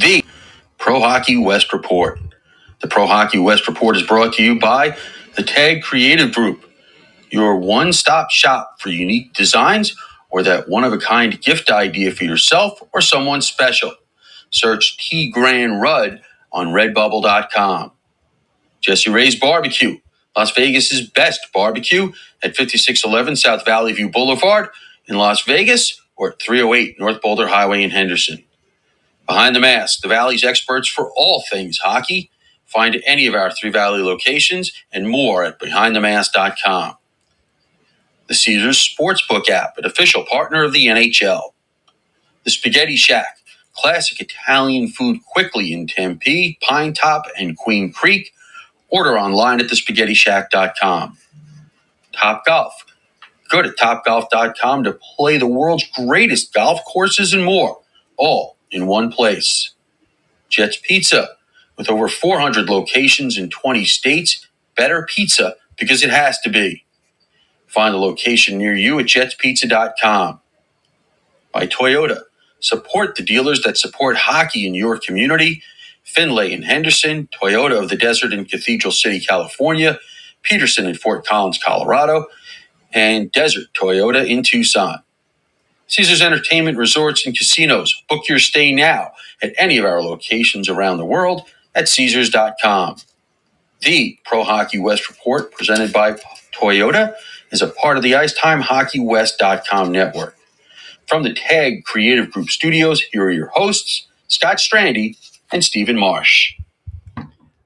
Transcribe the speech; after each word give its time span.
the 0.00 0.24
Pro 0.78 1.00
Hockey 1.00 1.36
West 1.36 1.72
Report. 1.72 2.20
The 2.80 2.88
Pro 2.88 3.06
Hockey 3.06 3.38
West 3.38 3.68
Report 3.68 3.96
is 3.96 4.04
brought 4.04 4.34
to 4.34 4.44
you 4.44 4.58
by 4.58 4.96
the 5.36 5.42
Tag 5.44 5.82
Creative 5.82 6.34
Group, 6.34 6.64
your 7.30 7.56
one 7.56 7.92
stop 7.92 8.30
shop 8.30 8.80
for 8.80 8.90
unique 8.90 9.34
designs 9.34 9.96
or 10.30 10.42
that 10.44 10.68
one 10.68 10.84
of 10.84 10.92
a 10.92 10.98
kind 10.98 11.40
gift 11.42 11.70
idea 11.70 12.12
for 12.12 12.24
yourself 12.24 12.80
or 12.94 13.00
someone 13.02 13.42
special. 13.42 13.94
Search 14.50 14.98
T 14.98 15.30
Grand 15.30 15.80
Rudd 15.82 16.22
on 16.52 16.68
redbubble.com. 16.68 17.92
Jesse 18.82 19.10
Ray's 19.10 19.38
Barbecue, 19.38 19.98
Las 20.36 20.52
Vegas's 20.52 21.08
best 21.10 21.40
barbecue 21.54 22.12
at 22.42 22.56
5611 22.56 23.36
South 23.36 23.64
Valley 23.66 23.92
View 23.94 24.10
Boulevard 24.10 24.70
in 25.08 25.18
Las 25.18 25.42
Vegas 25.42 26.00
or 26.16 26.32
at 26.32 26.42
308 26.42 27.00
North 27.00 27.22
Boulder 27.22 27.48
Highway 27.48 27.84
in 27.84 27.90
Henderson. 27.90 28.44
Behind 29.26 29.56
the 29.56 29.60
Mask, 29.60 30.02
the 30.02 30.08
Valley's 30.08 30.44
experts 30.44 30.88
for 30.88 31.12
all 31.16 31.44
things 31.50 31.78
hockey. 31.78 32.30
Find 32.66 33.02
any 33.06 33.26
of 33.26 33.34
our 33.34 33.50
Three 33.52 33.70
Valley 33.70 34.02
locations 34.02 34.72
and 34.92 35.08
more 35.08 35.44
at 35.44 35.60
behindthemask.com. 35.60 36.96
The 38.28 38.34
Caesars 38.34 38.78
Sportsbook 38.98 39.48
app, 39.50 39.78
an 39.78 39.86
official 39.86 40.24
partner 40.24 40.64
of 40.64 40.72
the 40.72 40.86
NHL. 40.86 41.52
The 42.44 42.50
Spaghetti 42.50 42.96
Shack, 42.96 43.38
classic 43.74 44.20
Italian 44.20 44.88
food 44.88 45.20
quickly 45.26 45.72
in 45.72 45.86
Tempe, 45.86 46.58
Pine 46.62 46.94
Top, 46.94 47.26
and 47.38 47.56
Queen 47.56 47.92
Creek. 47.92 48.32
Order 48.90 49.18
online 49.18 49.60
at 49.60 49.66
thespaghettishack.com. 49.68 51.18
Top 52.14 52.44
Golf. 52.46 52.74
Go 53.50 53.62
to 53.62 53.70
topgolf.com 53.70 54.84
to 54.84 54.98
play 55.16 55.38
the 55.38 55.46
world's 55.46 55.86
greatest 55.96 56.54
golf 56.54 56.80
courses 56.86 57.34
and 57.34 57.44
more, 57.44 57.80
all 58.18 58.55
in 58.70 58.86
one 58.86 59.12
place. 59.12 59.72
Jets 60.50 60.78
Pizza. 60.82 61.30
With 61.78 61.90
over 61.90 62.08
400 62.08 62.68
locations 62.70 63.38
in 63.38 63.50
20 63.50 63.84
states, 63.86 64.46
better 64.76 65.06
pizza 65.08 65.56
because 65.78 66.02
it 66.02 66.10
has 66.10 66.38
to 66.40 66.50
be. 66.50 66.84
Find 67.66 67.94
a 67.94 67.98
location 67.98 68.58
near 68.58 68.74
you 68.74 68.98
at 69.00 69.06
jetspizza.com. 69.06 70.40
By 71.52 71.66
Toyota. 71.66 72.22
Support 72.60 73.16
the 73.16 73.22
dealers 73.24 73.62
that 73.62 73.78
support 73.78 74.16
hockey 74.16 74.66
in 74.66 74.74
your 74.74 74.98
community. 74.98 75.62
Findlay 76.04 76.54
and 76.54 76.64
Henderson, 76.64 77.28
Toyota 77.42 77.82
of 77.82 77.90
the 77.90 77.96
Desert 77.96 78.32
in 78.32 78.44
Cathedral 78.46 78.92
City, 78.92 79.20
California, 79.20 79.98
Peterson 80.42 80.86
in 80.86 80.94
Fort 80.96 81.26
Collins, 81.26 81.58
Colorado, 81.64 82.26
and 82.92 83.32
Desert 83.32 83.66
Toyota 83.74 84.26
in 84.28 84.42
Tucson. 84.44 85.00
Caesars 85.88 86.22
Entertainment 86.22 86.78
Resorts 86.78 87.26
and 87.26 87.36
Casinos. 87.36 88.02
Book 88.08 88.28
your 88.28 88.38
stay 88.38 88.72
now 88.72 89.12
at 89.42 89.52
any 89.58 89.78
of 89.78 89.84
our 89.84 90.02
locations 90.02 90.68
around 90.68 90.98
the 90.98 91.04
world 91.04 91.42
at 91.74 91.88
Caesars.com. 91.88 92.96
The 93.82 94.18
Pro 94.24 94.42
Hockey 94.42 94.78
West 94.78 95.08
Report, 95.08 95.52
presented 95.52 95.92
by 95.92 96.16
Toyota, 96.52 97.14
is 97.50 97.62
a 97.62 97.68
part 97.68 97.96
of 97.96 98.02
the 98.02 98.14
Icetime 98.14 98.62
IcetimeHockeyWest.com 98.62 99.92
network. 99.92 100.36
From 101.06 101.22
the 101.22 101.34
TAG 101.34 101.84
Creative 101.84 102.30
Group 102.30 102.48
Studios, 102.50 103.00
here 103.00 103.24
are 103.24 103.30
your 103.30 103.48
hosts, 103.54 104.08
Scott 104.28 104.56
Strandy 104.56 105.16
and 105.52 105.62
Steven 105.62 105.96
Marsh. 105.96 106.54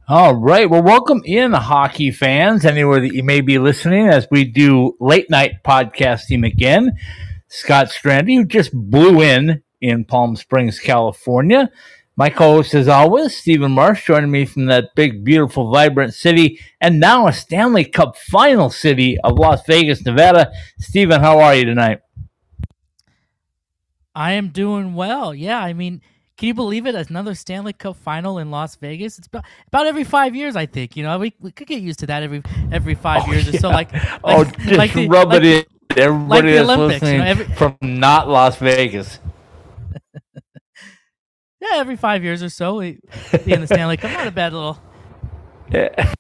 All 0.08 0.34
right. 0.34 0.68
Well, 0.68 0.82
welcome 0.82 1.22
in, 1.24 1.52
hockey 1.52 2.10
fans, 2.10 2.64
anywhere 2.64 3.00
that 3.00 3.14
you 3.14 3.22
may 3.22 3.40
be 3.40 3.58
listening, 3.60 4.08
as 4.08 4.26
we 4.30 4.44
do 4.44 4.96
late 4.98 5.30
night 5.30 5.62
podcasting 5.64 6.44
again. 6.44 6.98
Scott 7.50 7.88
Strandy, 7.88 8.36
who 8.36 8.44
just 8.44 8.72
blew 8.72 9.20
in 9.20 9.62
in 9.80 10.04
Palm 10.04 10.36
Springs, 10.36 10.78
California. 10.78 11.70
My 12.16 12.28
co 12.30 12.52
host, 12.56 12.74
as 12.74 12.86
always, 12.86 13.36
Steven 13.36 13.72
Marsh, 13.72 14.06
joining 14.06 14.30
me 14.30 14.44
from 14.44 14.66
that 14.66 14.94
big, 14.94 15.24
beautiful, 15.24 15.70
vibrant 15.72 16.14
city, 16.14 16.60
and 16.80 17.00
now 17.00 17.26
a 17.26 17.32
Stanley 17.32 17.84
Cup 17.84 18.16
final 18.16 18.68
city 18.70 19.18
of 19.24 19.38
Las 19.38 19.64
Vegas, 19.66 20.04
Nevada. 20.04 20.52
Steven, 20.78 21.20
how 21.20 21.40
are 21.40 21.54
you 21.54 21.64
tonight? 21.64 22.00
I 24.14 24.32
am 24.32 24.48
doing 24.48 24.94
well. 24.94 25.34
Yeah, 25.34 25.60
I 25.60 25.72
mean, 25.72 26.02
can 26.36 26.48
you 26.48 26.54
believe 26.54 26.86
it? 26.86 26.94
Another 26.94 27.34
Stanley 27.34 27.72
Cup 27.72 27.96
final 27.96 28.38
in 28.38 28.50
Las 28.50 28.76
Vegas. 28.76 29.18
It's 29.18 29.26
about, 29.28 29.44
about 29.68 29.86
every 29.86 30.04
five 30.04 30.34
years, 30.36 30.56
I 30.56 30.66
think. 30.66 30.96
You 30.96 31.04
know, 31.04 31.18
we, 31.18 31.32
we 31.40 31.52
could 31.52 31.68
get 31.68 31.80
used 31.80 32.00
to 32.00 32.06
that 32.06 32.22
every 32.22 32.42
every 32.70 32.94
five 32.96 33.22
Oh, 33.26 33.32
years 33.32 33.48
or 33.48 33.58
so. 33.58 33.70
Like, 33.70 33.92
like 33.92 34.20
oh, 34.24 34.44
just 34.44 34.72
like 34.76 34.92
the- 34.92 35.08
rub 35.08 35.28
like 35.28 35.42
it 35.42 35.44
in. 35.46 35.64
Everybody 35.96 36.52
the 36.52 36.58
that's 36.58 36.60
Olympics, 36.60 37.12
you 37.12 37.18
know, 37.18 37.24
every- 37.24 37.46
from 37.54 37.76
not 37.82 38.28
Las 38.28 38.56
Vegas. 38.58 39.20
Yeah, 41.60 41.78
every 41.78 41.96
five 41.96 42.24
years 42.24 42.42
or 42.42 42.50
so, 42.50 42.76
we 42.76 43.00
be 43.44 43.52
in 43.54 43.60
the 43.62 43.68
Stanley 43.68 43.96
Cup. 43.98 44.12
Not 44.12 44.26
a 44.28 44.32
bad 44.32 44.52
little. 44.54 44.78
Yeah. 45.72 46.12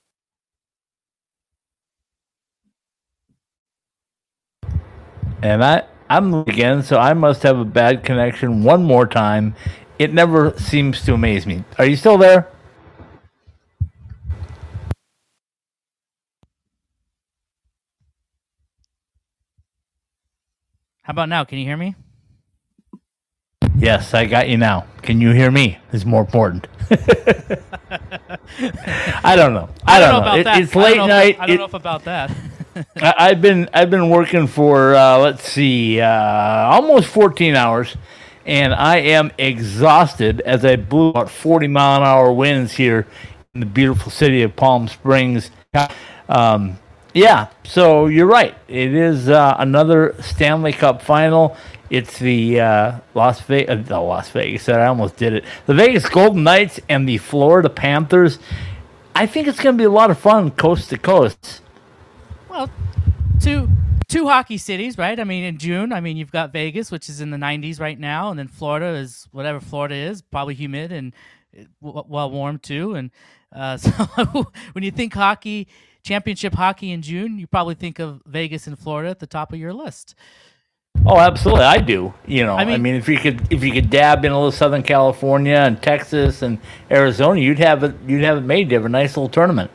And 5.42 5.64
I, 5.64 5.84
I'm 6.10 6.34
again, 6.34 6.82
so 6.82 6.98
I 6.98 7.14
must 7.14 7.42
have 7.44 7.58
a 7.58 7.64
bad 7.64 8.04
connection 8.04 8.64
one 8.64 8.84
more 8.84 9.06
time. 9.06 9.54
It 9.98 10.14
never 10.14 10.54
seems 10.58 11.02
to 11.04 11.14
amaze 11.14 11.46
me. 11.46 11.64
Are 11.78 11.86
you 11.86 11.96
still 11.96 12.18
there? 12.18 12.48
How 21.10 21.12
about 21.12 21.28
now? 21.28 21.42
Can 21.42 21.58
you 21.58 21.64
hear 21.64 21.76
me? 21.76 21.96
Yes, 23.76 24.14
I 24.14 24.26
got 24.26 24.48
you 24.48 24.56
now. 24.56 24.86
Can 25.02 25.20
you 25.20 25.32
hear 25.32 25.50
me? 25.50 25.76
Is 25.90 26.06
more 26.06 26.20
important. 26.20 26.68
I 26.88 26.94
don't 29.34 29.52
know. 29.52 29.68
I, 29.84 29.98
don't, 29.98 30.12
know. 30.12 30.18
about 30.20 30.38
It- 30.38 30.44
that. 30.44 30.62
it's 30.62 30.76
I 30.76 30.80
late 30.80 30.98
if- 30.98 31.08
night. 31.08 31.36
I 31.40 31.46
don't 31.48 31.54
It- 31.56 31.58
know 31.58 31.64
if 31.64 31.74
about 31.74 32.04
that. 32.04 32.30
I, 33.02 33.14
I've 33.18 33.42
been 33.42 33.68
I've 33.74 33.90
been 33.90 34.08
working 34.08 34.46
for 34.46 34.94
uh, 34.94 35.18
let's 35.18 35.42
see, 35.42 36.00
uh, 36.00 36.06
almost 36.08 37.08
14 37.08 37.56
hours, 37.56 37.96
and 38.46 38.72
I 38.72 38.98
am 38.98 39.32
exhausted 39.36 40.40
as 40.42 40.64
I 40.64 40.76
blew 40.76 41.08
about 41.08 41.28
40 41.28 41.66
mile 41.66 42.02
an 42.02 42.06
hour 42.06 42.32
winds 42.32 42.74
here 42.74 43.08
in 43.52 43.58
the 43.58 43.66
beautiful 43.66 44.12
city 44.12 44.42
of 44.42 44.54
Palm 44.54 44.86
Springs. 44.86 45.50
Um, 46.28 46.78
yeah, 47.14 47.48
so 47.64 48.06
you're 48.06 48.26
right. 48.26 48.54
It 48.68 48.94
is 48.94 49.28
uh, 49.28 49.56
another 49.58 50.14
Stanley 50.20 50.72
Cup 50.72 51.02
final. 51.02 51.56
It's 51.90 52.18
the 52.20 52.60
uh, 52.60 52.98
Las 53.14 53.40
Vegas, 53.42 53.70
uh, 53.70 53.82
the 53.82 54.00
Las 54.00 54.30
Vegas. 54.30 54.68
I 54.68 54.86
almost 54.86 55.16
did 55.16 55.32
it. 55.32 55.44
The 55.66 55.74
Vegas 55.74 56.08
Golden 56.08 56.44
Knights 56.44 56.78
and 56.88 57.08
the 57.08 57.18
Florida 57.18 57.68
Panthers. 57.68 58.38
I 59.14 59.26
think 59.26 59.48
it's 59.48 59.60
going 59.60 59.76
to 59.76 59.78
be 59.78 59.84
a 59.84 59.90
lot 59.90 60.10
of 60.10 60.18
fun, 60.18 60.52
coast 60.52 60.90
to 60.90 60.98
coast. 60.98 61.62
Well, 62.48 62.70
two 63.40 63.68
two 64.06 64.28
hockey 64.28 64.58
cities, 64.58 64.96
right? 64.96 65.18
I 65.18 65.24
mean, 65.24 65.44
in 65.44 65.58
June, 65.58 65.92
I 65.92 66.00
mean, 66.00 66.16
you've 66.16 66.32
got 66.32 66.52
Vegas, 66.52 66.90
which 66.90 67.08
is 67.08 67.20
in 67.20 67.30
the 67.30 67.36
90s 67.36 67.80
right 67.80 67.98
now, 67.98 68.30
and 68.30 68.38
then 68.38 68.48
Florida 68.48 68.98
is 68.98 69.28
whatever 69.30 69.60
Florida 69.60 69.94
is, 69.94 70.20
probably 70.20 70.54
humid 70.54 70.90
and 70.92 71.12
uh, 71.58 71.64
well 71.80 72.30
warm 72.30 72.58
too. 72.58 72.94
And 72.94 73.10
uh, 73.52 73.76
so 73.78 73.90
when 74.72 74.84
you 74.84 74.92
think 74.92 75.12
hockey, 75.12 75.66
championship 76.02 76.54
hockey 76.54 76.90
in 76.92 77.02
June, 77.02 77.38
you 77.38 77.46
probably 77.46 77.74
think 77.74 77.98
of 77.98 78.22
Vegas 78.26 78.66
and 78.66 78.78
Florida 78.78 79.10
at 79.10 79.18
the 79.18 79.26
top 79.26 79.52
of 79.52 79.58
your 79.58 79.72
list. 79.72 80.14
Oh, 81.06 81.18
absolutely, 81.18 81.64
I 81.64 81.78
do. 81.78 82.12
You 82.26 82.44
know, 82.44 82.56
I 82.56 82.62
I 82.62 82.64
mean, 82.64 82.82
mean- 82.82 82.94
if 82.96 83.08
you 83.08 83.16
could, 83.16 83.50
if 83.52 83.62
you 83.62 83.72
could 83.72 83.90
dab 83.90 84.24
in 84.24 84.32
a 84.32 84.34
little 84.36 84.50
Southern 84.52 84.82
California 84.82 85.54
and 85.56 85.80
Texas 85.80 86.42
and 86.42 86.58
Arizona, 86.90 87.40
you'd 87.40 87.58
have 87.60 87.84
it. 87.84 87.94
You'd 88.06 88.24
have 88.24 88.38
it 88.38 88.42
made. 88.42 88.70
You 88.70 88.76
have 88.76 88.86
a 88.86 88.90
nice 88.90 89.16
little 89.16 89.28
tournament. 89.28 89.70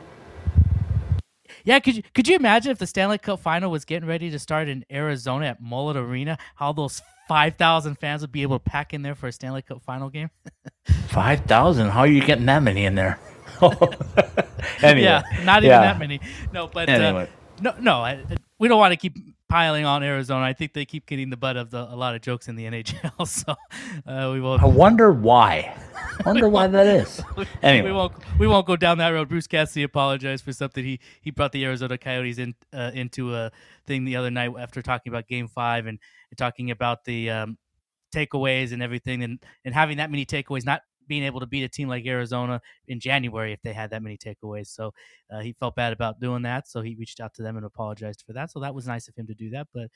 Yeah, 1.64 1.80
could 1.80 1.96
you 1.96 2.02
could 2.14 2.28
you 2.28 2.36
imagine 2.36 2.70
if 2.70 2.78
the 2.78 2.86
Stanley 2.86 3.18
Cup 3.18 3.40
final 3.40 3.70
was 3.72 3.84
getting 3.84 4.08
ready 4.08 4.30
to 4.30 4.38
start 4.38 4.68
in 4.68 4.84
Arizona 4.90 5.46
at 5.46 5.60
Mullet 5.60 5.96
Arena, 5.96 6.38
how 6.54 6.72
those 6.72 7.02
5,000 7.26 7.96
fans 7.98 8.20
would 8.20 8.30
be 8.30 8.42
able 8.42 8.58
to 8.60 8.62
pack 8.62 8.94
in 8.94 9.02
there 9.02 9.16
for 9.16 9.26
a 9.26 9.32
Stanley 9.32 9.62
Cup 9.62 9.82
final 9.82 10.08
game? 10.08 10.30
Five 11.08 11.40
thousand. 11.40 11.88
How 11.90 12.00
are 12.00 12.06
you 12.06 12.20
getting 12.22 12.46
that 12.46 12.62
many 12.62 12.84
in 12.84 12.94
there? 12.94 13.18
anyway, 14.82 15.02
yeah, 15.02 15.22
not 15.44 15.58
even 15.62 15.70
yeah. 15.70 15.80
that 15.80 15.98
many. 15.98 16.20
No, 16.52 16.68
but 16.68 16.88
Anyway. 16.88 17.24
uh, 17.24 17.62
no, 17.62 17.74
no, 17.80 17.94
I, 18.04 18.22
we 18.58 18.68
don't 18.68 18.78
want 18.78 18.92
to 18.92 18.96
keep 18.96 19.16
piling 19.48 19.84
on 19.84 20.02
Arizona. 20.02 20.44
I 20.44 20.52
think 20.52 20.72
they 20.72 20.84
keep 20.84 21.06
getting 21.06 21.30
the 21.30 21.36
butt 21.36 21.56
of 21.56 21.70
the, 21.70 21.82
a 21.82 21.94
lot 21.96 22.14
of 22.14 22.20
jokes 22.22 22.48
in 22.48 22.56
the 22.56 22.64
NHL. 22.70 23.26
So 23.26 23.54
uh, 24.06 24.30
we 24.32 24.40
won't. 24.40 24.62
I 24.62 24.66
wonder 24.66 25.12
why. 25.12 25.74
I 25.94 26.22
wonder 26.28 26.48
why 26.48 26.66
that 26.66 26.86
is. 26.86 27.22
Anyway, 27.62 27.88
We 27.88 27.92
won't. 27.92 28.12
We 28.38 28.46
won't 28.46 28.66
go 28.66 28.76
down 28.76 28.98
that 28.98 29.10
road. 29.10 29.28
Bruce 29.28 29.46
Cassidy 29.46 29.82
apologized 29.82 30.44
for 30.44 30.52
something 30.52 30.84
he 30.84 31.00
he 31.20 31.30
brought 31.30 31.52
the 31.52 31.64
Arizona 31.64 31.98
Coyotes 31.98 32.38
in 32.38 32.54
uh, 32.72 32.90
into 32.94 33.34
a 33.34 33.50
thing 33.86 34.04
the 34.04 34.16
other 34.16 34.30
night 34.30 34.50
after 34.58 34.82
talking 34.82 35.12
about 35.12 35.26
Game 35.28 35.48
Five 35.48 35.86
and, 35.86 35.98
and 36.30 36.38
talking 36.38 36.70
about 36.70 37.04
the 37.04 37.30
um, 37.30 37.58
takeaways 38.14 38.72
and 38.72 38.82
everything 38.82 39.22
and 39.22 39.38
and 39.64 39.74
having 39.74 39.98
that 39.98 40.10
many 40.10 40.24
takeaways, 40.24 40.64
not 40.64 40.82
being 41.06 41.22
able 41.24 41.40
to 41.40 41.46
beat 41.46 41.64
a 41.64 41.68
team 41.68 41.88
like 41.88 42.06
Arizona 42.06 42.60
in 42.88 43.00
January 43.00 43.52
if 43.52 43.60
they 43.62 43.72
had 43.72 43.90
that 43.90 44.02
many 44.02 44.16
takeaways. 44.16 44.68
So 44.68 44.92
uh, 45.30 45.40
he 45.40 45.52
felt 45.52 45.74
bad 45.76 45.92
about 45.92 46.20
doing 46.20 46.42
that. 46.42 46.68
So 46.68 46.82
he 46.82 46.94
reached 46.94 47.20
out 47.20 47.34
to 47.34 47.42
them 47.42 47.56
and 47.56 47.66
apologized 47.66 48.24
for 48.26 48.32
that. 48.34 48.50
So 48.50 48.60
that 48.60 48.74
was 48.74 48.86
nice 48.86 49.08
of 49.08 49.16
him 49.16 49.26
to 49.26 49.34
do 49.34 49.50
that. 49.50 49.68
But 49.74 49.88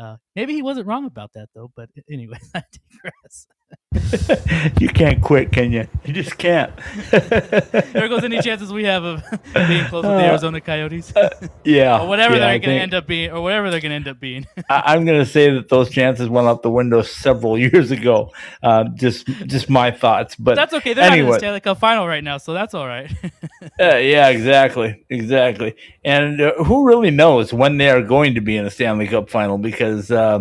uh, 0.00 0.16
maybe 0.36 0.54
he 0.54 0.62
wasn't 0.62 0.86
wrong 0.86 1.04
about 1.06 1.32
that 1.34 1.48
though. 1.54 1.70
But 1.74 1.90
anyway, 2.10 2.38
I 2.54 2.62
digress. 2.92 3.46
you 4.80 4.88
can't 4.88 5.22
quit, 5.22 5.50
can 5.50 5.72
you? 5.72 5.86
You 6.04 6.12
just 6.12 6.36
can't. 6.36 6.72
there 7.10 8.08
goes 8.08 8.22
any 8.22 8.40
chances 8.42 8.70
we 8.70 8.84
have 8.84 9.02
of 9.02 9.22
being 9.54 9.84
close 9.86 10.04
with 10.04 10.12
the 10.12 10.26
Uh, 10.26 10.30
Arizona 10.30 10.60
Coyotes, 10.60 11.12
Yeah, 11.64 12.02
or 12.02 12.06
whatever 12.06 12.34
yeah, 12.34 12.40
they're 12.40 12.58
going 12.58 12.76
to 12.76 12.82
end 12.82 12.92
up 12.94 13.06
being, 13.06 13.30
or 13.30 13.40
whatever 13.40 13.70
they're 13.70 13.80
going 13.80 13.90
to 13.90 13.96
end 13.96 14.08
up 14.08 14.20
being. 14.20 14.46
I, 14.68 14.94
I'm 14.94 15.06
going 15.06 15.18
to 15.18 15.26
say 15.26 15.50
that 15.52 15.70
those 15.70 15.88
chances 15.88 16.28
went 16.28 16.46
out 16.46 16.62
the 16.62 16.70
window 16.70 17.00
several 17.00 17.58
years 17.58 17.90
ago. 17.90 18.30
Um, 18.62 18.94
just, 18.94 19.26
just 19.26 19.70
my 19.70 19.90
thoughts. 19.90 20.36
But 20.36 20.56
that's 20.56 20.74
okay. 20.74 20.92
They're 20.92 21.08
not 21.08 21.18
in 21.18 21.26
the 21.26 21.38
Stanley 21.38 21.60
Cup 21.60 21.78
final 21.78 22.06
right 22.06 22.22
now, 22.22 22.36
so 22.36 22.52
that's 22.52 22.74
all 22.74 22.86
right. 22.86 23.10
Uh, 23.80 23.96
yeah, 23.96 24.28
exactly, 24.28 25.04
exactly. 25.08 25.74
And 26.04 26.40
uh, 26.40 26.52
who 26.64 26.86
really 26.86 27.10
knows 27.10 27.52
when 27.52 27.78
they 27.78 27.90
are 27.90 28.02
going 28.02 28.34
to 28.34 28.40
be 28.40 28.56
in 28.56 28.66
a 28.66 28.70
Stanley 28.70 29.06
Cup 29.08 29.30
final 29.30 29.56
because 29.56 30.10
uh, 30.10 30.40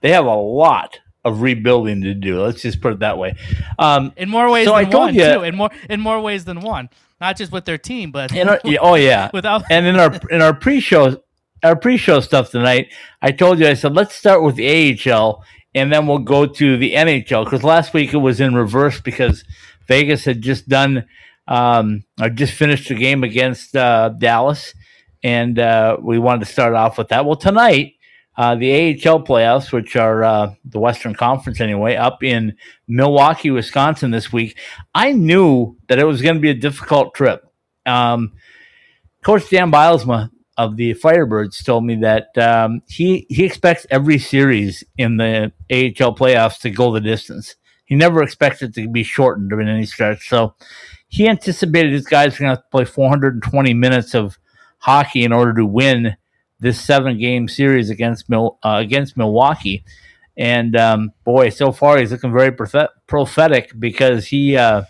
they 0.00 0.10
have 0.10 0.26
a 0.26 0.34
lot 0.34 0.98
of 1.24 1.40
rebuilding 1.42 2.02
to 2.02 2.14
do. 2.14 2.40
Let's 2.42 2.62
just 2.62 2.80
put 2.80 2.92
it 2.94 2.98
that 3.00 3.16
way. 3.18 3.34
Um, 3.78 4.12
in 4.16 4.28
more 4.28 4.50
ways 4.50 4.66
So 4.66 4.74
I 4.74 4.82
than 4.84 4.92
told 4.92 5.04
one, 5.06 5.14
you- 5.14 5.24
too. 5.24 5.42
In 5.44 5.56
more 5.56 5.70
in 5.88 6.00
more 6.00 6.20
ways 6.20 6.44
than 6.44 6.60
one. 6.60 6.88
Not 7.20 7.36
just 7.36 7.52
with 7.52 7.64
their 7.64 7.78
team, 7.78 8.10
but 8.10 8.36
our, 8.36 8.60
yeah, 8.64 8.78
oh 8.80 8.96
yeah, 8.96 9.30
without. 9.34 9.62
and 9.70 9.86
in 9.86 9.94
our 9.96 10.12
in 10.30 10.42
our 10.42 10.52
pre-show 10.52 11.22
our 11.62 11.76
pre-show 11.76 12.18
stuff 12.18 12.50
tonight, 12.50 12.88
I 13.20 13.30
told 13.30 13.60
you 13.60 13.68
I 13.68 13.74
said 13.74 13.94
let's 13.94 14.14
start 14.16 14.42
with 14.42 14.56
the 14.56 14.98
AHL 15.12 15.44
and 15.74 15.92
then 15.92 16.08
we'll 16.08 16.18
go 16.18 16.46
to 16.46 16.76
the 16.76 16.94
NHL 16.94 17.44
because 17.44 17.62
last 17.62 17.94
week 17.94 18.12
it 18.12 18.16
was 18.18 18.40
in 18.40 18.54
reverse 18.56 19.00
because 19.00 19.44
Vegas 19.86 20.24
had 20.24 20.42
just 20.42 20.68
done 20.68 21.06
um, 21.46 22.02
or 22.20 22.28
just 22.28 22.54
finished 22.54 22.90
a 22.90 22.94
game 22.96 23.22
against 23.22 23.76
uh, 23.76 24.08
Dallas, 24.10 24.74
and 25.22 25.58
uh, 25.60 25.96
we 26.02 26.18
wanted 26.18 26.44
to 26.46 26.52
start 26.52 26.74
off 26.74 26.98
with 26.98 27.08
that. 27.08 27.24
Well, 27.24 27.36
tonight. 27.36 27.94
Uh, 28.36 28.54
the 28.54 28.72
AHL 28.72 29.22
playoffs, 29.22 29.72
which 29.72 29.94
are 29.94 30.24
uh, 30.24 30.54
the 30.64 30.78
Western 30.78 31.14
Conference 31.14 31.60
anyway, 31.60 31.96
up 31.96 32.22
in 32.22 32.56
Milwaukee, 32.88 33.50
Wisconsin 33.50 34.10
this 34.10 34.32
week. 34.32 34.58
I 34.94 35.12
knew 35.12 35.76
that 35.88 35.98
it 35.98 36.04
was 36.04 36.22
going 36.22 36.36
to 36.36 36.40
be 36.40 36.50
a 36.50 36.54
difficult 36.54 37.14
trip. 37.14 37.46
Um, 37.84 38.32
Coach 39.22 39.50
Dan 39.50 39.70
Bylsma 39.70 40.30
of 40.56 40.76
the 40.76 40.94
Firebirds 40.94 41.64
told 41.64 41.84
me 41.84 41.96
that 41.96 42.36
um, 42.38 42.82
he 42.88 43.26
he 43.28 43.44
expects 43.44 43.86
every 43.90 44.18
series 44.18 44.84
in 44.96 45.16
the 45.16 45.52
AHL 45.70 46.14
playoffs 46.14 46.58
to 46.60 46.70
go 46.70 46.92
the 46.92 47.00
distance. 47.00 47.56
He 47.84 47.94
never 47.94 48.22
expects 48.22 48.62
it 48.62 48.74
to 48.74 48.88
be 48.88 49.02
shortened 49.02 49.52
in 49.52 49.68
any 49.68 49.86
stretch. 49.86 50.28
So 50.28 50.54
he 51.08 51.28
anticipated 51.28 51.92
his 51.92 52.06
guys 52.06 52.36
are 52.36 52.44
going 52.44 52.56
to 52.56 52.64
play 52.70 52.86
420 52.86 53.74
minutes 53.74 54.14
of 54.14 54.38
hockey 54.78 55.24
in 55.24 55.32
order 55.32 55.52
to 55.54 55.66
win 55.66 56.16
this 56.62 56.80
seven 56.80 57.18
game 57.18 57.48
series 57.48 57.90
against 57.90 58.30
Mil- 58.30 58.58
uh, 58.62 58.76
against 58.78 59.16
Milwaukee. 59.16 59.84
And 60.36 60.76
um, 60.76 61.12
boy, 61.24 61.50
so 61.50 61.72
far 61.72 61.98
he's 61.98 62.12
looking 62.12 62.32
very 62.32 62.52
prophet- 62.52 62.90
prophetic 63.06 63.72
because 63.78 64.26
he 64.26 64.56
uh, 64.56 64.84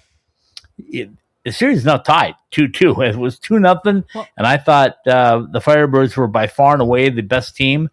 it, 0.78 1.10
the 1.44 1.50
series 1.50 1.78
is 1.78 1.84
now 1.84 1.96
tied 1.96 2.34
two 2.50 2.69
two. 2.69 2.94
It 3.02 3.16
was 3.16 3.38
two 3.38 3.58
nothing, 3.58 4.04
and 4.36 4.46
I 4.46 4.58
thought 4.58 4.98
uh, 5.06 5.46
the 5.50 5.60
Firebirds 5.60 6.16
were 6.16 6.28
by 6.28 6.46
far 6.46 6.74
and 6.74 6.82
away 6.82 7.08
the 7.08 7.22
best 7.22 7.56
team 7.56 7.88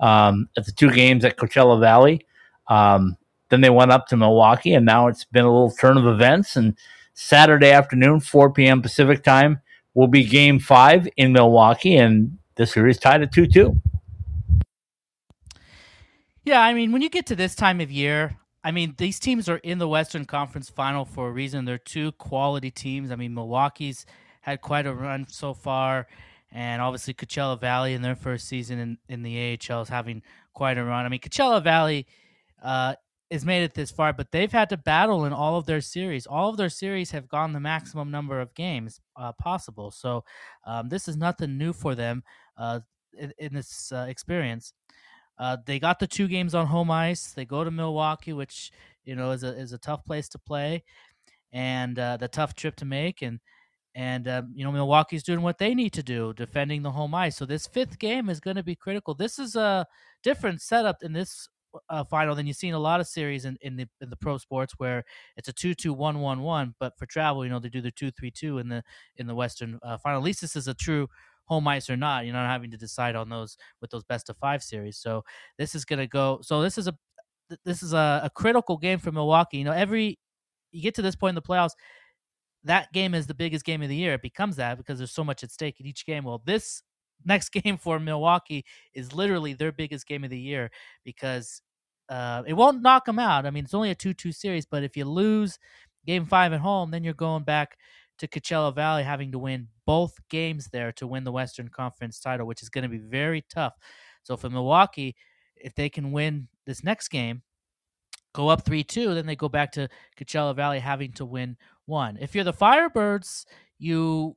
um, 0.00 0.48
at 0.56 0.66
the 0.66 0.72
two 0.72 0.90
games 0.90 1.24
at 1.24 1.38
Coachella 1.38 1.80
Valley. 1.80 2.26
Um, 2.68 3.16
then 3.48 3.60
they 3.62 3.70
went 3.70 3.92
up 3.92 4.08
to 4.08 4.16
Milwaukee, 4.16 4.74
and 4.74 4.84
now 4.84 5.06
it's 5.06 5.24
been 5.24 5.44
a 5.44 5.52
little 5.52 5.70
turn 5.70 5.96
of 5.96 6.06
events. 6.06 6.56
And 6.56 6.76
Saturday 7.14 7.70
afternoon, 7.70 8.20
4 8.20 8.52
p.m. 8.52 8.82
Pacific 8.82 9.22
time, 9.22 9.60
will 9.94 10.06
be 10.06 10.24
Game 10.24 10.58
Five 10.58 11.08
in 11.16 11.32
Milwaukee, 11.32 11.96
and 11.96 12.38
the 12.60 12.66
series 12.66 12.98
tied 12.98 13.22
at 13.22 13.32
two 13.32 13.46
two. 13.46 13.80
Yeah, 16.44 16.60
I 16.60 16.74
mean, 16.74 16.92
when 16.92 17.00
you 17.00 17.08
get 17.08 17.26
to 17.26 17.36
this 17.36 17.54
time 17.54 17.80
of 17.80 17.90
year, 17.90 18.36
I 18.62 18.70
mean, 18.70 18.94
these 18.98 19.18
teams 19.18 19.48
are 19.48 19.56
in 19.58 19.78
the 19.78 19.88
Western 19.88 20.26
Conference 20.26 20.68
Final 20.68 21.06
for 21.06 21.28
a 21.28 21.32
reason. 21.32 21.64
They're 21.64 21.78
two 21.78 22.12
quality 22.12 22.70
teams. 22.70 23.10
I 23.10 23.16
mean, 23.16 23.34
Milwaukee's 23.34 24.04
had 24.42 24.60
quite 24.60 24.86
a 24.86 24.92
run 24.92 25.26
so 25.28 25.54
far, 25.54 26.06
and 26.52 26.82
obviously 26.82 27.14
Coachella 27.14 27.58
Valley 27.58 27.94
in 27.94 28.02
their 28.02 28.14
first 28.14 28.46
season 28.46 28.78
in, 28.78 28.98
in 29.08 29.22
the 29.22 29.58
AHL 29.70 29.80
is 29.82 29.88
having 29.88 30.22
quite 30.52 30.76
a 30.76 30.84
run. 30.84 31.06
I 31.06 31.08
mean, 31.08 31.20
Coachella 31.20 31.64
Valley 31.64 32.06
uh, 32.62 32.94
has 33.30 33.44
made 33.44 33.62
it 33.62 33.74
this 33.74 33.90
far, 33.90 34.12
but 34.12 34.32
they've 34.32 34.52
had 34.52 34.68
to 34.70 34.76
battle 34.76 35.24
in 35.24 35.32
all 35.32 35.56
of 35.56 35.64
their 35.64 35.80
series. 35.80 36.26
All 36.26 36.50
of 36.50 36.56
their 36.56 36.68
series 36.68 37.10
have 37.12 37.28
gone 37.28 37.52
the 37.52 37.60
maximum 37.60 38.10
number 38.10 38.40
of 38.40 38.52
games 38.54 39.00
uh, 39.16 39.32
possible. 39.32 39.90
So 39.90 40.24
um, 40.66 40.88
this 40.88 41.06
is 41.08 41.16
nothing 41.16 41.56
new 41.56 41.72
for 41.72 41.94
them 41.94 42.22
uh, 42.60 42.80
in, 43.18 43.32
in 43.38 43.54
this 43.54 43.90
uh, 43.90 44.06
experience. 44.08 44.72
Uh, 45.38 45.56
they 45.64 45.78
got 45.80 45.98
the 45.98 46.06
two 46.06 46.28
games 46.28 46.54
on 46.54 46.66
home 46.66 46.90
ice. 46.90 47.32
They 47.32 47.46
go 47.46 47.64
to 47.64 47.70
Milwaukee, 47.70 48.34
which 48.34 48.70
you 49.04 49.16
know 49.16 49.30
is 49.30 49.42
a 49.42 49.48
is 49.58 49.72
a 49.72 49.78
tough 49.78 50.04
place 50.04 50.28
to 50.28 50.38
play, 50.38 50.84
and 51.52 51.98
uh, 51.98 52.18
the 52.18 52.28
tough 52.28 52.54
trip 52.54 52.76
to 52.76 52.84
make. 52.84 53.22
And 53.22 53.40
and 53.94 54.28
um, 54.28 54.52
you 54.54 54.64
know 54.64 54.70
Milwaukee's 54.70 55.22
doing 55.22 55.40
what 55.40 55.58
they 55.58 55.74
need 55.74 55.94
to 55.94 56.02
do, 56.02 56.34
defending 56.34 56.82
the 56.82 56.90
home 56.90 57.14
ice. 57.14 57.36
So 57.36 57.46
this 57.46 57.66
fifth 57.66 57.98
game 57.98 58.28
is 58.28 58.38
going 58.38 58.56
to 58.56 58.62
be 58.62 58.76
critical. 58.76 59.14
This 59.14 59.38
is 59.38 59.56
a 59.56 59.86
different 60.22 60.60
setup 60.60 61.02
in 61.02 61.14
this 61.14 61.48
uh, 61.88 62.04
final 62.04 62.34
than 62.34 62.46
you 62.46 62.52
see 62.52 62.68
in 62.68 62.74
a 62.74 62.78
lot 62.78 63.00
of 63.00 63.06
series 63.06 63.44
in, 63.44 63.56
in 63.62 63.76
the 63.76 63.86
in 64.00 64.10
the 64.10 64.16
pro 64.16 64.36
sports 64.38 64.74
where 64.76 65.04
it's 65.36 65.48
a 65.48 65.52
two 65.52 65.74
two 65.74 65.94
one 65.94 66.20
one 66.20 66.40
one. 66.42 66.74
But 66.78 66.98
for 66.98 67.06
travel, 67.06 67.44
you 67.44 67.50
know 67.50 67.58
they 67.58 67.70
do 67.70 67.80
the 67.80 67.90
two 67.90 68.10
three 68.10 68.30
two 68.30 68.58
in 68.58 68.68
the 68.68 68.82
in 69.16 69.26
the 69.26 69.34
Western 69.34 69.78
uh, 69.82 69.96
final. 69.98 70.18
At 70.20 70.24
least 70.24 70.40
this 70.40 70.56
is 70.56 70.68
a 70.68 70.74
true 70.74 71.08
home 71.50 71.66
ice 71.66 71.90
or 71.90 71.96
not. 71.96 72.24
You're 72.24 72.32
not 72.32 72.48
having 72.48 72.70
to 72.70 72.76
decide 72.76 73.16
on 73.16 73.28
those 73.28 73.56
with 73.80 73.90
those 73.90 74.04
best 74.04 74.30
of 74.30 74.36
five 74.38 74.62
series. 74.62 74.96
So 74.96 75.24
this 75.58 75.74
is 75.74 75.84
going 75.84 75.98
to 75.98 76.06
go. 76.06 76.38
So 76.42 76.62
this 76.62 76.78
is 76.78 76.86
a 76.86 76.96
this 77.64 77.82
is 77.82 77.92
a, 77.92 78.20
a 78.22 78.30
critical 78.32 78.76
game 78.76 79.00
for 79.00 79.10
Milwaukee. 79.10 79.58
You 79.58 79.64
know, 79.64 79.72
every 79.72 80.20
you 80.70 80.80
get 80.80 80.94
to 80.94 81.02
this 81.02 81.16
point 81.16 81.30
in 81.30 81.34
the 81.34 81.42
playoffs, 81.42 81.72
that 82.62 82.92
game 82.92 83.14
is 83.14 83.26
the 83.26 83.34
biggest 83.34 83.64
game 83.64 83.82
of 83.82 83.88
the 83.88 83.96
year. 83.96 84.14
It 84.14 84.22
becomes 84.22 84.54
that 84.56 84.78
because 84.78 84.98
there's 84.98 85.10
so 85.10 85.24
much 85.24 85.42
at 85.42 85.50
stake 85.50 85.80
in 85.80 85.86
each 85.86 86.06
game. 86.06 86.22
Well, 86.22 86.40
this 86.46 86.82
next 87.24 87.48
game 87.50 87.76
for 87.76 87.98
Milwaukee 87.98 88.64
is 88.94 89.12
literally 89.12 89.52
their 89.52 89.72
biggest 89.72 90.06
game 90.06 90.22
of 90.22 90.30
the 90.30 90.38
year 90.38 90.70
because 91.04 91.62
uh, 92.08 92.44
it 92.46 92.54
won't 92.54 92.80
knock 92.80 93.06
them 93.06 93.18
out. 93.18 93.44
I 93.44 93.50
mean, 93.50 93.64
it's 93.64 93.74
only 93.74 93.90
a 93.90 93.94
two-two 93.96 94.30
series, 94.30 94.66
but 94.66 94.84
if 94.84 94.96
you 94.96 95.04
lose 95.04 95.58
game 96.06 96.26
five 96.26 96.52
at 96.52 96.60
home, 96.60 96.92
then 96.92 97.02
you're 97.02 97.12
going 97.12 97.42
back 97.42 97.76
to 98.20 98.28
Coachella 98.28 98.74
Valley 98.74 99.02
having 99.02 99.32
to 99.32 99.38
win 99.38 99.66
both 99.86 100.16
games 100.28 100.68
there 100.72 100.92
to 100.92 101.06
win 101.06 101.24
the 101.24 101.32
Western 101.32 101.68
Conference 101.68 102.20
title, 102.20 102.46
which 102.46 102.62
is 102.62 102.68
going 102.68 102.82
to 102.82 102.88
be 102.88 102.98
very 102.98 103.44
tough. 103.50 103.74
So 104.22 104.36
for 104.36 104.50
Milwaukee, 104.50 105.16
if 105.56 105.74
they 105.74 105.88
can 105.88 106.12
win 106.12 106.48
this 106.66 106.84
next 106.84 107.08
game, 107.08 107.42
go 108.34 108.48
up 108.48 108.64
3 108.64 108.84
2, 108.84 109.14
then 109.14 109.26
they 109.26 109.36
go 109.36 109.48
back 109.48 109.72
to 109.72 109.88
Coachella 110.18 110.54
Valley 110.54 110.78
having 110.78 111.12
to 111.12 111.24
win 111.24 111.56
one. 111.86 112.18
If 112.20 112.34
you're 112.34 112.44
the 112.44 112.52
Firebirds, 112.52 113.46
you 113.78 114.36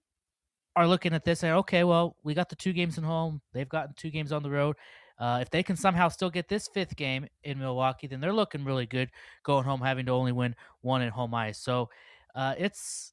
are 0.75 0.87
looking 0.87 1.13
at 1.13 1.25
this 1.25 1.43
and 1.43 1.53
okay, 1.57 1.83
well, 1.83 2.15
we 2.23 2.33
got 2.33 2.49
the 2.49 2.55
two 2.55 2.73
games 2.73 2.97
in 2.97 3.03
home. 3.03 3.41
They've 3.53 3.69
gotten 3.69 3.93
two 3.95 4.09
games 4.09 4.31
on 4.31 4.43
the 4.43 4.49
road. 4.49 4.77
Uh, 5.19 5.39
if 5.41 5.49
they 5.49 5.61
can 5.61 5.75
somehow 5.75 6.07
still 6.07 6.29
get 6.29 6.47
this 6.47 6.67
fifth 6.67 6.95
game 6.95 7.27
in 7.43 7.59
Milwaukee, 7.59 8.07
then 8.07 8.19
they're 8.19 8.33
looking 8.33 8.65
really 8.65 8.87
good 8.87 9.09
going 9.43 9.63
home, 9.63 9.81
having 9.81 10.05
to 10.07 10.11
only 10.11 10.31
win 10.31 10.55
one 10.81 11.01
at 11.01 11.11
home 11.11 11.35
ice. 11.35 11.59
So 11.59 11.89
uh, 12.33 12.55
it's, 12.57 13.12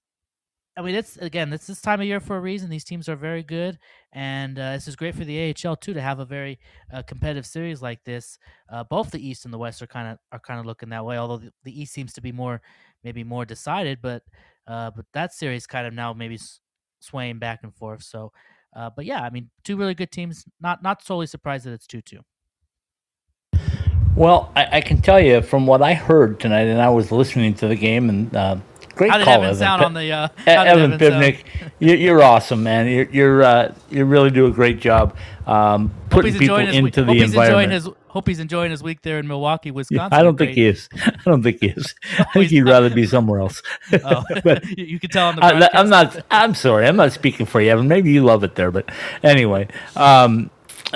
I 0.81 0.83
mean, 0.83 0.95
it's 0.95 1.19
again, 1.19 1.53
it's 1.53 1.67
this 1.67 1.83
time 1.83 2.01
of 2.01 2.07
year 2.07 2.21
for 2.21 2.39
a 2.39 2.41
reason. 2.41 2.71
These 2.71 2.85
teams 2.85 3.07
are 3.07 3.15
very 3.17 3.43
good, 3.43 3.79
and 4.13 4.59
uh, 4.59 4.73
this 4.73 4.89
is 4.89 4.97
great 4.97 5.15
for 5.15 5.27
the 5.27 5.55
AHL 5.55 5.77
too 5.77 5.93
to 5.93 6.01
have 6.01 6.21
a 6.21 6.25
very 6.25 6.59
uh, 6.91 7.03
competitive 7.03 7.45
series 7.45 7.83
like 7.83 8.03
this. 8.05 8.39
Uh, 8.73 8.83
both 8.85 9.11
the 9.11 9.21
East 9.21 9.45
and 9.45 9.53
the 9.53 9.59
West 9.59 9.83
are 9.83 9.87
kind 9.87 10.09
of 10.09 10.19
are 10.33 10.41
kind 10.41 10.59
of 10.59 10.65
looking 10.65 10.89
that 10.89 11.05
way. 11.05 11.19
Although 11.19 11.37
the, 11.37 11.53
the 11.65 11.81
East 11.83 11.93
seems 11.93 12.15
to 12.15 12.23
be 12.23 12.33
more 12.33 12.63
maybe 13.05 13.23
more 13.25 13.45
decided, 13.45 14.01
but 14.01 14.23
uh, 14.67 14.91
but 14.91 15.05
that 15.13 15.35
series 15.35 15.67
kind 15.67 15.87
of 15.87 15.93
now 15.93 16.15
maybe 16.15 16.39
swaying 17.01 17.39
back 17.39 17.61
and 17.63 17.75
forth. 17.75 18.03
So, 18.03 18.33
uh, 18.75 18.89
but 18.97 19.05
yeah, 19.05 19.21
I 19.21 19.29
mean, 19.29 19.51
two 19.65 19.77
really 19.77 19.95
good 19.95 20.11
teams. 20.11 20.47
Not 20.61 20.83
not 20.83 21.03
solely 21.03 21.27
surprised 21.27 21.67
that 21.67 21.73
it's 21.73 21.87
two 21.87 22.01
two. 22.01 22.21
Well, 24.17 24.53
I, 24.57 24.79
I 24.79 24.81
can 24.81 25.01
tell 25.01 25.21
you 25.21 25.41
from 25.43 25.67
what 25.67 25.83
I 25.83 25.95
heard 25.95 26.41
tonight, 26.41 26.67
and 26.67 26.81
I 26.81 26.91
was 26.91 27.11
listening 27.13 27.55
to 27.55 27.69
the 27.69 27.77
game, 27.77 28.09
and 28.09 28.35
uh, 28.35 28.57
great 28.97 29.11
How 29.11 29.19
did 29.19 29.25
call, 29.25 29.35
Evan 29.35 29.47
Evan. 29.47 29.59
sound 29.59 29.81
Pe- 29.81 29.87
on 29.87 29.95
the? 29.95 30.13
Uh, 30.13 30.29
Evan 30.47 30.93
Evan? 30.93 30.99
Pivnik, 30.99 31.45
you, 31.79 31.95
you're 31.95 32.23
awesome, 32.23 32.63
man. 32.63 32.87
You're 32.89 33.09
you're 33.11 33.43
uh, 33.43 33.75
you 33.91 34.05
really 34.05 34.31
do 34.31 34.47
a 34.47 34.51
great 34.51 34.81
job 34.81 35.17
um, 35.47 35.93
putting 36.11 36.33
people 36.35 36.57
enjoying 36.57 36.67
his 36.67 36.83
week. 36.83 36.99
into 36.99 37.05
the 37.13 37.21
environment. 37.23 37.73
his. 37.73 37.89
Hope 38.09 38.27
he's 38.27 38.41
enjoying 38.41 38.73
his 38.73 38.83
week 38.83 39.03
there 39.03 39.21
in 39.21 39.29
Milwaukee, 39.29 39.69
Yeah, 39.69 39.75
Wisconsin. 39.75 40.19
I 40.19 40.25
don't 40.25 40.37
think 40.37 40.51
he 40.57 40.67
is. 40.67 40.89
I 40.97 41.13
don't 41.25 41.45
think 41.45 41.61
he 41.61 41.69
is. 41.69 41.95
I 42.19 42.25
think 42.33 42.51
he'd 42.51 42.63
rather 42.63 42.91
be 42.91 43.07
somewhere 43.07 43.39
else. 43.39 43.63
Oh, 44.05 44.25
But- 44.43 44.67
you, 44.77 44.99
can 44.99 45.11
tell 45.11 45.29
on 45.29 45.37
the. 45.37 45.45
I, 45.45 45.79
I'm 45.81 45.89
not. 45.89 46.21
I'm 46.29 46.57
sorry. 46.57 46.89
I'm 46.89 46.97
not 46.97 47.13
speaking 47.13 47.47
for 47.47 47.61
you, 47.61 47.71
Evan. 47.71 47.87
Maybe 47.87 48.11
you 48.11 48.25
love 48.25 48.43
it 48.43 48.57
there, 48.57 48.73
but 48.73 48.91
anyway. 49.23 49.69
Um, 49.95 50.51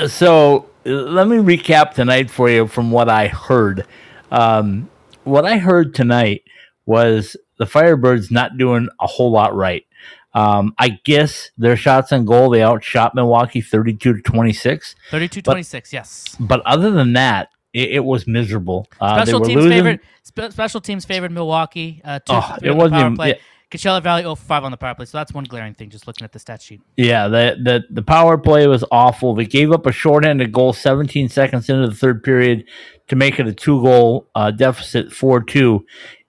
so 0.08 0.68
let 0.84 1.26
me 1.28 1.36
recap 1.36 1.94
tonight 1.94 2.30
for 2.30 2.50
you 2.50 2.66
from 2.66 2.90
what 2.90 3.08
I 3.08 3.28
heard. 3.28 3.86
Um, 4.30 4.90
what 5.24 5.44
I 5.46 5.58
heard 5.58 5.94
tonight 5.94 6.42
was 6.86 7.36
the 7.58 7.64
Firebirds 7.64 8.30
not 8.30 8.58
doing 8.58 8.88
a 9.00 9.06
whole 9.06 9.30
lot 9.30 9.54
right. 9.54 9.86
Um, 10.34 10.74
I 10.78 10.98
guess 11.04 11.50
their 11.56 11.76
shots 11.76 12.12
on 12.12 12.24
goal 12.24 12.50
they 12.50 12.62
outshot 12.62 13.14
Milwaukee 13.14 13.60
32 13.60 14.14
to 14.14 14.20
26. 14.22 14.96
32-26, 15.10 15.92
Yes. 15.92 16.36
But 16.40 16.60
other 16.66 16.90
than 16.90 17.12
that, 17.12 17.50
it, 17.72 17.92
it 17.92 18.04
was 18.04 18.26
miserable. 18.26 18.88
Uh, 19.00 19.22
special 19.22 19.40
teams 19.40 19.64
favorite. 19.64 20.00
Spe- 20.22 20.50
special 20.50 20.80
teams 20.80 21.04
favored 21.04 21.30
Milwaukee. 21.30 22.00
Uh, 22.04 22.18
two, 22.18 22.24
oh, 22.30 22.56
it 22.62 22.72
wasn't 22.72 23.00
even. 23.00 23.36
Coachella 23.74 24.00
Valley 24.00 24.22
0 24.22 24.36
for 24.36 24.44
5 24.44 24.64
on 24.64 24.70
the 24.70 24.76
power 24.76 24.94
play. 24.94 25.04
So 25.04 25.18
that's 25.18 25.32
one 25.32 25.44
glaring 25.44 25.74
thing 25.74 25.90
just 25.90 26.06
looking 26.06 26.24
at 26.24 26.32
the 26.32 26.38
stat 26.38 26.62
sheet. 26.62 26.80
Yeah, 26.96 27.26
the, 27.26 27.56
the, 27.60 27.84
the 27.90 28.02
power 28.02 28.38
play 28.38 28.68
was 28.68 28.84
awful. 28.92 29.34
They 29.34 29.46
gave 29.46 29.72
up 29.72 29.84
a 29.86 29.92
shorthanded 29.92 30.52
goal 30.52 30.72
17 30.72 31.28
seconds 31.28 31.68
into 31.68 31.88
the 31.88 31.94
third 31.94 32.22
period 32.22 32.66
to 33.08 33.16
make 33.16 33.40
it 33.40 33.48
a 33.48 33.52
two 33.52 33.82
goal 33.82 34.28
uh, 34.36 34.52
deficit 34.52 35.12
4 35.12 35.42
2. 35.42 35.84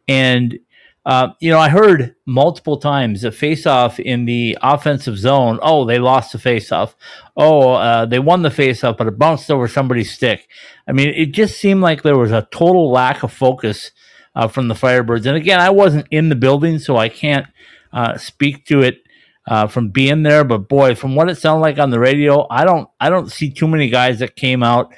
And, 0.07 0.57
uh, 1.05 1.29
you 1.39 1.51
know, 1.51 1.59
I 1.59 1.69
heard 1.69 2.15
multiple 2.25 2.77
times 2.77 3.23
a 3.23 3.31
face-off 3.31 3.99
in 3.99 4.25
the 4.25 4.57
offensive 4.63 5.19
zone. 5.19 5.59
Oh, 5.61 5.85
they 5.85 5.99
lost 5.99 6.31
the 6.31 6.39
face-off. 6.39 6.95
Oh, 7.37 7.73
uh, 7.73 8.07
they 8.07 8.17
won 8.17 8.41
the 8.41 8.49
face-off, 8.49 8.97
but 8.97 9.05
it 9.05 9.19
bounced 9.19 9.51
over 9.51 9.67
somebody's 9.67 10.11
stick. 10.11 10.47
I 10.87 10.93
mean, 10.93 11.09
it 11.09 11.27
just 11.27 11.59
seemed 11.59 11.81
like 11.81 12.01
there 12.01 12.17
was 12.17 12.31
a 12.31 12.47
total 12.51 12.89
lack 12.89 13.21
of 13.21 13.31
focus– 13.31 13.91
uh, 14.35 14.47
from 14.47 14.67
the 14.67 14.73
Firebirds. 14.73 15.25
And 15.25 15.37
again, 15.37 15.59
I 15.59 15.69
wasn't 15.69 16.07
in 16.11 16.29
the 16.29 16.35
building, 16.35 16.79
so 16.79 16.97
I 16.97 17.09
can't 17.09 17.47
uh, 17.93 18.17
speak 18.17 18.65
to 18.65 18.81
it 18.81 19.01
uh, 19.47 19.67
from 19.67 19.89
being 19.89 20.23
there. 20.23 20.43
But 20.43 20.67
boy, 20.67 20.95
from 20.95 21.15
what 21.15 21.29
it 21.29 21.37
sounded 21.37 21.61
like 21.61 21.79
on 21.79 21.89
the 21.89 21.99
radio, 21.99 22.47
I 22.49 22.65
don't 22.65 22.89
I 22.99 23.09
don't 23.09 23.31
see 23.31 23.51
too 23.51 23.67
many 23.67 23.89
guys 23.89 24.19
that 24.19 24.35
came 24.35 24.63
out 24.63 24.93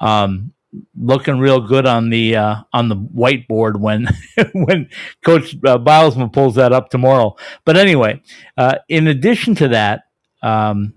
um, 0.00 0.52
looking 0.98 1.38
real 1.38 1.60
good 1.60 1.86
on 1.86 2.10
the 2.10 2.36
uh, 2.36 2.56
on 2.72 2.88
the 2.88 2.96
whiteboard 2.96 3.78
when 3.78 4.08
when 4.52 4.88
Coach 5.24 5.54
uh, 5.66 5.78
Bylsma 5.78 6.32
pulls 6.32 6.56
that 6.56 6.72
up 6.72 6.90
tomorrow. 6.90 7.36
But 7.64 7.76
anyway, 7.76 8.22
uh, 8.56 8.76
in 8.88 9.06
addition 9.06 9.54
to 9.56 9.68
that. 9.68 10.02
Um, 10.42 10.94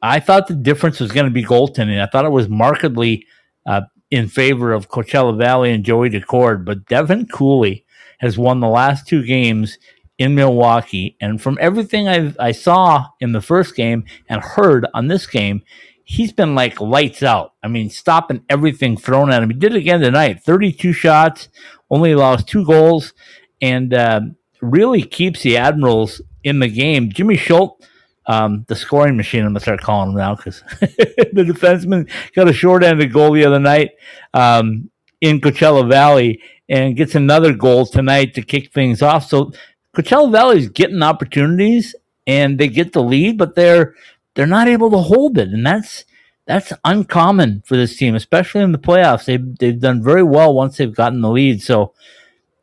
I 0.00 0.20
thought 0.20 0.46
the 0.46 0.54
difference 0.54 1.00
was 1.00 1.12
going 1.12 1.26
to 1.26 1.32
be 1.32 1.44
goaltending. 1.44 2.00
I 2.00 2.06
thought 2.06 2.24
it 2.24 2.30
was 2.30 2.48
markedly 2.48 3.26
uh, 3.66 3.82
in 4.10 4.28
favor 4.28 4.72
of 4.72 4.88
Coachella 4.88 5.36
Valley 5.36 5.72
and 5.72 5.84
Joey 5.84 6.10
Daccord, 6.10 6.64
but 6.64 6.86
Devin 6.86 7.26
Cooley 7.26 7.84
has 8.18 8.38
won 8.38 8.60
the 8.60 8.68
last 8.68 9.06
two 9.06 9.24
games 9.24 9.78
in 10.18 10.34
Milwaukee. 10.34 11.16
And 11.20 11.40
from 11.40 11.58
everything 11.60 12.08
i 12.08 12.32
I 12.38 12.52
saw 12.52 13.06
in 13.20 13.32
the 13.32 13.40
first 13.40 13.76
game 13.76 14.04
and 14.28 14.42
heard 14.42 14.86
on 14.94 15.06
this 15.06 15.26
game, 15.26 15.62
he's 16.04 16.32
been 16.32 16.54
like 16.54 16.80
lights 16.80 17.22
out. 17.22 17.52
I 17.62 17.68
mean, 17.68 17.90
stopping 17.90 18.44
everything 18.48 18.96
thrown 18.96 19.30
at 19.30 19.42
him. 19.42 19.50
He 19.50 19.56
did 19.56 19.74
it 19.74 19.78
again 19.78 20.00
tonight 20.00 20.42
32 20.42 20.92
shots, 20.92 21.48
only 21.90 22.12
allows 22.12 22.44
two 22.44 22.64
goals, 22.64 23.14
and 23.60 23.94
uh, 23.94 24.20
really 24.60 25.02
keeps 25.02 25.42
the 25.42 25.56
Admirals 25.56 26.20
in 26.42 26.58
the 26.58 26.68
game. 26.68 27.10
Jimmy 27.10 27.36
Schuldt 27.36 27.84
um, 28.28 28.64
the 28.68 28.76
scoring 28.76 29.16
machine. 29.16 29.40
I'm 29.40 29.48
gonna 29.48 29.60
start 29.60 29.80
calling 29.80 30.10
him 30.10 30.16
now 30.16 30.36
because 30.36 30.62
the 30.80 31.44
defenseman 31.48 32.08
got 32.34 32.48
a 32.48 32.52
short-handed 32.52 33.12
goal 33.12 33.32
the 33.32 33.44
other 33.44 33.58
night 33.58 33.92
um, 34.34 34.90
in 35.20 35.40
Coachella 35.40 35.88
Valley 35.88 36.40
and 36.68 36.96
gets 36.96 37.14
another 37.14 37.54
goal 37.54 37.86
tonight 37.86 38.34
to 38.34 38.42
kick 38.42 38.72
things 38.72 39.02
off. 39.02 39.26
So 39.26 39.52
Coachella 39.96 40.30
Valley 40.30 40.58
is 40.58 40.68
getting 40.68 41.02
opportunities 41.02 41.96
and 42.26 42.58
they 42.58 42.68
get 42.68 42.92
the 42.92 43.02
lead, 43.02 43.38
but 43.38 43.54
they're 43.54 43.94
they're 44.34 44.46
not 44.46 44.68
able 44.68 44.90
to 44.90 44.98
hold 44.98 45.38
it, 45.38 45.48
and 45.48 45.66
that's 45.66 46.04
that's 46.46 46.72
uncommon 46.84 47.62
for 47.66 47.76
this 47.76 47.96
team, 47.96 48.14
especially 48.14 48.60
in 48.60 48.72
the 48.72 48.78
playoffs. 48.78 49.24
They've 49.24 49.56
they've 49.58 49.80
done 49.80 50.04
very 50.04 50.22
well 50.22 50.54
once 50.54 50.76
they've 50.76 50.94
gotten 50.94 51.22
the 51.22 51.30
lead. 51.30 51.62
So 51.62 51.94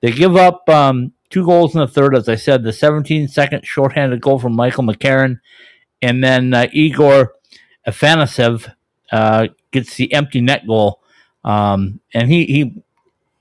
they 0.01 0.11
give 0.11 0.35
up 0.35 0.69
um, 0.69 1.11
two 1.35 1.45
goals 1.45 1.75
in 1.75 1.81
the 1.81 1.87
third, 1.87 2.15
as 2.15 2.29
I 2.29 2.35
said, 2.35 2.63
the 2.63 2.71
17 2.71 3.27
second 3.27 3.65
shorthanded 3.67 4.21
goal 4.21 4.39
from 4.39 4.55
Michael 4.55 4.85
McCarron, 4.85 5.41
and 6.01 6.23
then 6.23 6.53
uh, 6.53 6.67
Egor 6.71 7.33
Afanasyev 7.85 8.73
uh, 9.11 9.47
gets 9.71 9.95
the 9.95 10.13
empty 10.13 10.39
net 10.39 10.65
goal, 10.65 11.01
um, 11.43 11.99
and 12.13 12.29
he, 12.29 12.45
he 12.45 12.83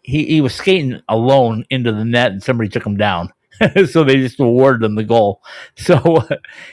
he 0.03 0.25
he 0.25 0.41
was 0.41 0.57
skating 0.57 1.03
alone 1.09 1.67
into 1.71 1.93
the 1.93 2.05
net, 2.05 2.33
and 2.33 2.43
somebody 2.43 2.69
took 2.69 2.85
him 2.85 2.97
down. 2.97 3.33
so 3.89 4.03
they 4.03 4.17
just 4.17 4.41
awarded 4.41 4.83
him 4.83 4.97
the 4.97 5.05
goal. 5.05 5.41
So 5.77 6.27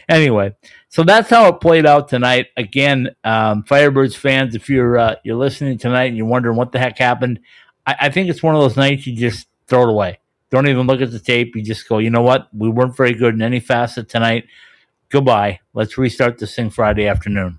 anyway, 0.10 0.56
so 0.90 1.04
that's 1.04 1.30
how 1.30 1.50
it 1.50 1.62
played 1.62 1.86
out 1.86 2.10
tonight. 2.10 2.48
Again, 2.58 3.16
um, 3.24 3.62
Firebirds 3.62 4.16
fans, 4.16 4.56
if 4.56 4.72
you're 4.72 4.98
uh, 4.98 5.16
you're 5.24 5.36
listening 5.36 5.78
tonight 5.78 6.06
and 6.06 6.18
you're 6.18 6.26
wondering 6.26 6.58
what 6.58 6.72
the 6.72 6.80
heck 6.80 6.98
happened, 6.98 7.42
I, 7.86 7.96
I 8.02 8.10
think 8.10 8.28
it's 8.28 8.42
one 8.42 8.56
of 8.56 8.62
those 8.62 8.76
nights 8.76 9.06
you 9.06 9.16
just 9.16 9.48
throw 9.68 9.84
it 9.84 9.90
away. 9.90 10.18
Don't 10.52 10.68
even 10.68 10.86
look 10.86 11.02
at 11.02 11.12
the 11.12 11.20
tape. 11.20 11.56
You 11.56 11.64
just 11.64 11.88
go, 11.88 11.98
you 11.98 12.10
know 12.10 12.22
what? 12.22 12.50
We 12.54 12.70
weren't 12.70 12.96
very 12.96 13.14
good 13.14 13.34
in 13.34 13.42
any 13.42 13.62
facet 13.62 14.10
tonight. 14.10 14.46
Goodbye. 15.10 15.62
Let's 15.74 15.98
restart 15.98 16.38
this 16.38 16.56
thing 16.56 16.70
Friday 16.70 17.08
afternoon. 17.08 17.58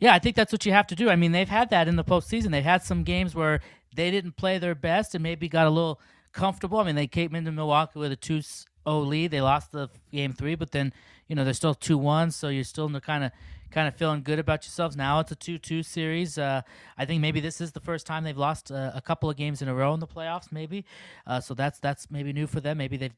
Yeah, 0.00 0.14
I 0.14 0.18
think 0.18 0.36
that's 0.36 0.52
what 0.52 0.66
you 0.66 0.72
have 0.72 0.86
to 0.88 0.94
do. 0.94 1.08
I 1.08 1.16
mean, 1.16 1.32
they've 1.32 1.48
had 1.48 1.70
that 1.70 1.88
in 1.88 1.96
the 1.96 2.04
postseason. 2.04 2.50
They've 2.50 2.62
had 2.62 2.82
some 2.82 3.04
games 3.04 3.34
where 3.34 3.60
they 3.94 4.10
didn't 4.10 4.36
play 4.36 4.58
their 4.58 4.74
best 4.74 5.14
and 5.14 5.22
maybe 5.22 5.48
got 5.48 5.66
a 5.66 5.70
little 5.70 6.00
comfortable. 6.32 6.78
I 6.78 6.84
mean, 6.84 6.94
they 6.94 7.06
came 7.06 7.34
into 7.34 7.50
Milwaukee 7.52 7.98
with 7.98 8.12
a 8.12 8.16
2 8.16 8.40
0 8.42 8.64
lead. 8.86 9.30
They 9.30 9.40
lost 9.40 9.72
the 9.72 9.88
game 10.12 10.32
three, 10.32 10.54
but 10.54 10.72
then, 10.72 10.92
you 11.28 11.34
know, 11.34 11.44
they're 11.44 11.54
still 11.54 11.74
2 11.74 11.98
1, 11.98 12.30
so 12.32 12.48
you're 12.48 12.64
still 12.64 12.86
in 12.86 12.92
the 12.92 13.00
kind 13.00 13.24
of 13.24 13.32
kind 13.70 13.88
of 13.88 13.94
feeling 13.94 14.22
good 14.22 14.38
about 14.38 14.64
yourselves. 14.64 14.96
Now 14.96 15.20
it's 15.20 15.32
a 15.32 15.36
2 15.36 15.58
2 15.58 15.82
series. 15.82 16.38
Uh, 16.38 16.62
I 16.96 17.04
think 17.04 17.20
maybe 17.20 17.40
this 17.40 17.60
is 17.60 17.72
the 17.72 17.80
first 17.80 18.06
time 18.06 18.24
they've 18.24 18.36
lost 18.36 18.70
uh, 18.70 18.92
a 18.94 19.00
couple 19.00 19.28
of 19.30 19.36
games 19.36 19.62
in 19.62 19.68
a 19.68 19.74
row 19.74 19.94
in 19.94 20.00
the 20.00 20.06
playoffs, 20.06 20.50
maybe. 20.50 20.84
Uh, 21.26 21.40
so 21.40 21.54
that's 21.54 21.78
that's 21.78 22.10
maybe 22.10 22.32
new 22.32 22.46
for 22.46 22.60
them. 22.60 22.78
Maybe 22.78 22.96
they 22.96 23.10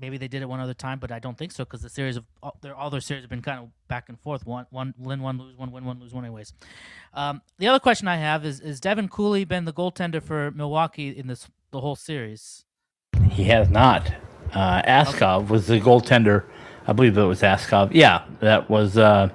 maybe 0.00 0.18
they 0.18 0.28
did 0.28 0.42
it 0.42 0.48
one 0.48 0.60
other 0.60 0.74
time, 0.74 0.98
but 0.98 1.12
I 1.12 1.18
don't 1.18 1.38
think 1.38 1.52
so 1.52 1.64
because 1.64 1.82
the 1.82 1.88
series 1.88 2.16
of 2.16 2.24
all 2.42 2.56
their, 2.60 2.74
all 2.74 2.90
their 2.90 3.00
series 3.00 3.22
have 3.22 3.30
been 3.30 3.42
kind 3.42 3.60
of 3.60 3.70
back 3.88 4.08
and 4.08 4.18
forth. 4.20 4.46
One, 4.46 4.66
one 4.70 4.94
win 4.98 5.22
one, 5.22 5.38
lose 5.38 5.56
one, 5.56 5.70
win 5.70 5.84
one, 5.84 6.00
lose 6.00 6.12
one, 6.12 6.24
anyways. 6.24 6.52
Um, 7.12 7.42
the 7.58 7.68
other 7.68 7.80
question 7.80 8.08
I 8.08 8.16
have 8.16 8.44
is 8.44 8.60
is 8.60 8.80
Devin 8.80 9.08
Cooley 9.08 9.44
been 9.44 9.64
the 9.64 9.72
goaltender 9.72 10.22
for 10.22 10.50
Milwaukee 10.50 11.10
in 11.10 11.26
this 11.26 11.48
the 11.70 11.80
whole 11.80 11.96
series? 11.96 12.64
He 13.30 13.44
has 13.44 13.68
not. 13.68 14.12
Uh, 14.52 14.82
Askov 14.82 15.42
okay. 15.42 15.52
was 15.52 15.66
the 15.66 15.80
goaltender. 15.80 16.44
I 16.86 16.92
believe 16.92 17.16
it 17.16 17.22
was 17.22 17.42
Askov. 17.42 17.90
Yeah, 17.92 18.24
that 18.40 18.68
was 18.68 18.98
uh, 18.98 19.30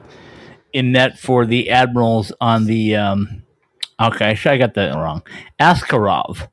in 0.73 0.91
net 0.91 1.17
for 1.17 1.45
the 1.45 1.69
Admirals 1.69 2.31
on 2.39 2.65
the. 2.65 2.95
Um, 2.95 3.43
okay, 3.99 4.37
I 4.45 4.57
got 4.57 4.73
that 4.75 4.95
wrong. 4.95 5.23
Askarov. 5.59 6.47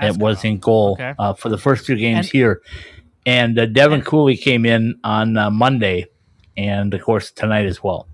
It 0.00 0.16
was 0.16 0.44
in 0.44 0.58
goal 0.58 0.92
okay. 0.92 1.14
uh, 1.18 1.34
for 1.34 1.48
the 1.48 1.58
first 1.58 1.84
two 1.84 1.96
games 1.96 2.26
and, 2.26 2.32
here, 2.32 2.62
and 3.26 3.58
uh, 3.58 3.66
Devin 3.66 3.94
and, 3.94 4.06
Cooley 4.06 4.36
came 4.36 4.64
in 4.64 4.94
on 5.02 5.36
uh, 5.36 5.50
Monday, 5.50 6.06
and 6.56 6.94
of 6.94 7.02
course 7.02 7.32
tonight 7.32 7.66
as 7.66 7.82
well. 7.82 8.06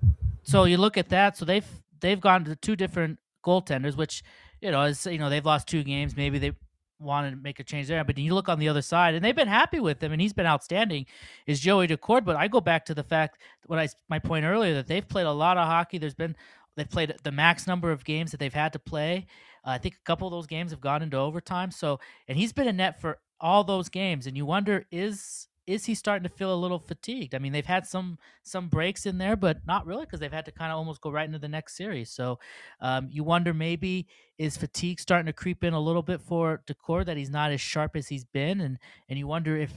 So 0.45 0.65
you 0.65 0.79
look 0.79 0.97
at 0.97 1.11
that. 1.11 1.37
So 1.37 1.45
they've 1.45 1.67
they've 2.01 2.21
gone 2.21 2.45
to 2.45 2.57
two 2.57 2.75
different 2.75 3.19
goaltenders, 3.45 3.97
which 3.97 4.23
you 4.63 4.71
know 4.71 4.83
is 4.83 5.05
you 5.05 5.19
know 5.19 5.29
they've 5.29 5.45
lost 5.45 5.69
two 5.69 5.83
games. 5.83 6.17
Maybe 6.17 6.39
they 6.39 6.53
wanted 6.99 7.31
to 7.31 7.37
make 7.37 7.61
a 7.61 7.65
change 7.65 7.89
there. 7.89 8.05
But 8.05 8.19
you 8.19 8.35
look 8.35 8.49
on 8.49 8.59
the 8.59 8.69
other 8.69 8.83
side, 8.83 9.15
and 9.15 9.25
they've 9.25 9.35
been 9.35 9.49
happy 9.49 9.81
with 9.81 10.03
him, 10.03 10.13
and 10.13 10.21
he's 10.21 10.33
been 10.33 10.47
outstanding. 10.47 11.07
Is 11.47 11.61
Joey 11.61 11.89
Daccord? 11.89 12.25
But 12.25 12.37
I 12.37 12.49
go 12.49 12.61
back 12.61 12.85
to 12.87 12.95
the 12.95 13.03
fact 13.03 13.39
what 13.67 13.79
I 13.79 13.89
my 14.09 14.19
point 14.19 14.45
earlier 14.45 14.75
that 14.75 14.87
they've 14.87 15.07
played 15.07 15.27
a 15.27 15.33
lot 15.33 15.59
of 15.59 15.67
hockey. 15.67 15.99
There's 15.99 16.15
been 16.15 16.37
they've 16.77 16.89
played 16.89 17.15
the 17.23 17.33
max 17.33 17.67
number 17.67 17.91
of 17.91 18.05
games 18.05 18.31
that 18.31 18.39
they've 18.39 18.53
had 18.53 18.73
to 18.73 18.79
play. 18.79 19.27
Uh, 19.65 19.71
I 19.71 19.79
think 19.79 19.95
a 19.95 20.05
couple 20.05 20.29
of 20.29 20.33
those 20.33 20.47
games 20.47 20.71
have 20.73 20.81
gone 20.81 21.03
into 21.03 21.17
overtime. 21.17 21.71
So, 21.71 22.01
and 22.29 22.37
he's 22.37 22.53
been 22.53 22.69
in 22.69 22.77
net 22.77 23.01
for 23.01 23.19
all 23.41 23.65
those 23.65 23.89
games, 23.89 24.27
and 24.27 24.37
you 24.37 24.47
wonder 24.47 24.87
is 24.91 25.49
is 25.67 25.87
he 25.87 25.95
starting 25.95 26.25
to 26.25 26.29
feel 26.29 26.53
a 26.53 26.57
little 26.57 26.79
fatigued? 26.79 27.35
I 27.35 27.39
mean, 27.39 27.53
they've 27.53 27.65
had 27.65 27.87
some 27.87 28.19
some 28.43 28.69
breaks 28.69 29.07
in 29.07 29.19
there, 29.19 29.37
but 29.37 29.67
not 29.67 29.87
really 29.87 30.05
because 30.05 30.21
they've 30.21 30.33
had 30.33 30.45
to 30.47 30.53
kind 30.53 30.71
of 30.71 30.79
almost 30.79 31.01
go 31.01 31.11
right 31.11 31.27
into 31.27 31.39
the 31.39 31.49
next 31.49 31.77
series. 31.77 32.11
So 32.11 32.39
um, 32.81 33.09
you 33.11 33.25
wonder 33.25 33.55
maybe 33.55 34.07
is 34.39 34.57
fatigue 34.57 35.01
starting 35.01 35.27
to 35.27 35.33
creep 35.33 35.65
in 35.65 35.73
a 35.73 35.81
little 35.81 36.03
bit 36.03 36.21
for 36.21 36.63
Daccord 36.67 37.07
that 37.07 37.17
he's 37.17 37.31
not 37.31 37.51
as 37.51 37.61
sharp 37.61 37.97
as 37.97 38.09
he's 38.09 38.25
been, 38.25 38.61
and 38.61 38.79
and 39.09 39.19
you 39.19 39.27
wonder 39.27 39.57
if 39.57 39.73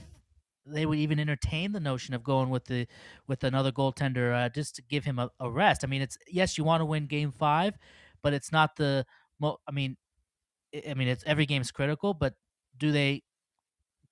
they 0.66 0.84
would 0.84 0.98
even 0.98 1.18
entertain 1.18 1.72
the 1.72 1.80
notion 1.80 2.14
of 2.14 2.22
going 2.22 2.50
with 2.50 2.66
the 2.66 2.86
with 3.26 3.42
another 3.44 3.72
goaltender 3.72 4.34
uh, 4.34 4.48
just 4.50 4.76
to 4.76 4.82
give 4.82 5.04
him 5.04 5.18
a, 5.18 5.30
a 5.40 5.50
rest. 5.50 5.84
I 5.84 5.86
mean, 5.86 6.02
it's 6.02 6.18
yes, 6.26 6.58
you 6.58 6.64
want 6.64 6.82
to 6.82 6.84
win 6.84 7.06
Game 7.06 7.32
Five, 7.32 7.78
but 8.22 8.32
it's 8.34 8.52
not 8.52 8.76
the. 8.76 9.06
Mo- 9.40 9.58
I 9.66 9.70
mean, 9.70 9.96
I 10.88 10.94
mean, 10.94 11.08
it's 11.08 11.24
every 11.24 11.46
game's 11.46 11.70
critical, 11.70 12.14
but 12.14 12.34
do 12.76 12.92
they 12.92 13.22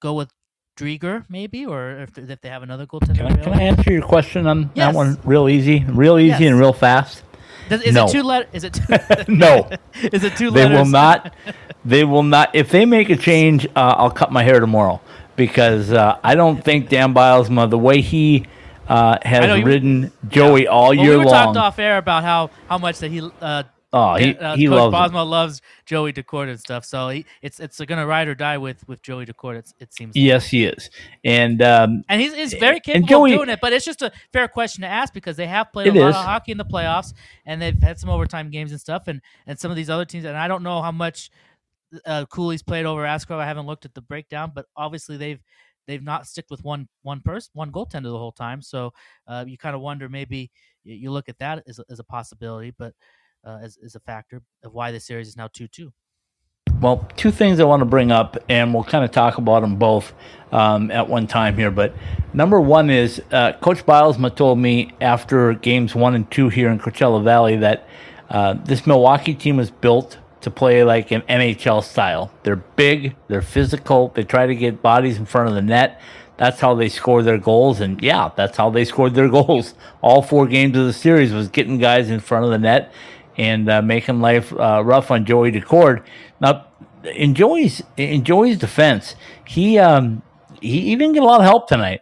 go 0.01 0.15
with 0.15 0.33
Driedger, 0.77 1.25
maybe, 1.29 1.65
or 1.65 2.03
if, 2.03 2.19
if 2.19 2.41
they 2.41 2.49
have 2.49 2.63
another 2.63 2.87
goaltender. 2.87 3.17
Can 3.17 3.27
I, 3.27 3.37
can 3.37 3.53
I 3.55 3.63
answer 3.63 3.93
your 3.93 4.03
question 4.03 4.47
on 4.47 4.71
yes. 4.75 4.93
that 4.93 4.95
one 4.95 5.19
real 5.25 5.49
easy, 5.49 5.85
real 5.89 6.19
easy, 6.19 6.45
yes. 6.45 6.51
and 6.51 6.59
real 6.61 6.73
fast? 6.75 7.23
Does, 7.69 7.83
is 7.83 7.95
no. 7.95 8.07
it 8.07 8.13
two 8.13 8.23
letter? 8.23 8.49
Is 8.53 8.65
it 8.65 8.75
two, 8.75 8.85
no? 9.33 9.69
is 10.03 10.23
it 10.23 10.37
two? 10.37 10.51
They 10.51 10.69
will 10.69 10.87
not. 10.87 11.35
They 11.85 12.03
will 12.03 12.25
not. 12.25 12.53
If 12.53 12.71
they 12.71 12.85
make 12.85 13.11
a 13.11 13.17
change, 13.17 13.65
uh, 13.67 13.95
I'll 13.97 14.11
cut 14.11 14.33
my 14.33 14.43
hair 14.43 14.59
tomorrow 14.59 15.01
because 15.37 15.93
uh, 15.93 16.19
I 16.25 16.35
don't 16.35 16.65
think 16.65 16.89
Dan 16.89 17.15
Bylsma, 17.15 17.71
the 17.71 17.79
way 17.79 18.01
he 18.01 18.45
uh, 18.89 19.19
has 19.23 19.63
ridden 19.63 20.11
Joey 20.29 20.65
yeah. 20.65 20.69
all 20.69 20.89
well, 20.89 20.95
year 20.95 21.11
we 21.13 21.19
were 21.19 21.25
long. 21.27 21.55
talked 21.55 21.57
off 21.57 21.79
air 21.79 21.99
about 21.99 22.25
how 22.25 22.51
how 22.69 22.79
much 22.79 22.99
that 22.99 23.13
he 23.13 23.21
uh, 23.41 23.63
Oh, 23.97 24.15
he, 24.17 24.37
uh, 24.37 24.57
he 24.57 24.67
Coach 24.67 24.93
loves. 24.93 25.11
him. 25.13 25.17
Bosma 25.17 25.29
loves 25.29 25.63
Joey 25.87 26.13
Daccord 26.13 26.49
and 26.51 26.61
stuff. 26.61 26.85
So 26.85 27.09
he, 27.09 27.25
it's 27.43 27.59
it's 27.61 27.81
gonna 27.81 28.07
ride 28.07 28.29
or 28.29 28.35
die 28.35 28.59
with 28.59 28.87
with 28.89 29.03
Joey 29.03 29.27
Daccord. 29.27 29.57
It's, 29.57 29.75
it 29.81 29.93
seems. 29.95 30.15
like. 30.15 30.23
Yes, 30.23 30.47
he 30.49 30.65
is, 30.65 30.91
and 31.25 31.63
um, 31.63 32.05
And 32.09 32.21
he's, 32.21 32.35
he's 32.35 32.55
very 32.55 32.81
capable 32.81 33.09
Joey- 33.09 33.33
of 33.33 33.39
doing 33.39 33.49
it, 33.51 33.59
but 33.61 33.73
it's 33.73 33.85
just 33.85 34.03
a 34.03 34.13
fair 34.33 34.49
question 34.49 34.83
to 34.83 34.89
ask 34.89 35.13
because 35.15 35.37
they 35.37 35.47
have 35.47 35.73
played 35.73 35.89
It 35.89 35.97
a 35.97 36.01
lot 36.01 36.11
is. 36.11 36.17
of 36.17 36.25
hockey 36.25 36.53
in 36.53 36.59
the 36.59 36.65
playoffs 36.65 37.15
and 37.47 37.61
they've 37.61 37.81
had 37.83 37.99
some 37.99 38.11
overtime 38.11 38.51
games 38.51 38.71
and 38.73 38.81
stuff. 38.81 39.09
And, 39.09 39.21
and 39.47 39.59
some 39.59 39.71
of 39.71 39.77
these 39.77 39.91
other 39.91 40.05
teams, 40.05 40.25
and 40.25 40.37
I 40.37 40.49
don't 40.49 40.63
know 40.63 40.83
how 40.83 40.93
much 40.93 41.31
uh, 42.05 42.27
Cooley's 42.27 42.63
played 42.63 42.85
over 42.87 43.03
Askarov. 43.03 43.39
I 43.39 43.47
haven't 43.47 43.67
looked 43.67 43.85
at 43.85 43.95
the 43.95 44.01
breakdown, 44.03 44.53
but 44.55 44.67
obviously 44.77 45.17
they've 45.17 45.41
they've 45.87 46.03
not 46.03 46.27
sticked 46.27 46.51
with 46.51 46.65
one 46.65 46.89
one 47.03 47.21
person, 47.21 47.51
one 47.55 47.71
goaltender 47.71 48.03
the 48.05 48.19
whole 48.19 48.33
time. 48.33 48.61
So 48.61 48.93
uh, 49.29 49.45
you 49.47 49.57
kind 49.57 49.77
of 49.77 49.81
wonder 49.83 50.09
maybe 50.09 50.51
you, 50.85 50.97
you 50.97 51.11
look 51.13 51.29
at 51.29 51.39
that 51.39 51.63
as 51.69 51.81
as 51.89 52.01
a 52.01 52.05
possibility, 52.05 52.73
but 52.77 52.93
uh, 53.47 53.59
as, 53.63 53.95
a 53.95 54.01
factor 54.01 54.43
of 54.63 54.75
why 54.75 54.91
the 54.91 55.01
series 55.01 55.29
is 55.29 55.37
now 55.37 55.49
two 55.53 55.69
two. 55.69 55.93
Well, 56.81 57.09
two 57.17 57.31
things 57.31 57.59
I 57.59 57.65
want 57.65 57.81
to 57.81 57.87
bring 57.87 58.13
up, 58.13 58.37
and 58.51 58.75
we'll 58.75 58.85
kind 58.85 59.03
of 59.03 59.11
talk 59.11 59.39
about 59.39 59.61
them 59.61 59.77
both 59.77 60.13
um, 60.53 60.91
at 60.91 61.09
one 61.09 61.27
time 61.27 61.57
here. 61.57 61.71
But 61.71 61.95
number 62.35 62.61
one 62.61 62.91
is 62.91 63.23
uh, 63.33 63.55
Coach 63.55 63.87
Bylsma 63.87 64.35
told 64.35 64.59
me 64.59 64.93
after 65.01 65.55
games 65.55 65.95
one 65.95 66.15
and 66.15 66.31
two 66.31 66.51
here 66.51 66.69
in 66.69 66.79
Coachella 66.79 67.25
Valley 67.25 67.57
that 67.57 67.89
uh, 68.29 68.55
this 68.65 68.87
Milwaukee 68.87 69.35
team 69.35 69.57
was 69.57 69.71
built 69.71 70.19
to 70.43 70.51
play 70.51 70.85
like 70.85 71.11
an 71.13 71.23
NHL 71.23 71.83
style. 71.83 72.31
They're 72.43 72.57
big, 72.57 73.17
they're 73.29 73.43
physical, 73.43 74.09
they 74.09 74.23
try 74.23 74.47
to 74.47 74.55
get 74.55 74.83
bodies 74.83 75.17
in 75.17 75.25
front 75.25 75.49
of 75.49 75.55
the 75.55 75.63
net. 75.63 76.01
That's 76.37 76.61
how 76.61 76.75
they 76.75 76.91
score 76.91 77.23
their 77.23 77.39
goals, 77.39 77.81
and 77.81 78.03
yeah, 78.03 78.31
that's 78.37 78.59
how 78.59 78.69
they 78.69 78.85
scored 78.85 79.15
their 79.15 79.29
goals. 79.41 79.75
All 80.03 80.21
four 80.21 80.47
games 80.47 80.77
of 80.77 80.85
the 80.85 80.93
series 80.93 81.33
was 81.33 81.49
getting 81.49 81.79
guys 81.79 82.11
in 82.11 82.21
front 82.21 82.45
of 82.45 82.51
the 82.51 82.59
net 82.59 82.93
and 83.37 83.69
uh, 83.69 83.83
making 83.83 84.21
life 84.21 84.53
uh, 84.53 84.83
rough 84.85 85.11
on 85.11 85.25
Joey 85.25 85.53
Daccord. 85.53 86.05
Now, 86.41 86.67
in 87.05 87.35
Joey's 87.35 87.83
in 87.97 88.25
Joey's 88.25 88.59
defense, 88.59 89.15
he 89.47 89.79
um, 89.79 90.23
he, 90.61 90.81
he 90.83 90.97
didn't 90.97 91.15
get 91.15 91.23
a 91.23 91.27
lot 91.27 91.41
of 91.41 91.47
help 91.47 91.69
tonight, 91.69 92.01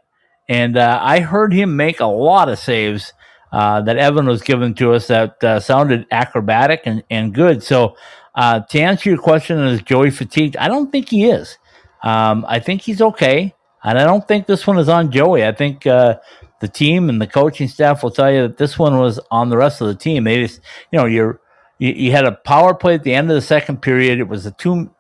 and 0.49 0.77
uh, 0.77 0.99
I 1.03 1.21
heard 1.21 1.53
him 1.53 1.77
make 1.77 2.01
a 2.01 2.07
lot 2.07 2.49
of 2.49 2.59
saves 2.59 3.13
uh, 3.53 3.81
that 3.83 3.97
Evan 3.97 4.27
was 4.27 4.43
giving 4.43 4.75
to 4.75 4.95
us 4.95 5.07
that 5.07 5.43
uh, 5.45 5.61
sounded 5.61 6.07
acrobatic 6.11 6.83
and, 6.87 7.05
and 7.09 7.33
good. 7.33 7.63
So, 7.63 7.97
uh, 8.35 8.61
to 8.61 8.81
answer 8.81 9.09
your 9.09 9.19
question, 9.19 9.59
is 9.61 9.81
Joey 9.83 10.11
fatigued? 10.11 10.57
I 10.57 10.67
don't 10.67 10.91
think 10.91 11.09
he 11.09 11.27
is. 11.27 11.57
Um, 12.03 12.45
I 12.49 12.59
think 12.59 12.83
he's 12.83 13.01
okay, 13.01 13.55
and 13.85 13.99
I 13.99 14.05
don't 14.05 14.27
think 14.27 14.47
this 14.47 14.67
one 14.67 14.79
is 14.79 14.89
on 14.89 15.13
Joey. 15.13 15.45
I 15.45 15.53
think 15.53 15.87
uh, 15.87 16.17
the 16.65 16.73
team 16.73 17.11
and 17.11 17.21
the 17.21 17.27
coaching 17.27 17.69
staff 17.69 18.03
will 18.03 18.11
tell 18.11 18.33
you 18.33 18.41
that 18.41 18.57
this 18.57 18.79
one 18.79 18.99
was 18.99 19.21
on 19.31 19.51
the 19.51 19.57
rest 19.59 19.83
of 19.83 19.87
the 19.87 19.95
team. 19.95 20.25
They 20.25 20.41
just, 20.41 20.61
you 20.91 20.99
know, 20.99 21.05
you're 21.05 21.39
you, 21.79 21.93
you 21.93 22.13
had 22.13 22.25
a 22.25 22.33
power 22.33 22.75
play 22.75 22.95
at 22.95 23.03
the 23.03 23.13
end 23.13 23.31
of 23.31 23.35
the 23.35 23.43
second 23.43 23.83
period. 23.83 24.19
It 24.19 24.29
was 24.29 24.47
a 24.47 24.53
two, 24.53 24.91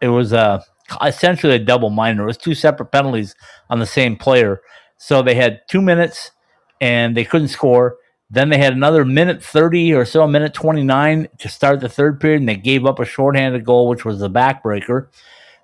it 0.00 0.08
was 0.08 0.32
a 0.32 0.64
essentially 1.00 1.54
a 1.54 1.60
double 1.60 1.90
minor. 1.90 2.24
It 2.24 2.26
was 2.26 2.36
two 2.36 2.56
separate 2.56 2.90
penalties 2.90 3.36
on 3.70 3.78
the 3.78 3.86
same 3.86 4.16
player. 4.16 4.62
So 4.96 5.22
they 5.22 5.36
had 5.36 5.60
two 5.70 5.80
minutes 5.80 6.32
and 6.80 7.16
they 7.16 7.24
couldn't 7.24 7.48
score. 7.48 7.98
Then 8.28 8.48
they 8.48 8.58
had 8.58 8.72
another 8.72 9.04
minute 9.04 9.44
30 9.44 9.94
or 9.94 10.04
so, 10.04 10.26
minute 10.26 10.54
29 10.54 11.28
to 11.38 11.48
start 11.48 11.80
the 11.80 11.88
third 11.88 12.18
period, 12.18 12.40
and 12.40 12.48
they 12.48 12.56
gave 12.56 12.84
up 12.84 12.98
a 12.98 13.04
shorthanded 13.04 13.64
goal, 13.64 13.86
which 13.86 14.04
was 14.04 14.18
the 14.18 14.30
backbreaker. 14.30 15.06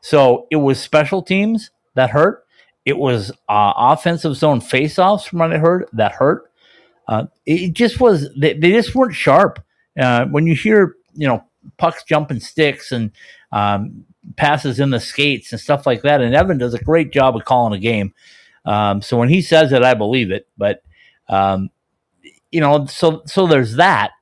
So 0.03 0.47
it 0.53 0.57
was 0.57 0.79
special 0.79 1.23
teams 1.23 1.71
that 1.95 2.11
hurt. 2.11 2.45
It 2.89 2.97
was 2.97 3.31
uh, 3.51 3.75
offensive 3.77 4.35
zone 4.35 4.63
faceoffs, 4.63 5.29
from 5.29 5.41
what 5.41 5.53
I 5.53 5.59
heard, 5.59 5.91
that 5.93 6.13
hurt. 6.13 6.51
Uh, 7.07 7.27
it 7.45 7.75
just 7.75 8.01
was, 8.01 8.33
they, 8.35 8.55
they 8.55 8.73
just 8.73 8.95
weren't 8.95 9.15
sharp. 9.15 9.63
Uh, 10.01 10.25
when 10.27 10.47
you 10.47 10.55
hear, 10.55 10.97
you 11.13 11.29
know, 11.29 11.45
pucks 11.77 12.03
jumping 12.05 12.41
sticks 12.41 12.91
and 12.91 13.11
um, 13.53 14.07
passes 14.37 14.81
in 14.81 14.89
the 14.89 15.01
skates 15.01 15.53
and 15.53 15.61
stuff 15.61 15.85
like 15.85 16.01
that, 16.01 16.23
and 16.23 16.35
Evan 16.35 16.57
does 16.57 16.73
a 16.73 16.83
great 16.83 17.13
job 17.13 17.37
of 17.37 17.45
calling 17.45 17.75
a 17.75 17.79
game. 17.79 18.15
Um, 18.65 19.03
so 19.03 19.19
when 19.19 19.29
he 19.29 19.43
says 19.43 19.71
it, 19.73 19.83
I 19.83 19.93
believe 19.93 20.31
it. 20.31 20.49
But 20.57 20.83
um, 21.29 21.69
you 22.51 22.61
know, 22.61 22.87
so 22.87 23.23
so 23.27 23.47
there's 23.47 23.77
that. 23.77 24.13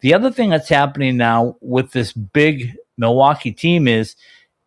The 0.00 0.14
other 0.14 0.30
thing 0.30 0.50
that's 0.50 0.68
happening 0.68 1.16
now 1.16 1.56
with 1.60 1.90
this 1.90 2.12
big 2.12 2.72
Milwaukee 2.98 3.52
team 3.52 3.88
is 3.88 4.14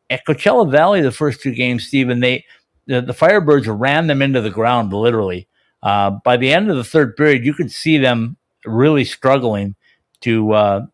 at 0.09 0.25
Coachella 0.25 0.69
Valley, 0.69 1.01
the 1.01 1.11
first 1.11 1.41
two 1.41 1.53
games, 1.53 1.87
Steven, 1.87 2.19
they 2.19 2.45
the, 2.87 3.01
the 3.01 3.13
Firebirds 3.13 3.65
ran 3.67 4.07
them 4.07 4.21
into 4.21 4.41
the 4.41 4.49
ground 4.49 4.93
literally. 4.93 5.47
Uh, 5.83 6.11
by 6.23 6.37
the 6.37 6.51
end 6.51 6.69
of 6.69 6.77
the 6.77 6.83
third 6.83 7.15
period, 7.15 7.45
you 7.45 7.53
could 7.53 7.71
see 7.71 7.97
them 7.97 8.37
really 8.65 9.05
struggling 9.05 9.75
to 10.21 10.51
uh, 10.53 10.85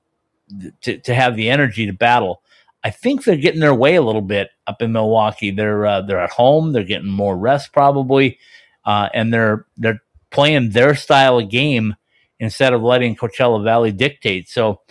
to 0.82 0.98
to 0.98 1.14
have 1.14 1.36
the 1.36 1.50
energy 1.50 1.86
to 1.86 1.94
battle. 1.94 2.42
I 2.84 2.90
think 2.90 3.24
they're 3.24 3.38
getting 3.38 3.62
their 3.62 3.76
way 3.76 3.96
a 3.96 4.02
little 4.02 4.22
bit 4.22 4.50
up 4.68 4.82
in 4.82 4.92
Milwaukee. 4.92 5.52
They're 5.52 5.86
uh, 5.86 6.02
they're 6.02 6.20
at 6.20 6.32
home. 6.32 6.74
They're 6.74 6.84
getting 6.84 7.10
more 7.10 7.38
rest 7.38 7.74
probably, 7.74 8.40
uh, 8.86 9.10
and 9.14 9.34
they're 9.34 9.66
they're 9.78 10.02
playing 10.32 10.72
their 10.72 10.96
style 10.96 11.40
of 11.40 11.50
game 11.50 11.96
instead 12.40 12.74
of 12.74 12.82
letting 12.82 13.16
Coachella 13.16 13.64
Valley 13.64 13.92
dictate. 13.92 14.50
So 14.50 14.82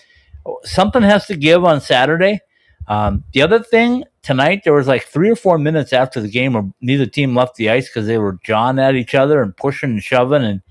something 0.62 1.02
has 1.02 1.26
to 1.26 1.36
give 1.36 1.64
on 1.64 1.80
Saturday. 1.80 2.40
Um, 2.86 3.24
the 3.32 3.42
other 3.42 3.60
thing 3.60 4.04
tonight, 4.22 4.62
there 4.64 4.72
was 4.72 4.86
like 4.86 5.04
three 5.04 5.30
or 5.30 5.36
four 5.36 5.58
minutes 5.58 5.92
after 5.92 6.20
the 6.20 6.28
game 6.28 6.52
where 6.52 6.70
neither 6.80 7.06
team 7.06 7.34
left 7.34 7.56
the 7.56 7.70
ice 7.70 7.88
because 7.88 8.06
they 8.06 8.18
were 8.18 8.38
jawing 8.44 8.78
at 8.78 8.94
each 8.94 9.14
other 9.14 9.42
and 9.42 9.56
pushing 9.56 9.90
and 9.90 10.02
shoving. 10.02 10.44
And 10.44 10.62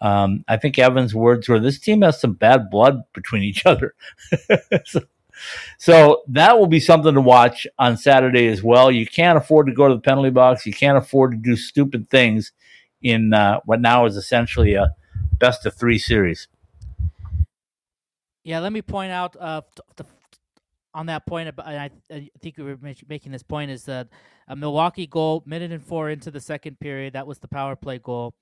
um, 0.00 0.44
I 0.48 0.56
think 0.56 0.78
Evan's 0.78 1.14
words 1.14 1.48
were, 1.48 1.60
"This 1.60 1.78
team 1.78 2.02
has 2.02 2.20
some 2.20 2.34
bad 2.34 2.70
blood 2.70 3.02
between 3.12 3.42
each 3.42 3.66
other." 3.66 3.94
so, 4.84 5.00
so 5.78 6.22
that 6.28 6.58
will 6.58 6.66
be 6.66 6.80
something 6.80 7.14
to 7.14 7.20
watch 7.20 7.66
on 7.78 7.96
Saturday 7.96 8.48
as 8.48 8.62
well. 8.62 8.90
You 8.90 9.06
can't 9.06 9.38
afford 9.38 9.66
to 9.66 9.74
go 9.74 9.88
to 9.88 9.94
the 9.94 10.00
penalty 10.00 10.30
box. 10.30 10.66
You 10.66 10.72
can't 10.72 10.98
afford 10.98 11.32
to 11.32 11.36
do 11.38 11.56
stupid 11.56 12.10
things 12.10 12.52
in 13.02 13.34
uh, 13.34 13.60
what 13.64 13.80
now 13.80 14.06
is 14.06 14.16
essentially 14.16 14.74
a 14.74 14.94
best 15.38 15.66
of 15.66 15.74
three 15.74 15.98
series. 15.98 16.48
Yeah, 18.44 18.58
let 18.58 18.72
me 18.72 18.82
point 18.82 19.12
out 19.12 19.36
uh, 19.38 19.62
t- 19.74 19.82
t- 19.96 20.10
on 20.94 21.06
that 21.06 21.26
point. 21.26 21.48
And 21.48 21.60
I, 21.60 21.90
I 22.10 22.30
think 22.40 22.58
we 22.58 22.64
were 22.64 22.78
making 23.08 23.32
this 23.32 23.42
point 23.42 23.70
is 23.70 23.84
that 23.84 24.08
a 24.48 24.56
Milwaukee 24.56 25.06
goal, 25.06 25.42
minute 25.46 25.72
and 25.72 25.84
four 25.84 26.10
into 26.10 26.30
the 26.30 26.40
second 26.40 26.78
period, 26.80 27.14
that 27.14 27.26
was 27.26 27.38
the 27.38 27.48
power 27.48 27.76
play 27.76 27.98
goal, 27.98 28.34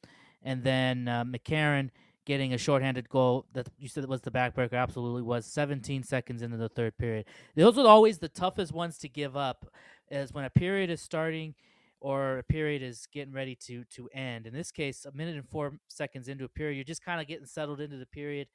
and 0.43 0.63
then 0.63 1.09
uh, 1.09 1.25
McCarron 1.25 1.91
getting 2.27 2.53
a 2.53 2.59
shorthanded 2.59 3.09
goal 3.09 3.47
that 3.53 3.69
you 3.79 3.89
said 3.89 4.07
was 4.07 4.21
the 4.21 4.31
backbreaker. 4.31 4.75
Absolutely 4.75 5.23
was 5.23 5.47
17 5.47 6.03
seconds 6.03 6.43
into 6.43 6.57
the 6.57 6.69
third 6.69 6.97
period. 6.99 7.27
Those 7.57 7.79
are 7.79 7.87
always 7.87 8.19
the 8.19 8.29
toughest 8.29 8.73
ones 8.73 8.99
to 8.99 9.09
give 9.09 9.37
up, 9.37 9.67
is 10.11 10.33
when 10.33 10.45
a 10.45 10.51
period 10.51 10.91
is 10.91 11.01
starting 11.01 11.55
or 12.01 12.39
a 12.39 12.43
period 12.43 12.83
is 12.83 13.07
getting 13.13 13.33
ready 13.33 13.55
to 13.55 13.85
to 13.85 14.09
end. 14.15 14.47
In 14.47 14.55
this 14.55 14.71
case, 14.73 15.05
a 15.05 15.13
minute 15.13 15.37
and 15.37 15.49
four 15.49 15.75
seconds 15.89 16.29
into 16.29 16.45
a 16.45 16.49
period, 16.49 16.77
you're 16.77 16.85
just 16.85 17.05
kind 17.05 17.21
of 17.21 17.27
getting 17.27 17.47
settled 17.47 17.81
into 17.81 17.97
the 17.97 18.07
period 18.07 18.49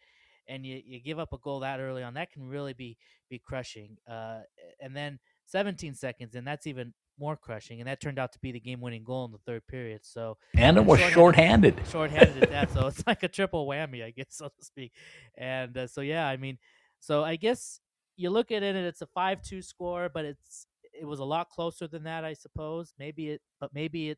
and 0.48 0.66
you, 0.66 0.82
you 0.86 1.00
give 1.00 1.20
up 1.20 1.34
a 1.34 1.38
goal 1.38 1.60
that 1.62 1.80
early 1.80 2.04
on, 2.04 2.14
that 2.16 2.32
can 2.32 2.48
really 2.48 2.74
be 2.74 2.98
be 3.30 3.40
crushing. 3.40 3.98
Uh, 4.10 4.40
and 4.82 4.96
then 4.96 5.20
17 5.48 5.94
seconds, 5.96 6.36
and 6.36 6.46
that's 6.46 6.68
even 6.68 6.94
more 7.20 7.36
crushing. 7.38 7.80
And 7.80 7.88
that 7.88 8.02
turned 8.02 8.20
out 8.20 8.34
to 8.34 8.40
be 8.40 8.52
the 8.52 8.60
game-winning 8.60 9.04
goal 9.04 9.26
in 9.26 9.32
the 9.32 9.38
third 9.46 9.66
period. 9.68 10.02
So 10.04 10.38
And 10.56 10.78
it 10.78 10.86
was 10.86 11.00
shorthanded. 11.00 11.82
shorthanded 11.88 12.44
at 12.44 12.50
that, 12.52 12.72
so 12.72 12.88
it's 12.88 13.06
like 13.08 13.24
a 13.24 13.28
triple 13.28 13.68
whammy, 13.68 14.04
I 14.04 14.12
guess, 14.12 14.28
so 14.30 14.48
to 14.48 14.66
speak. 14.66 14.92
And 15.38 15.78
uh, 15.78 15.88
so 15.88 16.02
yeah, 16.02 16.28
I 16.28 16.38
mean, 16.38 16.58
so 17.00 17.24
I 17.24 17.36
guess 17.36 17.80
you 18.18 18.30
look 18.30 18.52
at 18.52 18.64
it 18.64 18.76
and 18.76 18.86
it's 18.86 19.02
a 19.02 19.08
five-two 19.08 19.62
score, 19.62 20.10
but 20.14 20.26
it's 20.26 20.68
it 21.00 21.06
was 21.06 21.20
a 21.20 21.26
lot 21.26 21.50
closer 21.50 21.88
than 21.88 22.04
that, 22.04 22.24
I 22.24 22.34
suppose. 22.34 22.94
Maybe 22.98 23.30
it, 23.32 23.42
but 23.60 23.72
maybe 23.74 24.10
it 24.10 24.18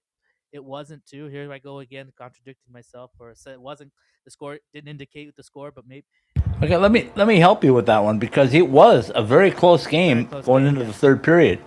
it 0.51 0.63
wasn't 0.63 1.05
too. 1.05 1.27
Here 1.27 1.51
I 1.51 1.59
go 1.59 1.79
again, 1.79 2.11
contradicting 2.17 2.73
myself. 2.73 3.11
Or 3.19 3.33
said 3.35 3.53
it 3.53 3.61
wasn't 3.61 3.91
the 4.25 4.31
score 4.31 4.59
didn't 4.73 4.89
indicate 4.89 5.35
the 5.35 5.43
score, 5.43 5.71
but 5.71 5.87
maybe 5.87 6.05
Okay, 6.61 6.75
let 6.75 6.91
me 6.91 7.09
let 7.15 7.27
me 7.27 7.37
help 7.37 7.63
you 7.63 7.73
with 7.73 7.85
that 7.85 8.03
one 8.03 8.17
because 8.17 8.53
it 8.53 8.67
was 8.67 9.11
a 9.13 9.23
very 9.23 9.51
close 9.51 9.85
game 9.85 10.25
close 10.25 10.45
going 10.45 10.63
game, 10.63 10.69
into 10.69 10.81
yeah. 10.81 10.87
the 10.87 10.93
third 10.93 11.23
period. 11.23 11.59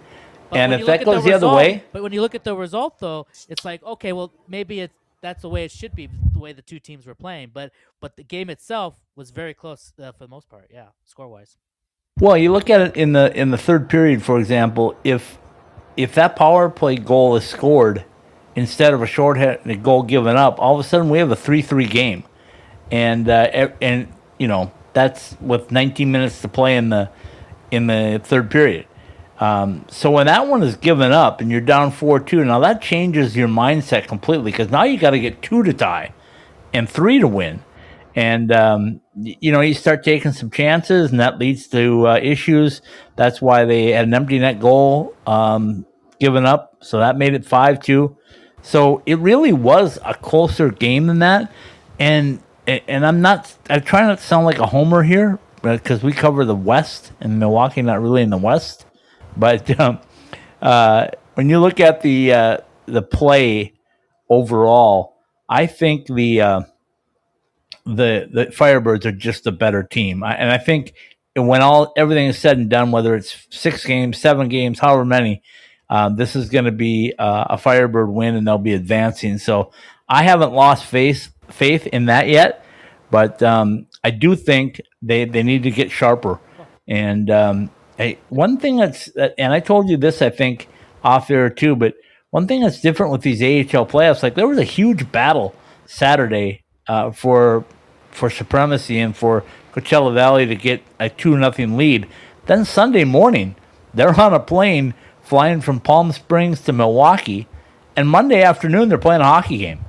But 0.51 0.59
and 0.59 0.75
if 0.75 0.87
that 0.87 1.01
at 1.01 1.07
goes 1.07 1.23
the, 1.23 1.33
other 1.33 1.47
result- 1.47 1.57
way, 1.57 1.85
but 1.93 2.03
when 2.03 2.13
you 2.13 2.21
look 2.21 2.35
at 2.35 2.43
the 2.43 2.57
result, 2.57 2.99
though, 2.99 3.27
it's 3.49 3.65
like 3.65 3.83
okay, 3.85 4.13
well, 4.13 4.33
maybe 4.49 4.81
it's 4.81 4.95
that's 5.23 5.43
the 5.43 5.49
way 5.49 5.65
it 5.65 5.71
should 5.71 5.95
be, 5.95 6.09
the 6.33 6.39
way 6.39 6.53
the 6.53 6.63
two 6.63 6.81
teams 6.81 7.07
were 7.07 7.15
playing. 7.15 7.51
But 7.55 7.71
but 8.01 8.17
the 8.17 8.25
game 8.25 8.51
itself 8.51 8.97
was 9.15 9.31
very 9.31 9.55
close 9.55 9.93
uh, 10.03 10.11
for 10.13 10.25
the 10.25 10.29
most 10.29 10.49
part. 10.49 10.71
Yeah, 10.73 10.87
score 11.05 11.29
wise. 11.29 11.57
well, 12.19 12.37
you 12.37 12.51
look 12.51 12.69
at 12.69 12.81
it 12.81 12.97
in 12.97 13.13
the 13.13 13.33
in 13.39 13.53
the 13.53 13.59
third 13.59 13.89
period, 13.89 14.25
for 14.25 14.41
example, 14.41 14.97
if 15.05 15.39
if 15.97 16.15
that 16.17 16.35
power 16.35 16.69
play 16.69 16.97
goal 16.97 17.37
is 17.37 17.45
scored 17.47 18.05
instead 18.55 18.95
of 18.95 19.03
a 19.03 19.07
short 19.07 19.37
shorthanded 19.37 19.83
goal 19.83 20.03
given 20.03 20.37
up, 20.37 20.59
all 20.59 20.75
of 20.75 20.85
a 20.85 20.89
sudden 20.89 21.09
we 21.09 21.19
have 21.19 21.31
a 21.31 21.37
three-three 21.37 21.87
game, 21.87 22.25
and 22.91 23.29
uh, 23.29 23.71
and 23.81 24.09
you 24.39 24.49
know 24.49 24.73
that's 24.93 25.37
with 25.41 25.71
19 25.71 26.11
minutes 26.11 26.41
to 26.43 26.49
play 26.49 26.77
in 26.77 26.89
the 26.89 27.11
in 27.71 27.87
the 27.87 28.21
third 28.23 28.51
period. 28.51 28.87
Um, 29.39 29.87
so 29.89 30.11
when 30.11 30.27
that 30.27 30.49
one 30.49 30.63
is 30.63 30.77
given 30.77 31.13
up 31.13 31.41
and 31.41 31.51
you're 31.51 31.63
down 31.63 31.93
four 31.93 32.21
two, 32.21 32.45
now 32.45 32.61
that 32.61 32.83
changes 32.83 33.37
your 33.37 33.49
mindset 33.49 34.07
completely 34.07 34.51
because 34.51 34.71
now 34.71 34.85
you 34.85 34.99
got 34.99 35.11
to 35.11 35.21
get 35.21 35.41
two 35.41 35.63
to 35.63 35.73
tie 35.73 36.13
and 36.75 36.89
three 36.89 37.19
to 37.19 37.27
win, 37.27 37.63
and 38.15 38.53
um, 38.53 39.01
you 39.17 39.51
know 39.51 39.61
you 39.61 39.75
start 39.75 40.05
taking 40.05 40.33
some 40.33 40.51
chances, 40.51 41.11
and 41.11 41.21
that 41.21 41.39
leads 41.39 41.67
to 41.69 42.07
uh, 42.07 42.19
issues. 42.23 42.83
That's 43.17 43.41
why 43.41 43.65
they 43.65 43.93
had 43.93 44.07
an 44.07 44.15
empty 44.15 44.39
net 44.39 44.61
goal 44.61 45.15
um, 45.27 45.87
given 46.19 46.45
up, 46.45 46.77
so 46.81 46.99
that 46.99 47.17
made 47.17 47.35
it 47.35 47.47
five 47.47 47.81
two. 47.81 48.17
So 48.63 49.03
it 49.07 49.19
really 49.19 49.53
was 49.53 49.99
a 50.05 50.15
closer 50.15 50.71
game 50.71 51.07
than 51.07 51.21
that, 51.21 51.53
and 51.99 52.43
and 52.67 53.07
I'm 53.07 53.21
not. 53.21 53.57
I 53.69 53.79
try 53.79 54.03
not 54.07 54.19
to 54.19 54.25
sound 54.25 54.47
like 54.47 54.59
a 54.59 54.67
homer 54.67 55.03
here 55.03 55.39
because 55.63 56.03
we 56.03 56.13
cover 56.13 56.45
the 56.45 56.55
West 56.55 57.13
and 57.21 57.39
Milwaukee, 57.39 57.83
not 57.83 58.01
really 58.01 58.23
in 58.23 58.31
the 58.31 58.39
West, 58.39 58.87
but 59.37 59.79
um, 59.81 59.99
uh, 60.61 61.09
when 61.35 61.49
you 61.49 61.59
look 61.59 61.81
at 61.81 62.03
the 62.03 62.33
uh, 62.33 62.57
the 62.87 63.03
play 63.03 63.75
overall, 64.29 65.17
I 65.49 65.67
think 65.67 66.07
the 66.07 66.41
uh, 66.41 66.61
the 67.85 68.29
the 68.33 68.47
Firebirds 68.47 69.05
are 69.05 69.13
just 69.13 69.47
a 69.47 69.53
better 69.53 69.83
team, 69.83 70.23
I, 70.23 70.35
and 70.35 70.51
I 70.51 70.59
think 70.59 70.95
when 71.35 71.63
all 71.63 71.93
everything 71.97 72.27
is 72.27 72.39
said 72.39 72.59
and 72.59 72.69
done, 72.69 72.91
whether 72.91 73.15
it's 73.15 73.47
six 73.51 73.85
games, 73.85 74.19
seven 74.19 74.49
games, 74.49 74.81
however 74.81 75.05
many, 75.05 75.43
um, 75.91 76.17
this 76.17 76.37
is 76.37 76.49
going 76.49 76.65
to 76.65 76.73
be 76.73 77.13
uh, 77.19 77.47
a 77.51 77.59
Firebird 77.59 78.09
win, 78.09 78.37
and 78.37 78.47
they'll 78.47 78.59
be 78.59 78.75
advancing. 78.75 79.39
So 79.39 79.73
I 80.09 80.23
haven't 80.23 80.53
lost 80.53 80.87
faith 80.87 81.35
faith 81.49 81.89
in 81.89 82.07
that 82.07 82.29
yet, 82.29 82.65
but 83.11 83.43
um, 83.43 83.87
I 84.05 84.11
do 84.11 84.37
think 84.37 84.81
they 85.03 85.25
they 85.25 85.43
need 85.43 85.65
to 85.65 85.71
get 85.71 85.91
sharper. 85.91 86.39
And 86.87 87.29
um, 87.31 87.71
hey, 87.99 88.19
one 88.29 88.57
thing 88.57 88.77
that's 88.77 89.09
and 89.37 89.53
I 89.53 89.59
told 89.61 89.91
you 89.91 89.97
this, 89.97 90.23
I 90.23 90.31
think 90.31 90.69
off 91.03 91.31
air 91.31 91.51
too, 91.51 91.75
but 91.75 91.95
one 92.31 92.47
thing 92.47 92.61
that's 92.61 92.81
different 92.81 93.11
with 93.11 93.23
these 93.23 93.43
AHL 93.43 93.87
playoffs, 93.87 94.23
like 94.23 94.37
there 94.37 94.47
was 94.47 94.59
a 94.59 94.65
huge 94.65 95.11
battle 95.11 95.55
Saturday 95.87 96.63
uh, 96.87 97.11
for 97.11 97.65
for 98.13 98.31
supremacy 98.31 99.01
and 99.01 99.17
for 99.17 99.43
Coachella 99.73 100.15
Valley 100.15 100.47
to 100.47 100.55
get 100.55 100.83
a 101.01 101.09
two 101.09 101.37
nothing 101.37 101.77
lead. 101.77 102.07
Then 102.47 102.65
Sunday 102.65 103.05
morning, 103.05 103.57
they're 103.93 104.19
on 104.21 104.33
a 104.35 104.41
plane 104.41 104.95
flying 105.31 105.61
from 105.61 105.79
Palm 105.79 106.11
Springs 106.11 106.61
to 106.63 106.73
Milwaukee, 106.73 107.47
and 107.95 108.09
Monday 108.09 108.43
afternoon 108.43 108.89
they're 108.89 108.99
playing 108.99 109.21
a 109.21 109.25
hockey 109.25 109.59
game. 109.59 109.85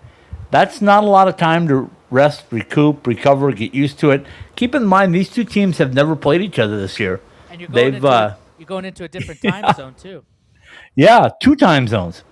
That's 0.52 0.82
not 0.84 1.04
a 1.04 1.08
lot 1.08 1.28
of 1.28 1.36
time 1.36 1.68
to 1.68 1.90
rest, 2.12 2.46
recoup, 2.52 3.08
recover, 3.08 3.52
get 3.52 3.74
used 3.74 3.98
to 4.02 4.12
it. 4.12 4.24
Keep 4.56 4.76
in 4.76 4.86
mind 4.86 5.16
these 5.16 5.32
two 5.32 5.44
teams 5.44 5.80
have 5.80 5.96
never 5.96 6.16
played 6.16 6.44
each 6.44 6.60
other 6.60 6.80
this 6.80 7.00
year. 7.00 7.22
And 7.50 7.60
you're 7.60 7.70
going, 7.70 7.86
They've, 7.86 7.96
into, 7.96 8.08
uh, 8.08 8.36
you're 8.60 8.68
going 8.68 8.86
into 8.86 9.04
a 9.04 9.08
different 9.08 9.42
time 9.42 9.64
yeah. 9.68 9.74
zone 9.74 9.96
too. 9.96 10.24
Yeah, 10.96 11.30
two 11.42 11.56
time 11.56 11.88
zones. 11.88 12.24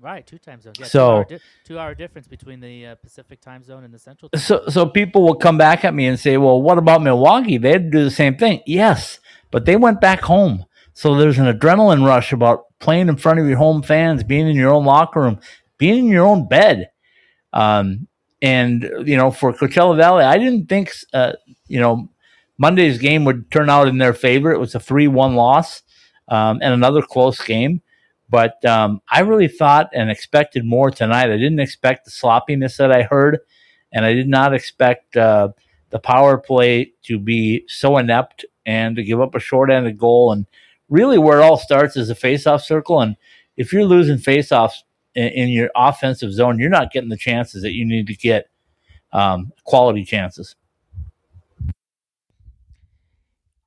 Right, 0.00 0.26
two 0.26 0.38
time 0.38 0.62
zones. 0.62 0.78
Yeah, 0.78 0.86
so 0.86 1.00
two 1.00 1.10
hour, 1.10 1.24
di- 1.24 1.38
two 1.64 1.78
hour 1.78 1.94
difference 1.94 2.28
between 2.28 2.60
the 2.60 2.86
uh, 2.86 2.94
Pacific 2.94 3.42
time 3.42 3.62
zone 3.62 3.84
and 3.84 3.92
the 3.92 3.98
Central. 3.98 4.30
so, 4.36 4.62
so 4.68 4.86
people 4.86 5.22
will 5.22 5.34
come 5.34 5.58
back 5.58 5.84
at 5.84 5.92
me 5.92 6.06
and 6.06 6.18
say, 6.18 6.38
"Well, 6.38 6.62
what 6.62 6.78
about 6.78 7.02
Milwaukee? 7.02 7.58
They 7.58 7.72
had 7.72 7.84
to 7.86 7.90
do 7.90 8.04
the 8.04 8.10
same 8.10 8.36
thing." 8.36 8.62
Yes, 8.64 9.18
but 9.50 9.66
they 9.66 9.76
went 9.76 10.00
back 10.00 10.22
home. 10.22 10.64
So 10.98 11.14
there's 11.14 11.38
an 11.38 11.46
adrenaline 11.46 12.04
rush 12.04 12.32
about 12.32 12.64
playing 12.80 13.08
in 13.08 13.16
front 13.16 13.38
of 13.38 13.46
your 13.46 13.56
home 13.56 13.82
fans, 13.82 14.24
being 14.24 14.48
in 14.48 14.56
your 14.56 14.72
own 14.72 14.84
locker 14.84 15.20
room, 15.20 15.38
being 15.78 16.06
in 16.06 16.10
your 16.10 16.26
own 16.26 16.48
bed. 16.48 16.90
Um, 17.52 18.08
and 18.42 18.82
you 19.04 19.16
know, 19.16 19.30
for 19.30 19.52
Coachella 19.52 19.96
Valley, 19.96 20.24
I 20.24 20.38
didn't 20.38 20.68
think 20.68 20.90
uh, 21.14 21.34
you 21.68 21.78
know 21.78 22.08
Monday's 22.58 22.98
game 22.98 23.24
would 23.26 23.48
turn 23.52 23.70
out 23.70 23.86
in 23.86 23.98
their 23.98 24.12
favor. 24.12 24.50
It 24.50 24.58
was 24.58 24.74
a 24.74 24.80
three-one 24.80 25.36
loss 25.36 25.84
um, 26.26 26.58
and 26.60 26.74
another 26.74 27.02
close 27.02 27.40
game. 27.44 27.80
But 28.28 28.64
um, 28.64 29.00
I 29.08 29.20
really 29.20 29.46
thought 29.46 29.90
and 29.92 30.10
expected 30.10 30.64
more 30.64 30.90
tonight. 30.90 31.30
I 31.30 31.36
didn't 31.36 31.60
expect 31.60 32.06
the 32.06 32.10
sloppiness 32.10 32.76
that 32.78 32.90
I 32.90 33.04
heard, 33.04 33.38
and 33.92 34.04
I 34.04 34.14
did 34.14 34.28
not 34.28 34.52
expect 34.52 35.16
uh, 35.16 35.50
the 35.90 36.00
power 36.00 36.38
play 36.38 36.90
to 37.04 37.20
be 37.20 37.62
so 37.68 37.98
inept 37.98 38.44
and 38.66 38.96
to 38.96 39.04
give 39.04 39.20
up 39.20 39.36
a 39.36 39.40
short-ended 39.40 39.96
goal. 39.96 40.32
And 40.32 40.44
really, 40.88 41.18
where 41.18 41.40
it 41.40 41.42
all 41.42 41.58
starts 41.58 41.96
is 41.96 42.10
a 42.10 42.14
face-off 42.14 42.62
circle. 42.62 43.00
And 43.00 43.16
if 43.56 43.72
you're 43.72 43.84
losing 43.84 44.18
face-offs 44.18 44.84
in, 45.14 45.28
in 45.28 45.48
your 45.48 45.70
offensive 45.76 46.32
zone, 46.32 46.58
you're 46.58 46.70
not 46.70 46.92
getting 46.92 47.10
the 47.10 47.16
chances 47.16 47.62
that 47.62 47.72
you 47.72 47.84
need 47.84 48.06
to 48.06 48.14
get 48.14 48.48
um, 49.12 49.52
quality 49.64 50.04
chances. 50.04 50.56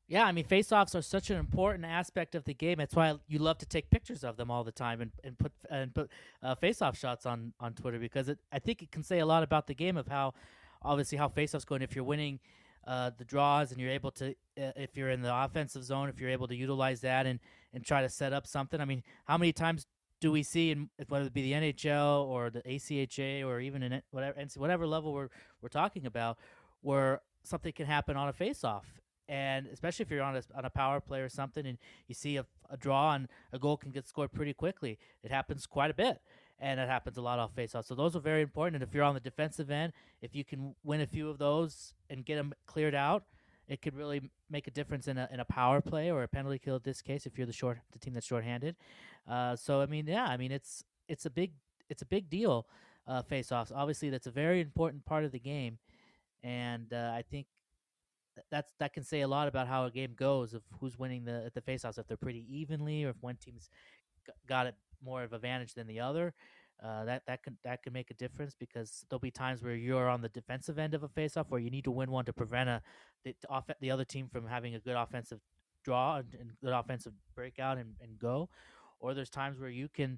Yeah, 0.07 0.25
I 0.25 0.33
mean, 0.33 0.43
face-offs 0.43 0.93
are 0.93 1.01
such 1.01 1.29
an 1.29 1.37
important 1.37 1.85
aspect 1.85 2.35
of 2.35 2.43
the 2.43 2.53
game. 2.53 2.79
That's 2.79 2.95
why 2.95 3.15
you 3.29 3.39
love 3.39 3.59
to 3.59 3.65
take 3.65 3.89
pictures 3.89 4.25
of 4.25 4.35
them 4.35 4.51
all 4.51 4.65
the 4.65 4.71
time 4.71 4.99
and, 4.99 5.11
and 5.23 5.39
put 5.39 5.53
and 5.69 5.95
put 5.95 6.11
uh, 6.43 6.53
face-off 6.55 6.97
shots 6.97 7.25
on 7.25 7.53
on 7.61 7.73
Twitter 7.73 7.97
because 7.97 8.27
it, 8.27 8.37
I 8.51 8.59
think 8.59 8.81
it 8.81 8.91
can 8.91 9.03
say 9.03 9.19
a 9.19 9.25
lot 9.25 9.41
about 9.41 9.67
the 9.67 9.73
game 9.73 9.95
of 9.95 10.09
how, 10.09 10.33
obviously, 10.81 11.17
how 11.17 11.29
face-offs 11.29 11.63
go. 11.63 11.75
And 11.75 11.83
if 11.83 11.95
you're 11.95 12.03
winning 12.03 12.41
uh, 12.85 13.11
the 13.17 13.25
draws 13.25 13.71
and 13.71 13.79
you're 13.79 13.91
able 13.91 14.11
to, 14.11 14.31
uh, 14.31 14.71
if 14.75 14.97
you're 14.97 15.09
in 15.09 15.21
the 15.21 15.35
offensive 15.35 15.83
zone, 15.83 16.09
if 16.09 16.19
you're 16.19 16.29
able 16.29 16.47
to 16.47 16.55
utilize 16.55 17.01
that 17.01 17.25
and 17.25 17.39
and 17.73 17.85
try 17.85 18.01
to 18.01 18.09
set 18.09 18.33
up 18.33 18.45
something. 18.45 18.81
I 18.81 18.85
mean, 18.85 19.01
how 19.25 19.37
many 19.37 19.53
times 19.53 19.87
do 20.19 20.31
we 20.31 20.43
see 20.43 20.71
in 20.71 20.89
whether 21.07 21.25
it 21.25 21.33
be 21.33 21.41
the 21.41 21.53
NHL 21.53 22.25
or 22.25 22.49
the 22.49 22.61
ACHA 22.61 23.45
or 23.45 23.59
even 23.59 23.81
in 23.81 24.01
whatever 24.11 24.43
whatever 24.55 24.87
level 24.87 25.13
we're 25.13 25.29
we're 25.61 25.69
talking 25.69 26.05
about, 26.05 26.37
where 26.81 27.21
something 27.43 27.73
can 27.73 27.85
happen 27.85 28.17
on 28.17 28.27
a 28.29 28.33
face-off 28.33 29.01
and 29.27 29.67
especially 29.67 30.03
if 30.03 30.11
you're 30.11 30.21
on 30.21 30.35
a, 30.35 30.43
on 30.55 30.65
a 30.65 30.69
power 30.69 30.99
play 30.99 31.21
or 31.21 31.29
something 31.29 31.65
and 31.65 31.77
you 32.07 32.13
see 32.13 32.37
a, 32.37 32.45
a 32.69 32.77
draw 32.77 33.13
and 33.13 33.27
a 33.53 33.57
goal 33.57 33.77
can 33.77 33.89
get 33.89 34.07
scored 34.07 34.31
pretty 34.31 34.53
quickly 34.53 34.99
it 35.23 35.31
happens 35.31 35.65
quite 35.65 35.89
a 35.89 35.93
bit 35.93 36.21
and 36.61 36.79
it 36.79 36.87
happens 36.87 37.17
a 37.17 37.21
lot 37.21 37.39
off 37.39 37.53
faceoffs. 37.55 37.85
so 37.85 37.95
those 37.95 38.15
are 38.15 38.19
very 38.19 38.41
important 38.41 38.75
and 38.75 38.83
if 38.87 38.93
you're 38.93 39.03
on 39.03 39.13
the 39.13 39.19
defensive 39.19 39.69
end 39.69 39.91
if 40.21 40.33
you 40.35 40.45
can 40.45 40.73
win 40.83 41.01
a 41.01 41.07
few 41.07 41.29
of 41.29 41.37
those 41.37 41.93
and 42.09 42.23
get 42.23 42.35
them 42.35 42.53
cleared 42.67 42.95
out 42.95 43.23
it 43.67 43.81
could 43.81 43.95
really 43.95 44.21
make 44.49 44.67
a 44.67 44.71
difference 44.71 45.07
in 45.07 45.17
a, 45.17 45.27
in 45.31 45.39
a 45.39 45.45
power 45.45 45.81
play 45.81 46.11
or 46.11 46.23
a 46.23 46.27
penalty 46.27 46.59
kill 46.59 46.75
in 46.75 46.81
this 46.83 47.01
case 47.01 47.25
if 47.25 47.37
you're 47.37 47.47
the 47.47 47.51
short 47.51 47.79
the 47.91 47.99
team 47.99 48.13
that's 48.13 48.25
shorthanded 48.25 48.75
uh, 49.27 49.55
so 49.55 49.81
i 49.81 49.85
mean 49.85 50.05
yeah 50.07 50.25
i 50.25 50.37
mean 50.37 50.51
it's 50.51 50.83
it's 51.09 51.25
a 51.25 51.29
big 51.29 51.51
it's 51.89 52.01
a 52.01 52.05
big 52.05 52.29
deal 52.29 52.67
uh, 53.07 53.21
face-offs 53.21 53.71
obviously 53.75 54.09
that's 54.09 54.27
a 54.27 54.31
very 54.31 54.61
important 54.61 55.03
part 55.03 55.25
of 55.25 55.31
the 55.31 55.39
game 55.39 55.79
and 56.43 56.93
uh, 56.93 57.11
i 57.13 57.23
think 57.29 57.47
that's 58.49 58.71
that 58.79 58.93
can 58.93 59.03
say 59.03 59.21
a 59.21 59.27
lot 59.27 59.47
about 59.47 59.67
how 59.67 59.85
a 59.85 59.91
game 59.91 60.13
goes 60.15 60.53
of 60.53 60.61
who's 60.79 60.97
winning 60.97 61.25
the 61.25 61.43
at 61.45 61.53
the 61.53 61.61
faceoffs 61.61 61.97
if 61.97 62.07
they're 62.07 62.15
pretty 62.15 62.45
evenly 62.49 63.03
or 63.03 63.09
if 63.09 63.15
one 63.21 63.35
team's 63.35 63.69
got 64.47 64.67
it 64.67 64.75
more 65.03 65.23
of 65.23 65.33
advantage 65.33 65.73
than 65.73 65.87
the 65.87 65.99
other. 65.99 66.33
Uh, 66.83 67.05
that 67.05 67.21
that 67.27 67.43
can 67.43 67.57
that 67.63 67.83
can 67.83 67.93
make 67.93 68.09
a 68.09 68.15
difference 68.15 68.55
because 68.59 69.05
there'll 69.09 69.19
be 69.19 69.29
times 69.29 69.61
where 69.61 69.75
you're 69.75 70.09
on 70.09 70.21
the 70.21 70.29
defensive 70.29 70.79
end 70.79 70.95
of 70.95 71.03
a 71.03 71.07
faceoff 71.07 71.45
where 71.49 71.59
you 71.59 71.69
need 71.69 71.83
to 71.83 71.91
win 71.91 72.09
one 72.09 72.25
to 72.25 72.33
prevent 72.33 72.67
a 72.67 72.81
the, 73.23 73.35
off, 73.49 73.69
the 73.79 73.91
other 73.91 74.05
team 74.05 74.27
from 74.27 74.47
having 74.47 74.73
a 74.73 74.79
good 74.79 74.95
offensive 74.95 75.39
draw 75.83 76.17
and, 76.17 76.33
and 76.39 76.51
good 76.63 76.73
offensive 76.73 77.13
breakout 77.35 77.77
and, 77.77 77.93
and 78.01 78.17
go, 78.17 78.49
or 78.99 79.13
there's 79.13 79.29
times 79.29 79.59
where 79.59 79.69
you 79.69 79.87
can 79.89 80.17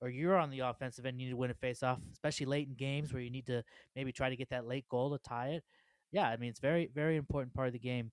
or 0.00 0.08
you're 0.08 0.36
on 0.36 0.50
the 0.50 0.60
offensive 0.60 1.04
end, 1.04 1.20
you 1.20 1.26
need 1.26 1.32
to 1.32 1.36
win 1.36 1.50
a 1.50 1.54
faceoff, 1.54 1.98
especially 2.10 2.46
late 2.46 2.66
in 2.66 2.74
games 2.74 3.12
where 3.12 3.22
you 3.22 3.30
need 3.30 3.46
to 3.46 3.62
maybe 3.94 4.12
try 4.12 4.30
to 4.30 4.36
get 4.36 4.48
that 4.48 4.66
late 4.66 4.88
goal 4.88 5.10
to 5.10 5.18
tie 5.18 5.48
it 5.48 5.64
yeah, 6.12 6.28
I 6.28 6.36
mean 6.36 6.50
it's 6.50 6.60
very 6.60 6.90
very 6.94 7.16
important 7.16 7.54
part 7.54 7.66
of 7.66 7.72
the 7.72 7.78
game. 7.78 8.12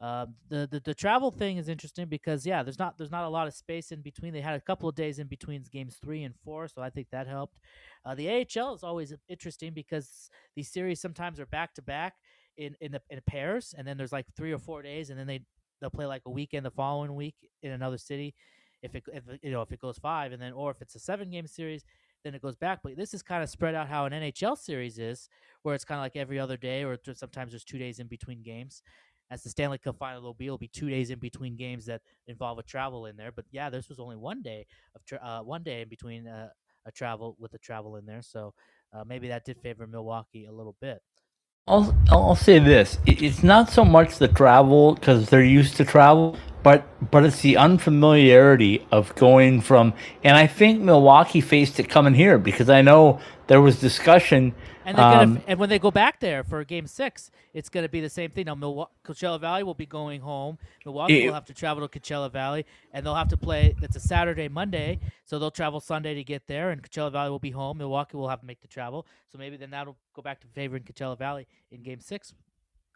Uh, 0.00 0.26
the, 0.48 0.68
the 0.70 0.80
the 0.84 0.94
travel 0.94 1.32
thing 1.32 1.56
is 1.56 1.68
interesting 1.68 2.06
because 2.06 2.46
yeah, 2.46 2.62
there's 2.62 2.78
not 2.78 2.96
there's 2.96 3.10
not 3.10 3.24
a 3.24 3.28
lot 3.28 3.48
of 3.48 3.54
space 3.54 3.90
in 3.90 4.00
between. 4.00 4.32
They 4.32 4.40
had 4.40 4.54
a 4.54 4.60
couple 4.60 4.88
of 4.88 4.94
days 4.94 5.18
in 5.18 5.26
between 5.26 5.64
games 5.72 5.98
three 6.00 6.22
and 6.22 6.34
four, 6.44 6.68
so 6.68 6.80
I 6.82 6.90
think 6.90 7.08
that 7.10 7.26
helped. 7.26 7.58
Uh, 8.04 8.14
the 8.14 8.28
AHL 8.28 8.74
is 8.74 8.84
always 8.84 9.12
interesting 9.28 9.72
because 9.74 10.30
these 10.54 10.70
series 10.70 11.00
sometimes 11.00 11.40
are 11.40 11.46
back 11.46 11.74
to 11.74 11.82
back 11.82 12.14
in 12.56 12.76
in 12.80 12.92
the 12.92 13.02
in 13.10 13.20
pairs, 13.26 13.74
and 13.76 13.86
then 13.86 13.96
there's 13.96 14.12
like 14.12 14.26
three 14.36 14.52
or 14.52 14.58
four 14.58 14.82
days, 14.82 15.10
and 15.10 15.18
then 15.18 15.26
they 15.26 15.40
they'll 15.80 15.90
play 15.90 16.06
like 16.06 16.22
a 16.26 16.30
weekend 16.30 16.64
the 16.64 16.70
following 16.70 17.16
week 17.16 17.34
in 17.64 17.72
another 17.72 17.98
city. 17.98 18.36
If 18.82 18.94
it 18.94 19.02
if 19.12 19.24
you 19.42 19.50
know 19.50 19.62
if 19.62 19.72
it 19.72 19.80
goes 19.80 19.98
five, 19.98 20.30
and 20.30 20.40
then 20.40 20.52
or 20.52 20.70
if 20.70 20.80
it's 20.80 20.94
a 20.94 21.00
seven 21.00 21.28
game 21.28 21.48
series, 21.48 21.84
then 22.24 22.34
it 22.34 22.42
goes 22.42 22.56
back. 22.56 22.80
But 22.82 22.96
this 22.96 23.14
is 23.14 23.22
kind 23.22 23.42
of 23.42 23.50
spread 23.50 23.74
out 23.74 23.88
how 23.88 24.04
an 24.04 24.12
NHL 24.12 24.56
series 24.58 24.98
is, 24.98 25.28
where 25.62 25.74
it's 25.74 25.84
kind 25.84 25.98
of 25.98 26.04
like 26.04 26.16
every 26.16 26.38
other 26.38 26.56
day, 26.56 26.84
or 26.84 26.96
sometimes 27.14 27.52
there's 27.52 27.64
two 27.64 27.78
days 27.78 27.98
in 27.98 28.06
between 28.06 28.42
games. 28.42 28.82
As 29.30 29.42
the 29.42 29.50
Stanley 29.50 29.78
Cup 29.78 29.98
final 29.98 30.22
will 30.22 30.34
be, 30.34 30.46
it'll 30.46 30.58
be 30.58 30.68
two 30.68 30.88
days 30.88 31.10
in 31.10 31.18
between 31.18 31.56
games 31.56 31.86
that 31.86 32.00
involve 32.26 32.58
a 32.58 32.62
travel 32.62 33.06
in 33.06 33.16
there. 33.16 33.32
But 33.32 33.44
yeah, 33.50 33.68
this 33.68 33.88
was 33.88 33.98
only 33.98 34.16
one 34.16 34.42
day 34.42 34.66
of 34.94 35.04
tra- 35.04 35.20
uh, 35.22 35.42
one 35.42 35.62
day 35.62 35.82
in 35.82 35.88
between 35.88 36.26
uh, 36.26 36.48
a 36.86 36.92
travel 36.92 37.36
with 37.38 37.52
a 37.54 37.58
travel 37.58 37.96
in 37.96 38.06
there. 38.06 38.22
So 38.22 38.54
uh, 38.92 39.04
maybe 39.06 39.28
that 39.28 39.44
did 39.44 39.58
favor 39.60 39.86
Milwaukee 39.86 40.46
a 40.46 40.52
little 40.52 40.76
bit. 40.80 41.02
I'll 41.68 41.94
I'll 42.10 42.34
say 42.34 42.58
this: 42.58 42.98
it's 43.04 43.42
not 43.42 43.68
so 43.68 43.84
much 43.84 44.16
the 44.16 44.28
travel 44.28 44.94
because 44.94 45.28
they're 45.28 45.44
used 45.44 45.76
to 45.76 45.84
travel, 45.84 46.38
but 46.62 46.86
but 47.10 47.24
it's 47.24 47.42
the 47.42 47.58
unfamiliarity 47.58 48.86
of 48.90 49.14
going 49.16 49.60
from. 49.60 49.92
And 50.24 50.34
I 50.34 50.46
think 50.46 50.80
Milwaukee 50.80 51.42
faced 51.42 51.78
it 51.78 51.90
coming 51.90 52.14
here 52.14 52.38
because 52.38 52.70
I 52.70 52.80
know 52.80 53.20
there 53.48 53.60
was 53.60 53.80
discussion. 53.80 54.54
And, 54.84 54.96
they're 54.96 55.10
gonna, 55.10 55.22
um, 55.22 55.42
and 55.46 55.58
when 55.58 55.68
they 55.68 55.78
go 55.78 55.90
back 55.90 56.20
there 56.20 56.44
for 56.44 56.64
Game 56.64 56.86
Six, 56.86 57.30
it's 57.52 57.68
going 57.68 57.84
to 57.84 57.88
be 57.88 58.00
the 58.00 58.08
same 58.08 58.30
thing. 58.30 58.46
Now, 58.46 58.54
Milwaukee, 58.54 58.92
Coachella 59.04 59.40
Valley 59.40 59.62
will 59.62 59.74
be 59.74 59.84
going 59.84 60.20
home. 60.20 60.58
Milwaukee 60.84 61.24
It- 61.24 61.26
will 61.26 61.34
have 61.34 61.44
to 61.46 61.54
travel 61.54 61.86
to 61.86 61.98
Coachella 62.00 62.30
Valley, 62.30 62.64
and 62.92 63.04
they'll 63.04 63.14
have 63.14 63.28
to 63.28 63.36
play. 63.36 63.74
It's 63.82 63.96
a 63.96 64.00
Saturday, 64.00 64.48
Monday, 64.48 65.00
so 65.24 65.38
they'll 65.38 65.50
travel 65.50 65.80
Sunday 65.80 66.14
to 66.14 66.24
get 66.24 66.46
there, 66.46 66.70
and 66.70 66.82
Coachella 66.82 67.10
Valley 67.10 67.30
will 67.30 67.38
be 67.38 67.50
home. 67.50 67.78
Milwaukee 67.78 68.16
will 68.16 68.28
have 68.28 68.40
to 68.40 68.46
make 68.46 68.60
the 68.60 68.68
travel, 68.68 69.06
so 69.30 69.36
maybe 69.36 69.56
then 69.56 69.70
that'll 69.70 69.96
go 70.14 70.22
back 70.22 70.40
to 70.40 70.46
favoring 70.46 70.84
Coachella 70.84 71.18
Valley 71.18 71.46
in 71.70 71.82
Game 71.82 72.00
Six 72.00 72.34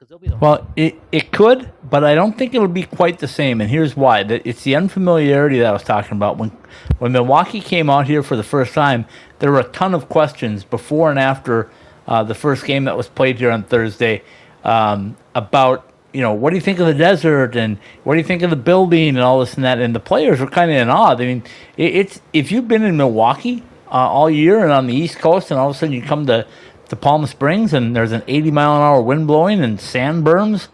because 0.03 0.09
they'll 0.09 0.19
be 0.19 0.29
the. 0.29 0.37
Well, 0.37 0.67
it, 0.77 1.01
it 1.13 1.31
could, 1.33 1.71
but 1.89 2.03
I 2.05 2.15
don't 2.15 2.37
think 2.37 2.55
it'll 2.55 2.69
be 2.69 2.85
quite 2.85 3.19
the 3.19 3.29
same. 3.29 3.61
And 3.61 3.71
here's 3.71 3.97
why: 3.97 4.21
it's 4.21 4.63
the 4.65 4.75
unfamiliarity 4.75 5.59
that 5.61 5.67
I 5.67 5.73
was 5.73 5.83
talking 5.83 6.17
about. 6.17 6.39
When 6.39 6.51
when 6.99 7.13
Milwaukee 7.13 7.61
came 7.61 7.89
out 7.89 8.07
here 8.07 8.23
for 8.23 8.37
the 8.37 8.43
first 8.43 8.75
time, 8.75 9.07
there 9.39 9.53
were 9.53 9.61
a 9.61 9.69
ton 9.69 9.95
of 9.95 10.09
questions 10.09 10.65
before 10.65 11.11
and 11.11 11.19
after 11.19 11.71
uh, 12.09 12.25
the 12.25 12.35
first 12.35 12.65
game 12.65 12.85
that 12.85 12.97
was 12.97 13.09
played 13.09 13.39
here 13.39 13.51
on 13.51 13.63
Thursday 13.63 14.23
um, 14.65 15.17
about 15.35 15.89
you 16.13 16.21
know 16.21 16.33
what 16.33 16.51
do 16.51 16.57
you 16.57 16.63
think 16.63 16.81
of 16.81 16.87
the 16.87 16.95
desert 16.95 17.55
and 17.55 17.79
what 18.05 18.15
do 18.15 18.19
you 18.19 18.27
think 18.27 18.43
of 18.43 18.51
the 18.51 18.57
building 18.57 19.11
and 19.11 19.21
all 19.21 19.41
this 19.41 19.55
and 19.55 19.65
that. 19.65 19.79
And 19.79 19.95
the 19.95 20.01
players 20.01 20.41
were 20.41 20.49
kind 20.49 20.71
of 20.71 20.77
in 20.77 20.89
awe. 20.89 21.13
I 21.13 21.17
mean, 21.17 21.45
it, 21.77 21.95
it's 21.95 22.21
if 22.33 22.51
you've 22.51 22.67
been 22.67 22.83
in 22.83 22.97
Milwaukee 22.97 23.63
uh, 23.87 24.11
all 24.11 24.29
year 24.29 24.65
and 24.65 24.73
on 24.73 24.89
the 24.89 24.95
East 24.95 25.19
Coast, 25.19 25.53
and 25.53 25.61
all 25.61 25.71
of 25.71 25.77
a 25.77 25.79
sudden 25.79 25.95
you 25.95 26.03
come 26.03 26.27
to 26.27 26.47
to 26.93 26.97
Palm 26.97 27.25
Springs 27.25 27.73
and 27.73 27.97
there's 27.97 28.13
an 28.13 28.23
80 28.29 28.51
mile 28.51 28.77
an 28.77 28.83
hour 28.83 29.01
wind 29.01 29.27
blowing 29.27 29.63
and 29.65 29.81
sand 29.81 30.27
berms 30.27 30.69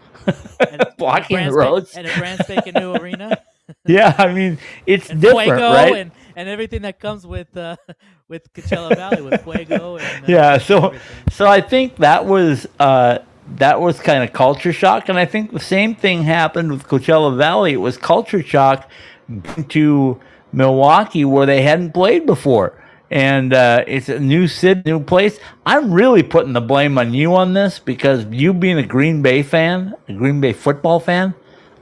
And 0.59 0.85
blocking 0.97 1.37
the 1.37 1.53
roads. 1.53 1.95
and 1.95 2.05
a 2.05 2.17
brand 2.17 2.41
spanking 2.43 2.73
new 2.73 2.93
arena. 2.93 3.41
yeah, 3.87 4.13
I 4.17 4.33
mean 4.33 4.57
it's 4.85 5.09
and 5.09 5.21
different, 5.21 5.47
Fuego 5.47 5.71
right? 5.71 5.95
and, 5.95 6.11
and 6.35 6.49
everything 6.49 6.81
that 6.81 6.99
comes 6.99 7.25
with 7.25 7.55
uh, 7.55 7.77
with 8.27 8.51
Coachella 8.51 8.97
Valley 8.97 9.21
with 9.21 9.41
Fuego 9.43 9.95
and 9.95 10.25
uh, 10.25 10.27
yeah, 10.27 10.57
so 10.57 10.87
everything. 10.87 10.99
so 11.31 11.47
I 11.47 11.61
think 11.61 11.95
that 11.97 12.25
was 12.25 12.67
uh, 12.81 13.19
that 13.55 13.79
was 13.79 14.01
kind 14.01 14.21
of 14.21 14.33
culture 14.33 14.73
shock, 14.73 15.07
and 15.07 15.17
I 15.17 15.25
think 15.25 15.53
the 15.53 15.59
same 15.61 15.95
thing 15.95 16.23
happened 16.23 16.71
with 16.71 16.83
Coachella 16.83 17.37
Valley. 17.37 17.71
It 17.71 17.77
was 17.77 17.95
culture 17.97 18.43
shock 18.43 18.89
to 19.69 20.19
Milwaukee 20.51 21.23
where 21.23 21.45
they 21.45 21.61
hadn't 21.61 21.93
played 21.93 22.25
before. 22.25 22.73
And 23.11 23.53
uh, 23.53 23.83
it's 23.87 24.07
a 24.09 24.19
new 24.19 24.47
city, 24.47 24.81
new 24.85 25.03
place. 25.03 25.39
I'm 25.65 25.91
really 25.91 26.21
putting 26.23 26.53
the 26.53 26.61
blame 26.61 26.97
on 26.97 27.13
you 27.13 27.35
on 27.35 27.53
this 27.53 27.79
because 27.79 28.25
you 28.25 28.53
being 28.53 28.77
a 28.77 28.85
Green 28.85 29.21
Bay 29.21 29.41
fan, 29.41 29.95
a 30.07 30.13
Green 30.13 30.39
Bay 30.39 30.53
football 30.53 30.99
fan, 30.99 31.33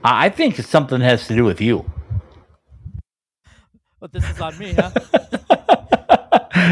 I 0.02 0.26
I 0.26 0.28
think 0.30 0.58
it's 0.58 0.68
something 0.68 1.00
has 1.00 1.26
to 1.28 1.34
do 1.34 1.44
with 1.44 1.60
you. 1.60 1.90
But 4.00 4.12
this 4.12 4.28
is 4.30 4.40
on 4.40 4.56
me, 4.58 4.72
huh? 4.74 4.90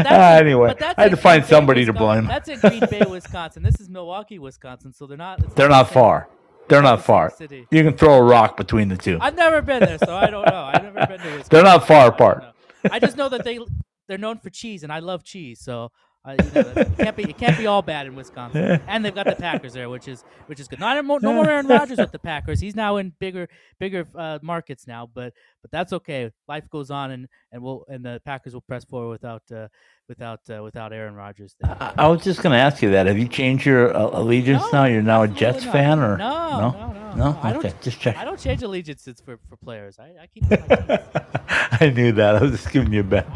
Ah, 0.05 0.35
anyway, 0.35 0.75
I 0.79 1.01
had 1.03 1.11
to 1.11 1.17
find 1.17 1.41
Green 1.41 1.41
Bay, 1.41 1.47
somebody 1.47 1.85
to 1.85 1.93
blame. 1.93 2.25
That's 2.27 2.49
in 2.49 2.59
Green 2.59 2.83
Bay, 2.89 3.01
Wisconsin. 3.09 3.63
This 3.63 3.79
is 3.79 3.89
Milwaukee, 3.89 4.37
Wisconsin. 4.37 4.93
So 4.93 5.07
they're 5.07 5.17
not. 5.17 5.39
They're 5.55 5.67
the 5.67 5.73
not 5.73 5.89
far. 5.91 6.29
They're 6.67 6.81
not 6.81 7.03
far. 7.03 7.31
city. 7.31 7.67
You 7.71 7.83
can 7.83 7.97
throw 7.97 8.15
a 8.15 8.21
rock 8.21 8.57
between 8.57 8.89
the 8.89 8.97
two. 8.97 9.17
I've 9.21 9.35
never 9.35 9.61
been 9.61 9.79
there, 9.79 9.97
so 9.97 10.15
I 10.15 10.29
don't 10.29 10.45
know. 10.45 10.69
I've 10.73 10.83
never 10.83 11.07
been 11.07 11.19
to 11.19 11.25
Wisconsin. 11.25 11.47
They're 11.49 11.63
not 11.63 11.87
far 11.87 12.09
apart. 12.09 12.43
know. 12.43 12.51
I 12.91 12.99
just 12.99 13.17
know 13.17 13.29
that 13.29 13.43
they 13.43 13.59
they're 14.07 14.17
known 14.17 14.39
for 14.39 14.49
cheese, 14.49 14.83
and 14.83 14.91
I 14.91 14.99
love 14.99 15.23
cheese. 15.23 15.59
So 15.61 15.91
I, 16.27 16.33
you 16.33 16.51
know, 16.55 16.73
it 16.75 16.97
can't 16.97 17.15
be 17.15 17.23
it 17.23 17.37
can't 17.37 17.57
be 17.57 17.67
all 17.67 17.81
bad 17.81 18.05
in 18.05 18.15
Wisconsin. 18.15 18.81
And 18.87 19.03
they've 19.03 19.15
got 19.15 19.27
the 19.27 19.35
Packers 19.35 19.73
there, 19.73 19.89
which 19.89 20.09
is 20.09 20.25
which 20.47 20.59
is 20.59 20.67
good. 20.67 20.79
Not 20.79 21.03
no 21.05 21.33
more 21.33 21.49
Aaron 21.49 21.67
Rodgers 21.67 21.99
with 21.99 22.11
the 22.11 22.19
Packers. 22.19 22.59
He's 22.59 22.75
now 22.75 22.97
in 22.97 23.13
bigger 23.19 23.47
bigger 23.79 24.05
uh, 24.13 24.39
markets 24.41 24.87
now, 24.87 25.09
but 25.11 25.33
but 25.61 25.71
that's 25.71 25.93
okay. 25.93 26.31
Life 26.47 26.69
goes 26.69 26.91
on, 26.91 27.11
and 27.11 27.27
and 27.53 27.61
we'll 27.61 27.85
and 27.87 28.03
the 28.03 28.21
Packers 28.25 28.53
will 28.53 28.61
press 28.61 28.83
forward 28.83 29.09
without 29.09 29.43
uh, 29.51 29.69
without 30.07 30.39
uh, 30.49 30.61
without 30.63 30.93
Aaron 30.93 31.15
Rodgers. 31.15 31.55
I, 31.63 31.93
I 31.97 32.07
was 32.07 32.23
just 32.23 32.41
going 32.41 32.53
to 32.53 32.57
ask 32.59 32.81
you 32.81 32.91
that. 32.91 33.07
Have 33.07 33.17
you 33.17 33.27
changed 33.27 33.65
your 33.65 33.95
uh, 33.95 34.09
allegiance 34.19 34.63
No, 34.71 34.79
now? 34.79 34.85
You're 34.85 35.01
now 35.01 35.23
a 35.23 35.27
Jets 35.27 35.63
not. 35.65 35.71
fan, 35.73 35.99
or 35.99 36.17
No, 36.17 36.49
no, 36.59 36.71
no, 36.71 36.91
no? 36.91 37.15
no. 37.31 37.39
I 37.43 37.53
don't- 37.53 37.81
just 37.81 37.99
check. 37.99 38.17
I 38.17 38.23
don't 38.25 38.39
change 38.39 38.63
allegiances 38.63 39.21
for, 39.23 39.39
for 39.49 39.57
players. 39.57 39.97
I, 39.99 40.13
I 40.23 40.27
keep. 40.27 40.43
I 41.81 41.89
knew 41.95 42.11
that. 42.13 42.35
I 42.37 42.41
was 42.41 42.51
just 42.51 42.71
giving 42.71 42.91
you 42.93 43.01
a 43.01 43.03
bet. 43.03 43.27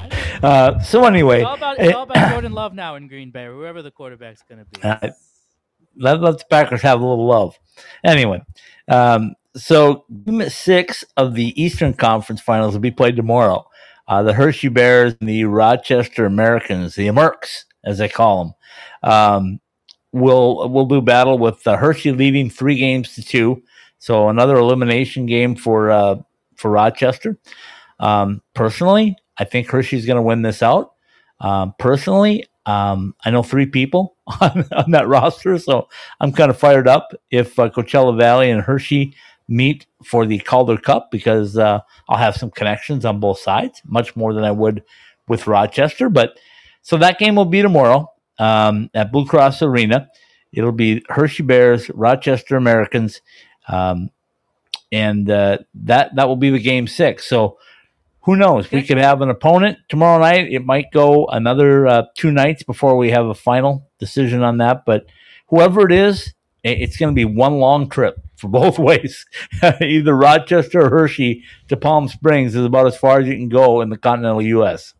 Uh, 0.43 0.79
so 0.79 1.05
anyway, 1.05 1.39
It's 1.41 1.45
all 1.47 1.55
about 1.55 1.79
it's 1.79 1.93
all 1.93 2.03
about 2.03 2.31
Jordan 2.31 2.53
Love 2.53 2.73
now 2.73 2.95
in 2.95 3.07
Green 3.07 3.31
Bay, 3.31 3.45
whoever 3.45 3.81
the 3.81 3.91
quarterback's 3.91 4.43
going 4.47 4.59
to 4.59 4.65
be. 4.65 4.81
Uh, 4.83 5.11
let, 5.97 6.21
let 6.21 6.37
the 6.39 6.45
Packers 6.49 6.81
have 6.81 7.01
a 7.01 7.05
little 7.05 7.25
love. 7.27 7.59
Anyway, 8.03 8.41
um, 8.87 9.35
so 9.55 10.05
game 10.25 10.49
six 10.49 11.03
of 11.17 11.33
the 11.35 11.61
Eastern 11.61 11.93
Conference 11.93 12.41
Finals 12.41 12.73
will 12.73 12.79
be 12.81 12.91
played 12.91 13.15
tomorrow. 13.17 13.65
Uh, 14.11 14.21
the 14.21 14.33
Hershey 14.33 14.67
Bears 14.67 15.15
and 15.21 15.29
the 15.29 15.45
Rochester 15.45 16.25
Americans, 16.25 16.95
the 16.95 17.07
Mercs, 17.07 17.63
as 17.85 17.99
they 17.99 18.09
call 18.09 18.43
them, 18.43 19.09
um, 19.09 19.59
will 20.11 20.67
will 20.67 20.85
do 20.85 20.99
battle 20.99 21.37
with 21.37 21.65
uh, 21.65 21.77
Hershey 21.77 22.11
leading 22.11 22.49
three 22.49 22.75
games 22.75 23.15
to 23.15 23.23
two. 23.23 23.63
So 23.99 24.27
another 24.27 24.57
elimination 24.57 25.27
game 25.27 25.55
for 25.55 25.91
uh, 25.91 26.17
for 26.57 26.69
Rochester. 26.71 27.37
Um, 28.01 28.41
personally, 28.53 29.15
I 29.37 29.45
think 29.45 29.69
Hershey's 29.69 30.05
going 30.05 30.17
to 30.17 30.21
win 30.21 30.41
this 30.41 30.61
out. 30.61 30.91
Um, 31.39 31.73
personally, 31.79 32.45
um, 32.65 33.15
I 33.23 33.31
know 33.31 33.43
three 33.43 33.65
people 33.65 34.17
on, 34.41 34.65
on 34.73 34.91
that 34.91 35.07
roster, 35.07 35.57
so 35.57 35.87
I'm 36.19 36.33
kind 36.33 36.51
of 36.51 36.59
fired 36.59 36.89
up 36.89 37.13
if 37.29 37.57
uh, 37.57 37.69
Coachella 37.69 38.17
Valley 38.17 38.51
and 38.51 38.61
Hershey 38.61 39.15
meet 39.51 39.85
for 40.03 40.25
the 40.25 40.39
Calder 40.39 40.77
Cup 40.77 41.11
because 41.11 41.57
uh, 41.57 41.81
I'll 42.07 42.17
have 42.17 42.35
some 42.35 42.49
connections 42.49 43.03
on 43.03 43.19
both 43.19 43.39
sides, 43.39 43.81
much 43.85 44.15
more 44.15 44.33
than 44.33 44.45
I 44.45 44.51
would 44.51 44.83
with 45.27 45.45
Rochester. 45.45 46.09
But 46.09 46.39
so 46.81 46.97
that 46.97 47.19
game 47.19 47.35
will 47.35 47.45
be 47.45 47.61
tomorrow 47.61 48.09
um, 48.39 48.89
at 48.93 49.11
Blue 49.11 49.25
Cross 49.25 49.61
Arena. 49.61 50.09
It'll 50.53 50.71
be 50.71 51.03
Hershey 51.09 51.43
Bears, 51.43 51.89
Rochester 51.89 52.55
Americans, 52.55 53.21
um, 53.67 54.09
and 54.91 55.29
uh, 55.29 55.59
that 55.73 56.15
that 56.15 56.27
will 56.27 56.37
be 56.37 56.49
the 56.49 56.59
game 56.59 56.87
six. 56.87 57.27
So 57.27 57.57
who 58.21 58.35
knows? 58.35 58.71
We 58.71 58.83
could 58.83 58.97
have 58.97 59.21
an 59.21 59.29
opponent 59.29 59.79
tomorrow 59.89 60.19
night. 60.19 60.51
It 60.51 60.65
might 60.65 60.91
go 60.91 61.25
another 61.27 61.87
uh, 61.87 62.03
two 62.15 62.31
nights 62.31 62.63
before 62.63 62.95
we 62.95 63.11
have 63.11 63.25
a 63.25 63.33
final 63.33 63.89
decision 63.99 64.43
on 64.43 64.59
that. 64.59 64.85
But 64.85 65.07
whoever 65.47 65.85
it 65.85 65.91
is, 65.91 66.33
it's 66.63 66.97
going 66.97 67.13
to 67.13 67.15
be 67.15 67.25
one 67.25 67.59
long 67.59 67.89
trip 67.89 68.15
for 68.41 68.49
both 68.49 68.77
ways. 68.89 69.25
Either 69.81 70.15
Rochester 70.15 70.81
or 70.81 70.89
Hershey 70.89 71.43
to 71.69 71.77
Palm 71.77 72.07
Springs 72.07 72.55
is 72.55 72.65
about 72.65 72.87
as 72.87 72.97
far 72.97 73.19
as 73.19 73.27
you 73.27 73.35
can 73.35 73.49
go 73.49 73.81
in 73.81 73.89
the 73.89 73.97
continental 73.97 74.41
U.S. 74.41 74.93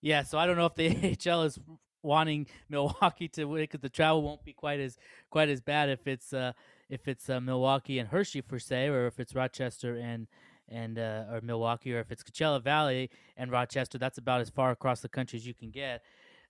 Yeah, 0.00 0.22
so 0.22 0.38
I 0.38 0.46
don't 0.46 0.56
know 0.56 0.66
if 0.66 0.74
the 0.74 1.16
AHL 1.30 1.42
is 1.42 1.58
wanting 2.02 2.46
Milwaukee 2.68 3.28
to 3.28 3.44
win 3.44 3.62
because 3.62 3.80
the 3.80 3.88
travel 3.88 4.22
won't 4.22 4.44
be 4.44 4.52
quite 4.52 4.80
as 4.80 4.96
quite 5.30 5.48
as 5.48 5.60
bad 5.60 5.90
if 5.90 6.06
it's 6.06 6.32
uh, 6.32 6.52
if 6.88 7.06
it's 7.06 7.28
uh, 7.28 7.40
Milwaukee 7.40 7.98
and 7.98 8.08
Hershey 8.08 8.40
per 8.40 8.58
se, 8.58 8.88
or 8.88 9.06
if 9.06 9.20
it's 9.20 9.34
Rochester 9.34 9.96
and 9.96 10.26
and 10.68 10.98
uh, 10.98 11.24
or 11.30 11.40
Milwaukee, 11.42 11.94
or 11.94 12.00
if 12.00 12.10
it's 12.10 12.22
Coachella 12.22 12.62
Valley 12.62 13.10
and 13.36 13.50
Rochester. 13.50 13.98
That's 13.98 14.18
about 14.18 14.40
as 14.40 14.50
far 14.50 14.70
across 14.70 15.00
the 15.00 15.08
country 15.08 15.38
as 15.38 15.46
you 15.46 15.54
can 15.54 15.70
get, 15.70 16.02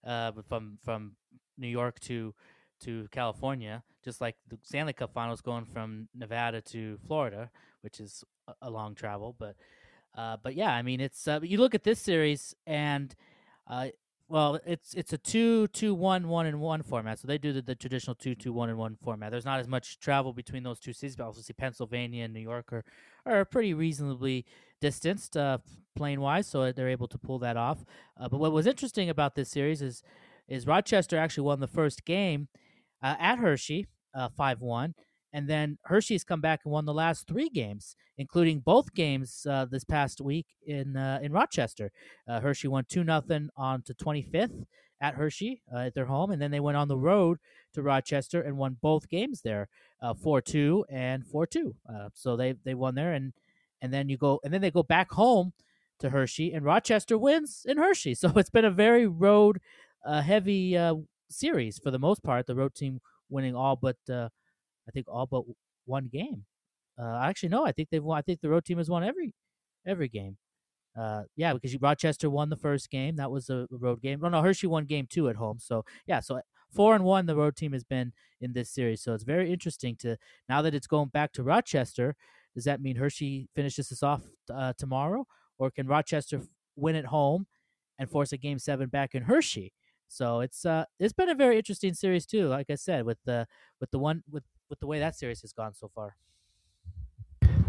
uh, 0.05 0.33
from 0.49 0.79
from 0.85 1.13
New 1.57 1.69
York 1.69 1.99
to 2.01 2.35
to 2.81 3.09
California, 3.11 3.83
just 4.09 4.21
like 4.23 4.37
the 4.49 4.59
Stanley 4.63 4.95
Cup 4.95 5.13
Finals 5.13 5.43
going 5.43 5.67
from 5.67 6.09
Nevada 6.15 6.63
to 6.63 6.99
Florida, 7.07 7.51
which 7.83 8.01
is 8.01 8.25
a, 8.63 8.71
long 8.71 8.95
travel, 8.95 9.37
but. 9.39 9.55
Uh, 10.17 10.37
but 10.43 10.57
yeah, 10.57 10.73
I 10.73 10.83
mean, 10.83 11.01
it's 11.01 11.29
uh, 11.29 11.39
you 11.43 11.59
look 11.59 11.77
at 11.77 11.85
this 11.85 12.01
series 12.01 12.55
and 12.67 13.15
uh, 13.71 13.89
well, 14.29 14.61
it's 14.67 14.93
it's 14.95 15.13
a 15.13 15.19
two 15.19 15.69
two 15.69 15.95
one 15.95 16.29
one 16.29 16.47
and 16.47 16.61
one 16.61 16.83
format. 16.83 17.19
So 17.19 17.27
they 17.27 17.39
do 17.39 17.53
the, 17.53 17.63
the 17.63 17.75
traditional 17.75 18.15
two 18.15 18.35
two 18.35 18.53
one 18.53 18.69
and 18.69 18.79
one 18.79 18.97
format. 19.03 19.31
There's 19.31 19.45
not 19.45 19.59
as 19.59 19.69
much 19.69 20.01
travel 20.01 20.33
between 20.33 20.63
those 20.63 20.79
two 20.79 20.93
cities, 20.93 21.17
but 21.17 21.35
see 21.35 21.53
Pennsylvania 21.55 22.25
and 22.25 22.35
New 22.35 22.41
York 22.41 22.73
are 22.73 22.85
are 23.25 23.45
pretty 23.45 23.73
reasonably 23.73 24.45
distanced 24.81 25.37
uh, 25.37 25.59
plane 25.97 26.21
wise, 26.21 26.47
so 26.47 26.73
they're 26.73 26.89
able 26.89 27.09
to 27.09 27.19
pull 27.19 27.39
that 27.39 27.57
off. 27.57 27.85
Uh, 28.21 28.29
but 28.29 28.39
what 28.39 28.53
was 28.53 28.67
interesting 28.67 29.09
about 29.09 29.35
this 29.35 29.51
series 29.51 29.81
is 29.81 30.03
is 30.47 30.67
Rochester 30.67 31.17
actually 31.17 31.45
won 31.45 31.61
the 31.61 31.67
first 31.67 32.05
game 32.05 32.49
uh, 33.03 33.17
at 33.19 33.39
Hershey 33.39 33.87
five 34.37 34.61
one. 34.61 34.95
And 35.33 35.49
then 35.49 35.79
Hershey's 35.85 36.25
come 36.25 36.41
back 36.41 36.61
and 36.65 36.73
won 36.73 36.87
the 36.87 36.95
last 36.95 37.27
three 37.27 37.51
games, 37.51 37.95
including 38.17 38.61
both 38.61 38.95
games 38.95 39.47
uh, 39.49 39.67
this 39.71 39.85
past 39.85 40.21
week 40.21 40.47
in 40.67 40.97
uh, 40.97 41.19
in 41.23 41.33
Rochester. 41.33 41.93
Uh, 42.27 42.41
Hershey 42.41 42.69
won 42.69 42.85
two 42.89 43.05
nothing 43.05 43.51
on 43.57 43.83
to 43.83 43.95
25th 43.95 44.65
at 45.01 45.15
Hershey 45.15 45.63
uh, 45.73 45.81
at 45.81 45.95
their 45.95 46.07
home, 46.07 46.31
and 46.31 46.41
then 46.41 46.51
they 46.51 46.61
went 46.61 46.79
on 46.79 46.89
the 46.89 46.97
road 46.97 47.39
to 47.75 47.83
Rochester 47.83 48.41
and 48.41 48.57
won 48.57 48.79
both 48.81 49.09
games 49.09 49.43
there, 49.43 49.69
four 50.23 50.41
two 50.41 50.85
and 50.91 51.27
four 51.27 51.47
two. 51.47 51.75
Uh, 51.89 52.09
so 52.15 52.37
they 52.37 52.55
they 52.65 52.75
won 52.75 52.95
there, 52.95 53.13
and 53.13 53.35
and 53.83 53.93
then 53.93 54.09
you 54.09 54.17
go 54.17 54.41
and 54.43 54.53
then 54.53 54.63
they 54.63 54.71
go 54.71 54.83
back 54.83 55.11
home 55.13 55.53
to 56.01 56.11
Hershey, 56.11 56.53
and 56.53 56.65
Rochester 56.65 57.19
wins 57.19 57.67
in 57.69 57.77
Hershey. 57.77 58.15
So 58.19 58.33
it's 58.37 58.51
been 58.51 58.65
a 58.65 58.71
very 58.71 59.07
road 59.07 59.61
uh, 60.05 60.23
heavy 60.23 60.77
uh, 60.77 60.95
series 61.29 61.79
for 61.79 61.91
the 61.91 61.99
most 61.99 62.23
part. 62.23 62.47
The 62.47 62.55
road 62.55 62.75
team 62.75 63.01
winning 63.31 63.55
all 63.57 63.77
but 63.77 63.97
uh, 64.11 64.29
I 64.89 64.91
think 64.93 65.07
all 65.09 65.27
but 65.27 65.45
one 65.87 66.09
game. 66.13 66.45
Uh, 67.01 67.21
actually, 67.23 67.51
no, 67.51 67.65
I 67.67 67.73
think 67.73 67.91
they've 67.91 68.03
won. 68.05 68.19
I 68.19 68.23
think 68.23 68.41
the 68.41 68.51
road 68.51 68.65
team 68.65 68.79
has 68.79 68.91
won 68.91 69.05
every 69.05 69.35
every 69.87 70.09
game. 70.09 70.37
uh, 70.99 71.23
yeah, 71.37 71.53
because 71.55 71.77
Rochester 71.81 72.29
won 72.31 72.51
the 72.51 72.57
first 72.57 72.91
game. 72.91 73.17
That 73.17 73.31
was 73.31 73.51
a 73.51 73.67
road 73.71 74.03
game. 74.03 74.21
Oh 74.25 74.29
no, 74.29 74.43
Hershey 74.43 74.67
won 74.67 74.85
game 74.85 75.07
two 75.09 75.29
at 75.29 75.37
home. 75.37 75.59
So 75.61 75.85
yeah, 76.07 76.21
so 76.21 76.41
four 76.73 76.95
and 76.95 77.05
one 77.05 77.27
the 77.27 77.37
road 77.37 77.57
team 77.57 77.73
has 77.73 77.85
been 77.85 78.13
in 78.41 78.53
this 78.53 78.71
series. 78.71 79.03
So 79.03 79.15
it's 79.15 79.25
very 79.25 79.53
interesting 79.53 79.97
to 79.97 80.17
now 80.49 80.63
that 80.63 80.75
it's 80.75 80.87
going 80.89 81.09
back 81.09 81.33
to 81.35 81.43
Rochester. 81.43 82.17
Does 82.55 82.65
that 82.65 82.81
mean 82.81 82.97
Hershey 82.97 83.49
finishes 83.55 83.91
this 83.91 84.03
off 84.03 84.23
uh, 84.53 84.73
tomorrow, 84.77 85.27
or 85.59 85.71
can 85.71 85.87
Rochester 85.87 86.43
win 86.77 86.97
at 86.97 87.07
home 87.07 87.47
and 87.99 88.11
force 88.11 88.33
a 88.33 88.37
game 88.37 88.59
seven 88.59 88.89
back 88.89 89.15
in 89.15 89.25
Hershey? 89.25 89.73
So 90.09 90.41
it's 90.41 90.65
uh 90.65 90.85
it's 90.99 91.13
been 91.13 91.29
a 91.29 91.35
very 91.35 91.57
interesting 91.57 91.95
series 91.95 92.27
too. 92.27 92.49
Like 92.49 92.71
I 92.71 92.75
said, 92.75 93.05
with 93.05 93.19
the 93.25 93.47
with 93.81 93.91
the 93.91 93.99
one 93.99 94.23
with 94.31 94.45
with 94.69 94.81
the 94.81 94.87
way 94.87 94.99
that 94.99 95.17
series 95.17 95.43
has 95.43 95.53
gone 95.53 95.75
so 95.75 95.91
far. 95.95 96.17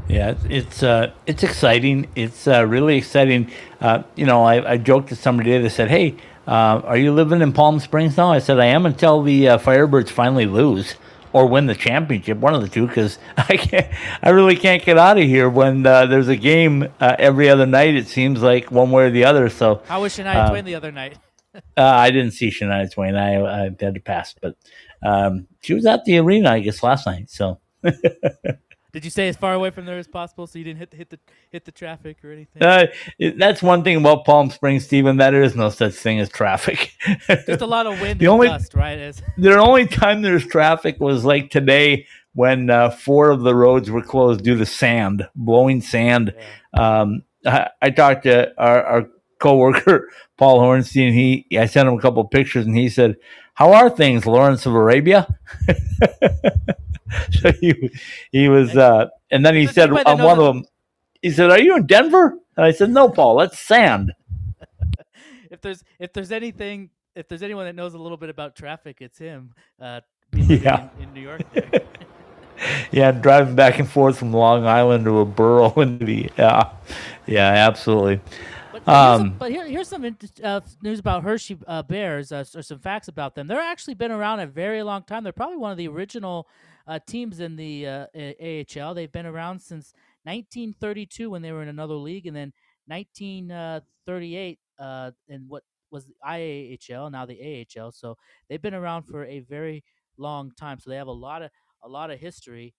Yeah, 0.08 0.34
it's 0.50 0.82
uh, 0.82 1.12
it's 1.28 1.44
exciting. 1.44 2.08
It's 2.16 2.48
uh, 2.48 2.66
really 2.66 2.98
exciting. 2.98 3.52
Uh, 3.80 4.04
you 4.16 4.26
know, 4.26 4.44
I, 4.44 4.72
I 4.72 4.78
joked 4.78 5.10
to 5.10 5.16
somebody 5.16 5.52
today. 5.52 5.62
They 5.62 5.70
said, 5.70 5.90
"Hey, 5.90 6.16
uh, 6.48 6.82
are 6.84 6.98
you 6.98 7.14
living 7.14 7.42
in 7.42 7.54
Palm 7.54 7.80
Springs 7.80 8.18
now?" 8.18 8.32
I 8.32 8.40
said, 8.40 8.60
"I 8.60 8.66
am 8.66 8.88
until 8.88 9.22
the 9.22 9.50
uh, 9.50 9.58
Firebirds 9.60 10.10
finally 10.10 10.48
lose 10.48 10.96
or 11.32 11.46
win 11.46 11.68
the 11.68 11.76
championship, 11.76 12.40
one 12.40 12.56
of 12.56 12.62
the 12.62 12.68
two, 12.68 12.88
because 12.88 13.20
I 13.38 13.56
can't, 13.56 13.88
I 14.24 14.30
really 14.30 14.56
can't 14.56 14.84
get 14.84 14.98
out 14.98 15.20
of 15.20 15.26
here 15.26 15.48
when 15.48 15.86
uh, 15.86 16.08
there's 16.08 16.28
a 16.28 16.36
game 16.36 16.88
uh, 17.00 17.16
every 17.20 17.48
other 17.48 17.68
night. 17.68 17.94
It 17.94 18.08
seems 18.08 18.42
like 18.42 18.72
one 18.72 18.90
way 18.90 19.06
or 19.06 19.10
the 19.12 19.26
other. 19.26 19.48
So 19.50 19.84
how 19.86 20.02
was 20.02 20.18
Shania 20.18 20.50
Twain 20.50 20.66
the 20.66 20.74
other 20.74 20.92
night? 20.92 21.20
I 21.78 22.12
didn't 22.12 22.32
see 22.32 22.50
Shania 22.50 22.92
Twain. 22.92 23.16
I, 23.16 23.42
I 23.42 23.64
had 23.64 23.96
to 23.96 24.00
pass, 24.00 24.36
but 24.42 24.56
um, 25.02 25.48
she 25.62 25.74
was 25.74 25.86
at 25.86 26.06
the 26.06 26.18
arena, 26.18 26.52
I 26.52 26.60
guess, 26.60 26.84
last 26.84 27.06
night. 27.06 27.30
So. 27.30 27.60
Did 28.92 29.06
you 29.06 29.12
stay 29.12 29.28
as 29.28 29.38
far 29.38 29.54
away 29.54 29.70
from 29.70 29.86
there 29.86 30.00
as 30.00 30.08
possible 30.08 30.48
so 30.48 30.58
you 30.58 30.66
didn't 30.66 30.80
hit 30.80 30.90
the, 30.90 30.98
hit 30.98 31.10
the 31.12 31.20
hit 31.52 31.66
the 31.66 31.72
traffic 31.72 32.18
or 32.24 32.32
anything? 32.32 32.64
Uh, 32.64 32.88
that's 33.38 33.62
one 33.62 33.84
thing 33.84 33.98
about 33.98 34.26
Palm 34.26 34.50
Springs, 34.50 34.86
Steven. 34.86 35.18
That 35.18 35.30
there 35.30 35.44
is 35.44 35.56
no 35.56 35.70
such 35.70 35.94
thing 35.94 36.20
as 36.20 36.28
traffic. 36.28 36.94
Just 37.46 37.62
a 37.62 37.68
lot 37.68 37.86
of 37.86 38.02
wind 38.02 38.20
the 38.20 38.28
only, 38.28 38.48
dust, 38.48 38.74
right? 38.74 38.98
the 39.38 39.58
only 39.60 39.86
time 39.86 40.24
there's 40.24 40.46
traffic 40.46 41.00
was 41.00 41.24
like 41.24 41.52
today 41.52 42.08
when 42.34 42.72
uh, 42.72 42.90
four 42.90 43.30
of 43.30 43.42
the 43.42 43.54
roads 43.54 43.92
were 43.92 44.02
closed 44.02 44.44
due 44.44 44.58
to 44.58 44.66
sand, 44.66 45.28
blowing 45.36 45.82
sand. 45.82 46.34
Yeah. 46.74 47.02
Um, 47.02 47.24
I, 47.46 47.70
I, 47.82 47.90
talked 47.92 48.24
to 48.24 48.52
our, 48.58 48.84
our 48.84 49.10
coworker 49.40 50.10
Paul 50.38 50.60
Hornstein. 50.60 51.14
He 51.14 51.58
I 51.58 51.66
sent 51.66 51.88
him 51.88 51.96
a 51.96 52.02
couple 52.02 52.24
pictures 52.26 52.66
and 52.66 52.78
he 52.78 52.90
said, 52.90 53.18
"How 53.56 53.74
are 53.74 53.90
things, 53.90 54.26
Lawrence 54.26 54.66
of 54.66 54.74
Arabia?" 54.74 55.28
so 57.32 57.52
he 57.54 57.92
he 58.32 58.50
was, 58.50 58.76
uh, 58.78 59.08
and 59.32 59.46
then 59.46 59.56
he 59.56 59.68
said 59.68 59.92
on 59.92 60.20
one 60.20 60.40
of 60.40 60.46
them, 60.46 60.66
he 61.22 61.32
said, 61.32 61.50
"Are 61.50 61.60
you 61.60 61.76
in 61.78 61.88
Denver?" 61.88 62.38
And 62.56 62.66
I 62.66 62.72
said, 62.72 62.90
"No, 62.90 63.10
Paul, 63.10 63.38
that's 63.38 63.60
sand." 63.60 64.14
if 65.52 65.62
there's 65.62 65.84
if 66.00 66.14
there's 66.14 66.32
anything 66.32 66.90
if 67.16 67.28
there's 67.28 67.44
anyone 67.44 67.66
that 67.66 67.76
knows 67.76 67.94
a 67.94 67.98
little 67.98 68.18
bit 68.18 68.30
about 68.30 68.56
traffic, 68.56 68.98
it's 69.02 69.18
him. 69.18 69.54
Uh, 69.80 70.02
yeah, 70.34 70.90
in, 70.98 71.04
in 71.04 71.14
New 71.14 71.22
York. 71.22 71.42
yeah, 72.92 73.12
driving 73.12 73.56
back 73.56 73.80
and 73.80 73.90
forth 73.90 74.18
from 74.18 74.32
Long 74.32 74.66
Island 74.66 75.06
to 75.06 75.20
a 75.20 75.26
borough 75.26 75.74
in 75.82 75.98
the 75.98 76.30
yeah, 76.38 76.70
yeah, 77.26 77.48
absolutely. 77.48 78.22
But, 78.86 79.20
um, 79.20 79.36
but 79.38 79.52
here, 79.52 79.66
here's 79.66 79.88
some 79.88 80.18
uh, 80.44 80.62
news 80.82 81.00
about 81.00 81.24
Hershey 81.24 81.58
uh, 81.68 81.84
Bears, 81.84 82.32
uh, 82.32 82.44
or 82.56 82.62
some 82.62 82.80
facts 82.80 83.08
about 83.08 83.36
them. 83.36 83.48
They're 83.48 83.60
actually 83.60 83.94
been 83.96 84.12
around 84.12 84.40
a 84.40 84.48
very 84.48 84.84
long 84.84 85.04
time. 85.04 85.24
They're 85.24 85.34
probably 85.34 85.58
one 85.58 85.72
of 85.72 85.78
the 85.78 85.88
original 85.88 86.48
uh, 86.88 87.00
teams 87.06 87.40
in 87.40 87.56
the 87.56 87.88
uh, 87.88 88.06
AHL. 88.16 88.94
They've 88.94 89.12
been 89.12 89.26
around 89.26 89.60
since 89.62 89.94
1932 90.24 91.30
when 91.30 91.42
they 91.42 91.52
were 91.52 91.62
in 91.62 91.70
another 91.70 91.96
league, 91.96 92.28
and 92.28 92.36
then 92.36 92.54
1938 92.88 94.60
uh, 94.80 95.12
in 95.28 95.46
what 95.48 95.64
was 95.92 96.06
the 96.06 96.16
IAHL, 96.26 97.12
now 97.12 97.26
the 97.26 97.66
AHL. 97.78 97.92
So 97.92 98.18
they've 98.48 98.62
been 98.62 98.74
around 98.74 99.04
for 99.04 99.26
a 99.26 99.40
very 99.42 99.84
long 100.18 100.52
time. 100.58 100.80
So 100.80 100.90
they 100.90 100.98
have 100.98 101.08
a 101.08 101.12
lot 101.12 101.42
of 101.42 101.52
a 101.84 101.88
lot 101.88 102.12
of 102.12 102.20
history, 102.20 102.74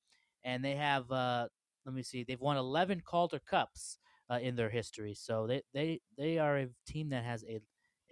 and 0.44 0.64
they 0.64 0.74
have. 0.74 1.10
let 1.10 1.94
me 1.94 2.02
see. 2.02 2.24
They've 2.24 2.40
won 2.40 2.56
11 2.56 3.02
Calder 3.04 3.40
Cups 3.40 3.98
uh, 4.30 4.38
in 4.40 4.56
their 4.56 4.70
history. 4.70 5.14
So 5.14 5.46
they, 5.46 5.62
they, 5.74 6.00
they 6.16 6.38
are 6.38 6.58
a 6.58 6.68
team 6.86 7.10
that 7.10 7.24
has 7.24 7.44
a, 7.44 7.60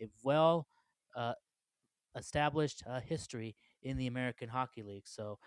a 0.01 0.09
well 0.23 0.67
uh, 1.17 1.35
established 2.17 2.83
uh, 2.89 3.01
history 3.01 3.55
in 3.83 3.97
the 3.97 4.07
American 4.07 4.49
Hockey 4.49 4.83
League. 4.83 5.07
So, 5.07 5.39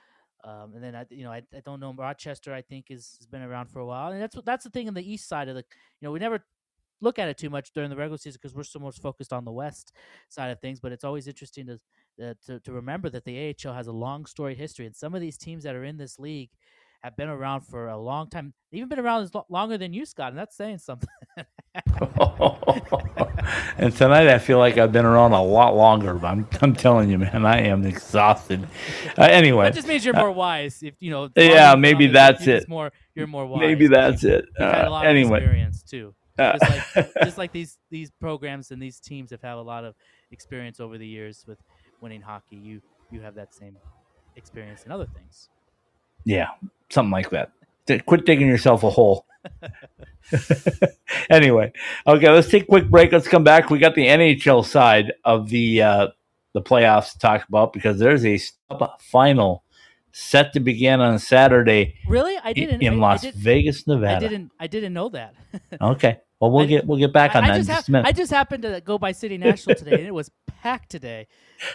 um, 0.43 0.73
and 0.73 0.83
then 0.83 0.95
I, 0.95 1.05
you 1.09 1.23
know, 1.23 1.31
I, 1.31 1.43
I 1.55 1.61
don't 1.63 1.79
know 1.79 1.93
Rochester. 1.93 2.53
I 2.53 2.61
think 2.61 2.85
is 2.89 3.15
has 3.19 3.27
been 3.27 3.43
around 3.43 3.67
for 3.67 3.79
a 3.79 3.85
while, 3.85 4.11
and 4.11 4.21
that's 4.21 4.35
that's 4.43 4.63
the 4.63 4.71
thing 4.71 4.87
in 4.87 4.93
the 4.93 5.11
east 5.11 5.27
side 5.27 5.47
of 5.49 5.55
the. 5.55 5.63
You 5.99 6.07
know, 6.07 6.11
we 6.11 6.19
never 6.19 6.43
look 6.99 7.19
at 7.19 7.29
it 7.29 7.37
too 7.37 7.49
much 7.49 7.73
during 7.73 7.89
the 7.89 7.95
regular 7.95 8.17
season 8.17 8.39
because 8.41 8.55
we're 8.55 8.63
so 8.63 8.79
much 8.79 8.99
focused 8.99 9.33
on 9.33 9.45
the 9.45 9.51
west 9.51 9.91
side 10.29 10.49
of 10.49 10.59
things. 10.59 10.79
But 10.79 10.93
it's 10.93 11.03
always 11.03 11.27
interesting 11.27 11.67
to 11.67 11.73
uh, 12.23 12.33
to, 12.47 12.59
to 12.59 12.71
remember 12.71 13.09
that 13.09 13.23
the 13.23 13.55
AHL 13.65 13.73
has 13.73 13.87
a 13.87 13.91
long 13.91 14.25
storied 14.25 14.57
history, 14.57 14.87
and 14.87 14.95
some 14.95 15.13
of 15.13 15.21
these 15.21 15.37
teams 15.37 15.63
that 15.63 15.75
are 15.75 15.83
in 15.83 15.97
this 15.97 16.17
league 16.17 16.49
have 17.03 17.17
been 17.17 17.29
around 17.29 17.61
for 17.61 17.87
a 17.87 17.97
long 17.97 18.29
time. 18.29 18.53
They've 18.71 18.79
even 18.79 18.89
been 18.89 18.99
around 18.99 19.23
as 19.23 19.33
lo- 19.33 19.45
longer 19.49 19.77
than 19.77 19.93
you, 19.93 20.05
Scott, 20.05 20.29
and 20.29 20.37
that's 20.37 20.55
saying 20.55 20.77
something. 20.77 21.09
and 23.77 23.95
tonight 23.95 24.27
I 24.27 24.37
feel 24.37 24.59
like 24.59 24.77
I've 24.77 24.91
been 24.91 25.05
around 25.05 25.33
a 25.33 25.41
lot 25.41 25.75
longer. 25.75 26.13
But 26.13 26.27
I'm, 26.27 26.47
I'm 26.61 26.75
telling 26.75 27.09
you, 27.09 27.17
man, 27.17 27.45
I 27.45 27.61
am 27.61 27.85
exhausted. 27.85 28.67
Uh, 29.17 29.23
anyway, 29.23 29.65
that 29.65 29.75
just 29.75 29.87
means 29.87 30.05
you're 30.05 30.15
uh, 30.15 30.19
more 30.19 30.31
wise. 30.31 30.83
If 30.83 30.95
you 30.99 31.11
know, 31.11 31.29
yeah, 31.35 31.75
maybe 31.75 32.07
that's 32.07 32.45
it. 32.47 32.69
More, 32.69 32.91
you're 33.15 33.27
more 33.27 33.45
wise. 33.45 33.61
Maybe 33.61 33.87
that's 33.87 34.23
it. 34.23 34.45
Uh, 34.59 35.01
anyway, 35.03 35.39
experience 35.39 35.83
too. 35.83 36.13
Uh, 36.37 36.57
just 36.57 36.95
like, 36.95 37.13
just 37.23 37.37
like 37.37 37.51
these 37.51 37.77
these 37.89 38.11
programs 38.11 38.71
and 38.71 38.81
these 38.81 38.99
teams 38.99 39.31
have 39.31 39.41
had 39.41 39.55
a 39.55 39.61
lot 39.61 39.83
of 39.83 39.95
experience 40.31 40.79
over 40.79 40.97
the 40.97 41.07
years 41.07 41.43
with 41.47 41.57
winning 41.99 42.21
hockey. 42.21 42.57
You 42.57 42.81
you 43.09 43.21
have 43.21 43.35
that 43.35 43.53
same 43.53 43.77
experience 44.35 44.83
in 44.85 44.91
other 44.91 45.07
things. 45.07 45.49
Yeah, 46.25 46.49
something 46.89 47.11
like 47.11 47.29
that. 47.31 47.51
Quit 48.05 48.25
digging 48.25 48.47
yourself 48.47 48.83
a 48.83 48.89
hole. 48.89 49.25
anyway, 51.29 51.73
okay, 52.07 52.29
let's 52.29 52.49
take 52.49 52.63
a 52.63 52.67
quick 52.67 52.89
break. 52.89 53.11
Let's 53.11 53.27
come 53.27 53.43
back. 53.43 53.69
We 53.69 53.79
got 53.79 53.95
the 53.95 54.07
NHL 54.07 54.65
side 54.65 55.13
of 55.25 55.49
the 55.49 55.81
uh, 55.81 56.07
the 56.53 56.61
playoffs 56.61 57.13
to 57.13 57.19
talk 57.19 57.47
about 57.47 57.73
because 57.73 57.99
there's 57.99 58.25
a 58.25 58.39
final 58.99 59.63
set 60.11 60.53
to 60.53 60.59
begin 60.59 60.99
on 60.99 61.19
Saturday. 61.19 61.95
Really, 62.07 62.37
I 62.43 62.53
didn't 62.53 62.81
in 62.81 62.93
I, 62.93 62.97
Las 62.97 63.23
I 63.23 63.31
did, 63.31 63.35
Vegas, 63.35 63.87
Nevada. 63.87 64.25
I 64.25 64.29
didn't. 64.29 64.51
I 64.59 64.67
didn't 64.67 64.93
know 64.93 65.09
that. 65.09 65.35
okay. 65.81 66.19
Well, 66.39 66.51
we'll 66.51 66.63
I, 66.63 66.67
get 66.67 66.87
we'll 66.87 66.97
get 66.97 67.13
back 67.13 67.35
on 67.35 67.43
that. 67.43 67.57
Just, 67.57 67.69
just 67.69 67.91
ha- 67.91 68.01
I 68.03 68.11
just 68.11 68.31
happened 68.31 68.63
to 68.63 68.81
go 68.83 68.97
by 68.97 69.11
City 69.11 69.37
National 69.37 69.75
today, 69.75 69.93
and 69.93 70.07
it 70.07 70.13
was 70.13 70.31
packed 70.47 70.89
today. 70.89 71.27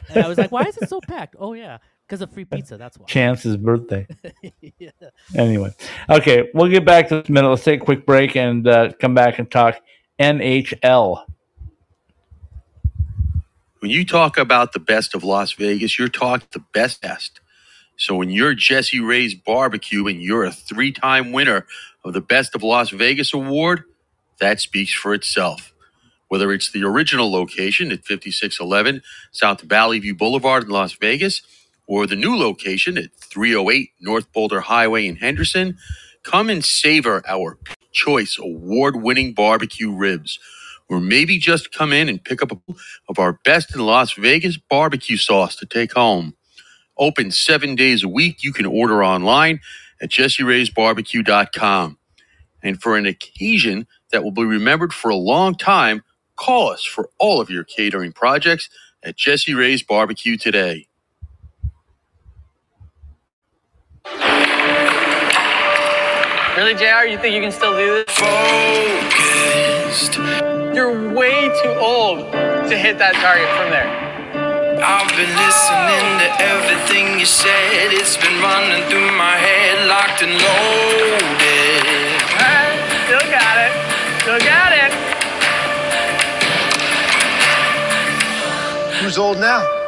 And 0.08 0.24
I 0.24 0.28
was 0.28 0.38
like, 0.38 0.50
"Why 0.50 0.62
is 0.62 0.76
it 0.76 0.88
so 0.88 1.00
packed?" 1.00 1.36
Oh 1.38 1.52
yeah, 1.52 1.78
because 2.06 2.20
of 2.20 2.32
free 2.32 2.44
pizza, 2.44 2.76
that's 2.76 2.98
why. 2.98 3.06
Chance's 3.06 3.56
birthday. 3.56 4.06
yeah. 4.78 4.90
Anyway, 5.34 5.74
okay, 6.08 6.48
we'll 6.54 6.70
get 6.70 6.84
back 6.84 7.08
to 7.08 7.20
this 7.20 7.28
minute. 7.28 7.48
Let's 7.48 7.64
take 7.64 7.82
a 7.82 7.84
quick 7.84 8.06
break 8.06 8.36
and 8.36 8.66
uh, 8.66 8.92
come 9.00 9.14
back 9.14 9.38
and 9.38 9.50
talk 9.50 9.80
NHL. 10.20 11.24
When 13.80 13.90
you 13.90 14.04
talk 14.04 14.38
about 14.38 14.72
the 14.72 14.78
best 14.78 15.14
of 15.14 15.24
Las 15.24 15.52
Vegas, 15.52 15.98
you're 15.98 16.08
talking 16.08 16.46
the 16.52 16.64
best 16.72 17.02
best. 17.02 17.40
So 17.96 18.14
when 18.14 18.30
you're 18.30 18.54
Jessie 18.54 19.00
Rae's 19.00 19.34
Barbecue 19.34 20.06
and 20.06 20.22
you're 20.22 20.44
a 20.44 20.52
three-time 20.52 21.32
winner 21.32 21.66
of 22.04 22.12
the 22.12 22.20
Best 22.20 22.54
of 22.54 22.62
Las 22.62 22.90
Vegas 22.90 23.32
award, 23.32 23.84
that 24.38 24.60
speaks 24.60 24.92
for 24.92 25.14
itself. 25.14 25.72
Whether 26.28 26.52
it's 26.52 26.70
the 26.70 26.84
original 26.84 27.32
location 27.32 27.90
at 27.92 28.04
5611 28.04 29.02
South 29.32 29.62
Valley 29.62 29.98
View 29.98 30.14
Boulevard 30.14 30.64
in 30.64 30.70
Las 30.70 30.92
Vegas– 30.92 31.42
or 31.88 32.06
the 32.06 32.16
new 32.16 32.36
location 32.36 32.98
at 32.98 33.12
308 33.20 33.90
North 34.00 34.32
Boulder 34.32 34.60
Highway 34.62 35.06
in 35.06 35.16
Henderson, 35.16 35.78
come 36.24 36.50
and 36.50 36.64
savor 36.64 37.22
our 37.28 37.58
choice 37.92 38.38
award 38.40 38.96
winning 39.02 39.34
barbecue 39.34 39.92
ribs. 39.92 40.38
Or 40.88 41.00
maybe 41.00 41.38
just 41.38 41.72
come 41.72 41.92
in 41.92 42.08
and 42.08 42.24
pick 42.24 42.42
up 42.42 42.52
a 42.52 42.56
of 43.08 43.18
our 43.18 43.40
best 43.44 43.74
in 43.74 43.82
Las 43.86 44.14
Vegas 44.14 44.58
barbecue 44.58 45.18
sauce 45.18 45.56
to 45.56 45.66
take 45.66 45.94
home. 45.94 46.34
Open 46.98 47.30
seven 47.32 47.76
days 47.76 48.04
a 48.04 48.08
week. 48.08 48.42
You 48.44 48.52
can 48.52 48.66
order 48.66 49.04
online 49.04 49.60
at 50.02 50.10
jessiraysbarbecue.com. 50.10 51.98
And 52.62 52.82
for 52.82 52.96
an 52.96 53.06
occasion 53.06 53.86
that 54.12 54.24
will 54.24 54.32
be 54.32 54.44
remembered 54.44 54.92
for 54.92 55.10
a 55.10 55.16
long 55.16 55.54
time, 55.56 56.02
call 56.36 56.70
us 56.70 56.84
for 56.84 57.10
all 57.18 57.40
of 57.40 57.50
your 57.50 57.64
catering 57.64 58.12
projects 58.12 58.68
at 59.02 59.16
Jessie 59.16 59.54
Rae's 59.54 59.82
Barbecue 59.82 60.36
today. 60.36 60.88
Really, 66.56 66.72
JR, 66.72 67.04
you 67.04 67.18
think 67.18 67.34
you 67.34 67.42
can 67.42 67.52
still 67.52 67.76
do 67.76 68.00
this? 68.00 68.06
Focused. 68.16 70.16
You're 70.74 71.12
way 71.12 71.50
too 71.62 71.74
old 71.76 72.32
to 72.32 72.78
hit 72.78 72.96
that 72.96 73.12
target 73.20 73.44
from 73.60 73.68
there. 73.68 73.84
I've 74.80 75.12
been 75.12 75.28
listening 75.36 76.16
to 76.24 76.32
everything 76.40 77.20
you 77.20 77.26
said. 77.26 77.92
It's 77.92 78.16
been 78.16 78.40
running 78.40 78.88
through 78.88 79.12
my 79.20 79.36
head, 79.36 79.86
locked 79.86 80.22
and 80.24 80.32
loaded. 80.32 82.24
Alright, 82.40 82.80
still 83.04 83.20
got 83.28 83.60
it. 83.60 83.76
Still 84.24 84.40
got 84.40 84.72
it. 84.72 84.96
Who's 89.04 89.18
old 89.18 89.38
now? 89.38 89.85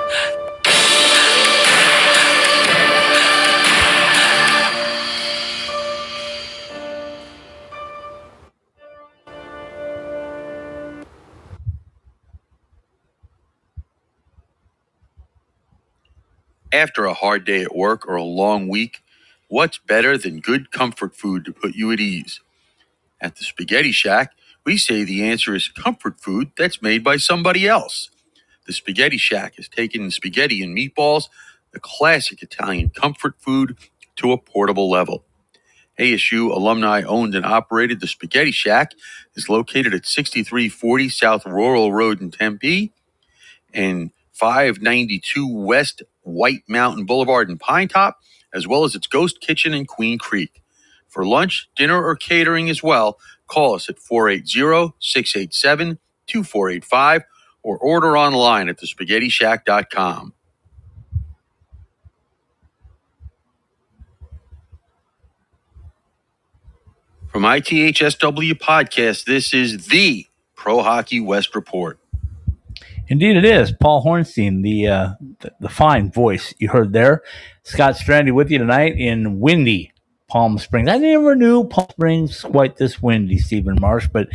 After 16.73 17.07
a 17.07 17.15
hard 17.15 17.45
day 17.47 17.63
at 17.63 17.75
work 17.77 18.07
or 18.09 18.17
a 18.17 18.25
long 18.25 18.69
week, 18.69 19.03
what's 19.49 19.79
better 19.79 20.19
than 20.19 20.41
good 20.41 20.71
comfort 20.71 21.17
food 21.17 21.45
to 21.47 21.53
put 21.53 21.75
you 21.75 21.93
at 21.93 22.01
ease? 22.01 22.41
At 23.21 23.37
the 23.37 23.45
Spaghetti 23.45 23.93
Shack, 23.93 24.33
we 24.67 24.79
say 24.79 25.05
the 25.05 25.25
answer 25.25 25.55
is 25.55 25.69
comfort 25.69 26.21
food 26.21 26.53
that's 26.59 26.83
made 26.83 27.05
by 27.05 27.19
somebody 27.19 27.69
else. 27.69 28.11
The 28.67 28.75
Spaghetti 28.75 29.19
Shack 29.19 29.57
has 29.57 29.69
taken 29.69 30.11
spaghetti 30.13 30.63
and 30.63 30.77
meatballs, 30.77 31.25
the 31.73 31.81
classic 31.81 32.43
Italian 32.43 32.91
comfort 32.91 33.37
food, 33.41 33.77
to 34.17 34.33
a 34.33 34.39
portable 34.39 34.91
level. 34.91 35.25
ASU 35.99 36.51
alumni 36.51 37.03
owned 37.03 37.35
and 37.35 37.47
operated 37.47 38.01
the 38.01 38.09
Spaghetti 38.09 38.53
Shack 38.53 38.93
is 39.37 39.49
located 39.49 39.95
at 39.95 40.07
6340 40.07 41.09
South 41.11 41.47
Rural 41.47 41.93
Road 41.93 42.21
in 42.21 42.31
Tempe 42.33 42.93
and 43.75 44.11
592 44.39 45.49
West 45.49 46.03
White 46.23 46.63
Mountain 46.69 47.07
Boulevard 47.07 47.51
in 47.51 47.59
Pinetop, 47.59 48.15
as 48.55 48.67
well 48.69 48.85
as 48.85 48.95
its 48.95 49.07
ghost 49.09 49.41
kitchen 49.41 49.75
in 49.75 49.87
Queen 49.87 50.19
Creek. 50.19 50.63
For 51.09 51.27
lunch, 51.27 51.69
dinner, 51.77 52.05
or 52.05 52.17
catering 52.17 52.71
as 52.71 52.83
well, 52.83 53.19
call 53.49 53.75
us 53.75 53.89
at 53.89 53.99
480 53.99 54.95
687 55.01 55.99
2485 56.29 57.23
or 57.63 57.79
order 57.79 58.17
online 58.17 58.69
at 58.69 58.79
thespaghettishack.com. 58.79 60.35
From 67.29 67.43
ITHSW 67.43 68.55
Podcast, 68.55 69.25
this 69.27 69.55
is 69.55 69.89
the 69.89 70.27
Pro 70.57 70.83
Hockey 70.83 71.21
West 71.21 71.55
Report. 71.55 71.99
Indeed, 73.09 73.37
it 73.37 73.45
is 73.45 73.73
Paul 73.73 74.05
Hornstein, 74.05 74.63
the, 74.63 74.87
uh, 74.87 75.09
the 75.41 75.53
the 75.61 75.69
fine 75.69 76.13
voice 76.13 76.55
you 76.59 76.69
heard 76.69 76.93
there. 76.93 77.23
Scott 77.63 77.95
Strandy 77.95 78.33
with 78.33 78.51
you 78.51 78.59
tonight 78.59 78.97
in 78.99 79.41
windy 79.41 79.93
Palm 80.29 80.59
Springs. 80.59 80.89
I 80.89 80.99
never 80.99 81.35
knew 81.35 81.65
Palm 81.65 81.89
Springs 81.91 82.43
quite 82.43 82.77
this 82.77 83.03
windy, 83.03 83.39
Steven 83.39 83.79
Marsh, 83.81 84.09
but 84.13 84.29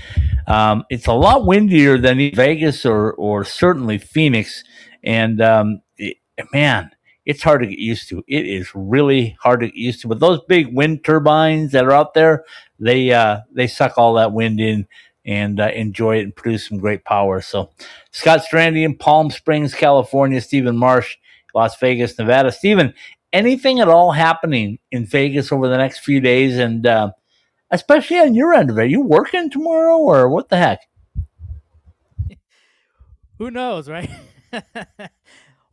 um, 0.48 0.86
it's 0.90 1.06
a 1.06 1.14
lot 1.14 1.46
windier 1.46 2.00
than 2.00 2.18
Vegas 2.34 2.86
or 2.86 3.14
or 3.14 3.46
certainly 3.46 4.00
Phoenix. 4.00 4.64
And 5.04 5.40
um, 5.40 5.82
it, 5.98 6.18
man, 6.52 6.90
it's 7.26 7.44
hard 7.44 7.62
to 7.62 7.68
get 7.68 7.78
used 7.78 8.10
to. 8.10 8.24
It 8.28 8.48
is 8.48 8.74
really 8.74 9.38
hard 9.40 9.60
to 9.60 9.68
get 9.68 9.76
used 9.76 10.02
to. 10.02 10.08
But 10.08 10.20
those 10.20 10.42
big 10.48 10.76
wind 10.76 11.04
turbines 11.04 11.74
that 11.74 11.86
are 11.86 11.92
out 11.92 12.16
there, 12.16 12.44
they 12.80 13.12
uh, 13.12 13.42
they 13.52 13.68
suck 13.68 13.98
all 13.98 14.16
that 14.16 14.34
wind 14.34 14.60
in 14.60 14.88
and 15.26 15.60
uh, 15.60 15.70
enjoy 15.74 16.18
it 16.18 16.24
and 16.24 16.36
produce 16.36 16.68
some 16.68 16.78
great 16.78 17.04
power. 17.06 17.42
So, 17.42 17.70
Scott 18.12 18.42
Strandy 18.42 18.84
in 18.84 18.98
Palm 18.98 19.30
Springs, 19.32 19.74
California, 19.74 20.42
Steven 20.42 20.78
Marsh, 20.78 21.18
Las 21.54 21.78
Vegas, 21.80 22.18
Nevada. 22.18 22.52
Steven, 22.52 22.94
anything 23.32 23.80
at 23.80 23.88
all 23.88 24.12
happening 24.12 24.80
in 24.92 25.06
Vegas 25.06 25.52
over 25.52 25.68
the 25.68 25.78
next 25.78 26.00
few 26.00 26.20
days, 26.20 26.58
and 26.58 26.86
uh, 26.86 27.12
especially 27.72 28.20
on 28.20 28.36
your 28.36 28.54
end 28.54 28.70
of 28.70 28.78
it? 28.78 28.82
Are 28.82 28.86
you 28.86 29.02
working 29.02 29.50
tomorrow, 29.50 29.98
or 29.98 30.30
what 30.30 30.50
the 30.50 30.58
heck? 30.58 30.80
Who 33.38 33.52
knows, 33.52 33.90
right? 33.90 34.10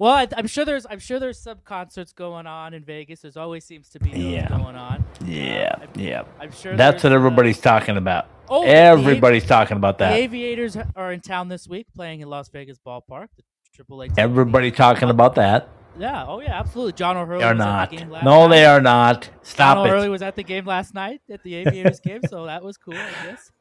well, 0.00 0.14
I, 0.14 0.26
am 0.38 0.46
sure 0.46 0.64
there's 0.64 0.86
I'm 0.88 0.98
sure 0.98 1.20
there's 1.20 1.38
some 1.38 1.58
concerts 1.62 2.14
going 2.14 2.46
on 2.46 2.72
in 2.72 2.82
Vegas. 2.82 3.20
There's 3.20 3.36
always 3.36 3.66
seems 3.66 3.90
to 3.90 4.00
be 4.00 4.08
yeah. 4.08 4.48
going 4.48 4.74
on. 4.74 5.04
Yeah, 5.26 5.74
uh, 5.76 5.82
I'm, 5.82 6.00
yeah. 6.00 6.22
I'm 6.40 6.50
sure 6.52 6.74
that's 6.74 7.04
what 7.04 7.12
uh, 7.12 7.16
everybody's 7.16 7.58
uh, 7.58 7.78
talking 7.78 7.98
about. 7.98 8.26
Oh, 8.48 8.64
everybody's 8.64 9.44
talking 9.44 9.76
about 9.76 9.98
that. 9.98 10.12
The 10.12 10.16
Aviators 10.16 10.78
are 10.96 11.12
in 11.12 11.20
town 11.20 11.48
this 11.48 11.68
week, 11.68 11.86
playing 11.94 12.20
in 12.20 12.30
Las 12.30 12.48
Vegas 12.48 12.78
ballpark. 12.78 13.28
The 13.36 13.42
Triple 13.74 14.02
A. 14.02 14.08
Everybody 14.16 14.70
talking 14.70 15.10
about 15.10 15.34
that. 15.34 15.68
Yeah. 15.98 16.24
Oh, 16.26 16.40
yeah. 16.40 16.58
Absolutely. 16.58 16.94
John 16.94 17.18
O'Hurley. 17.18 17.40
They 17.40 17.44
are 17.44 17.54
not. 17.54 17.90
The 17.90 18.04
no, 18.06 18.46
night. 18.46 18.48
they 18.48 18.64
are 18.64 18.80
not. 18.80 19.28
Stop 19.42 19.76
John 19.76 19.86
it. 19.86 19.90
O'Hurley 19.90 20.08
was 20.08 20.22
at 20.22 20.34
the 20.34 20.42
game 20.42 20.64
last 20.64 20.94
night 20.94 21.20
at 21.28 21.42
the 21.42 21.56
Aviators 21.56 22.00
game, 22.00 22.22
so 22.26 22.46
that 22.46 22.64
was 22.64 22.78
cool. 22.78 22.94
I 22.94 23.26
guess. 23.26 23.52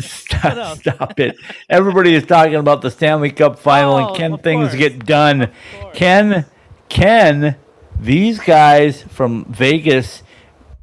Stop, 0.00 0.78
stop 0.78 1.20
it. 1.20 1.36
Everybody 1.68 2.14
is 2.14 2.24
talking 2.24 2.56
about 2.56 2.82
the 2.82 2.90
Stanley 2.90 3.30
Cup 3.30 3.58
final 3.58 3.94
oh, 3.94 4.08
and 4.08 4.16
can 4.16 4.38
things 4.38 4.68
course. 4.68 4.78
get 4.78 5.06
done? 5.06 5.50
Can 5.94 6.46
can 6.88 7.56
these 7.98 8.40
guys 8.40 9.02
from 9.02 9.44
Vegas 9.46 10.22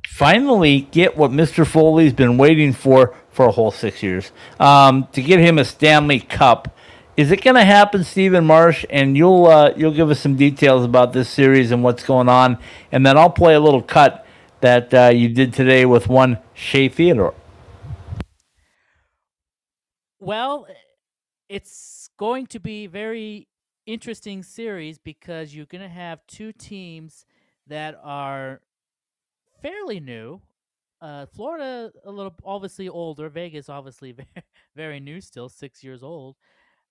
finally 0.07 0.81
get 0.81 1.15
what 1.15 1.31
Mr. 1.31 1.65
Foley's 1.65 2.13
been 2.13 2.37
waiting 2.37 2.73
for 2.73 3.15
for 3.29 3.45
a 3.45 3.51
whole 3.51 3.71
six 3.71 4.01
years? 4.01 4.31
Um, 4.59 5.07
to 5.11 5.21
get 5.21 5.39
him 5.39 5.57
a 5.59 5.65
Stanley 5.65 6.19
Cup. 6.19 6.73
Is 7.15 7.31
it 7.31 7.41
going 7.41 7.55
to 7.55 7.65
happen, 7.65 8.03
Steven 8.03 8.45
Marsh? 8.45 8.85
And 8.91 9.17
you'll 9.17 9.47
uh, 9.47 9.73
you'll 9.75 9.93
give 9.93 10.09
us 10.11 10.19
some 10.19 10.35
details 10.35 10.85
about 10.85 11.13
this 11.13 11.29
series 11.29 11.71
and 11.71 11.83
what's 11.83 12.03
going 12.03 12.29
on, 12.29 12.57
and 12.91 13.05
then 13.05 13.17
I'll 13.17 13.29
play 13.29 13.55
a 13.55 13.59
little 13.59 13.81
cut 13.81 14.25
that 14.61 14.93
uh, 14.93 15.11
you 15.13 15.29
did 15.29 15.53
today 15.53 15.85
with 15.85 16.07
one 16.07 16.39
Shea 16.53 16.89
Theodore. 16.89 17.33
Well, 20.19 20.67
it's 21.47 22.09
going 22.17 22.47
to 22.47 22.59
be 22.59 22.87
very 22.87 23.47
interesting 23.85 24.43
series 24.43 24.97
because 24.97 25.53
you're 25.55 25.65
going 25.67 25.81
to 25.81 25.89
have 25.89 26.25
two 26.27 26.51
teams 26.51 27.25
that 27.67 27.99
are 28.03 28.61
fairly 29.61 29.99
new. 29.99 30.41
Uh, 30.99 31.27
Florida 31.27 31.91
a 32.03 32.11
little 32.11 32.33
obviously 32.43 32.89
older. 32.89 33.29
Vegas 33.29 33.69
obviously 33.69 34.11
very, 34.13 34.27
very 34.75 34.99
new 34.99 35.21
still, 35.21 35.49
six 35.49 35.83
years 35.83 36.01
old. 36.01 36.35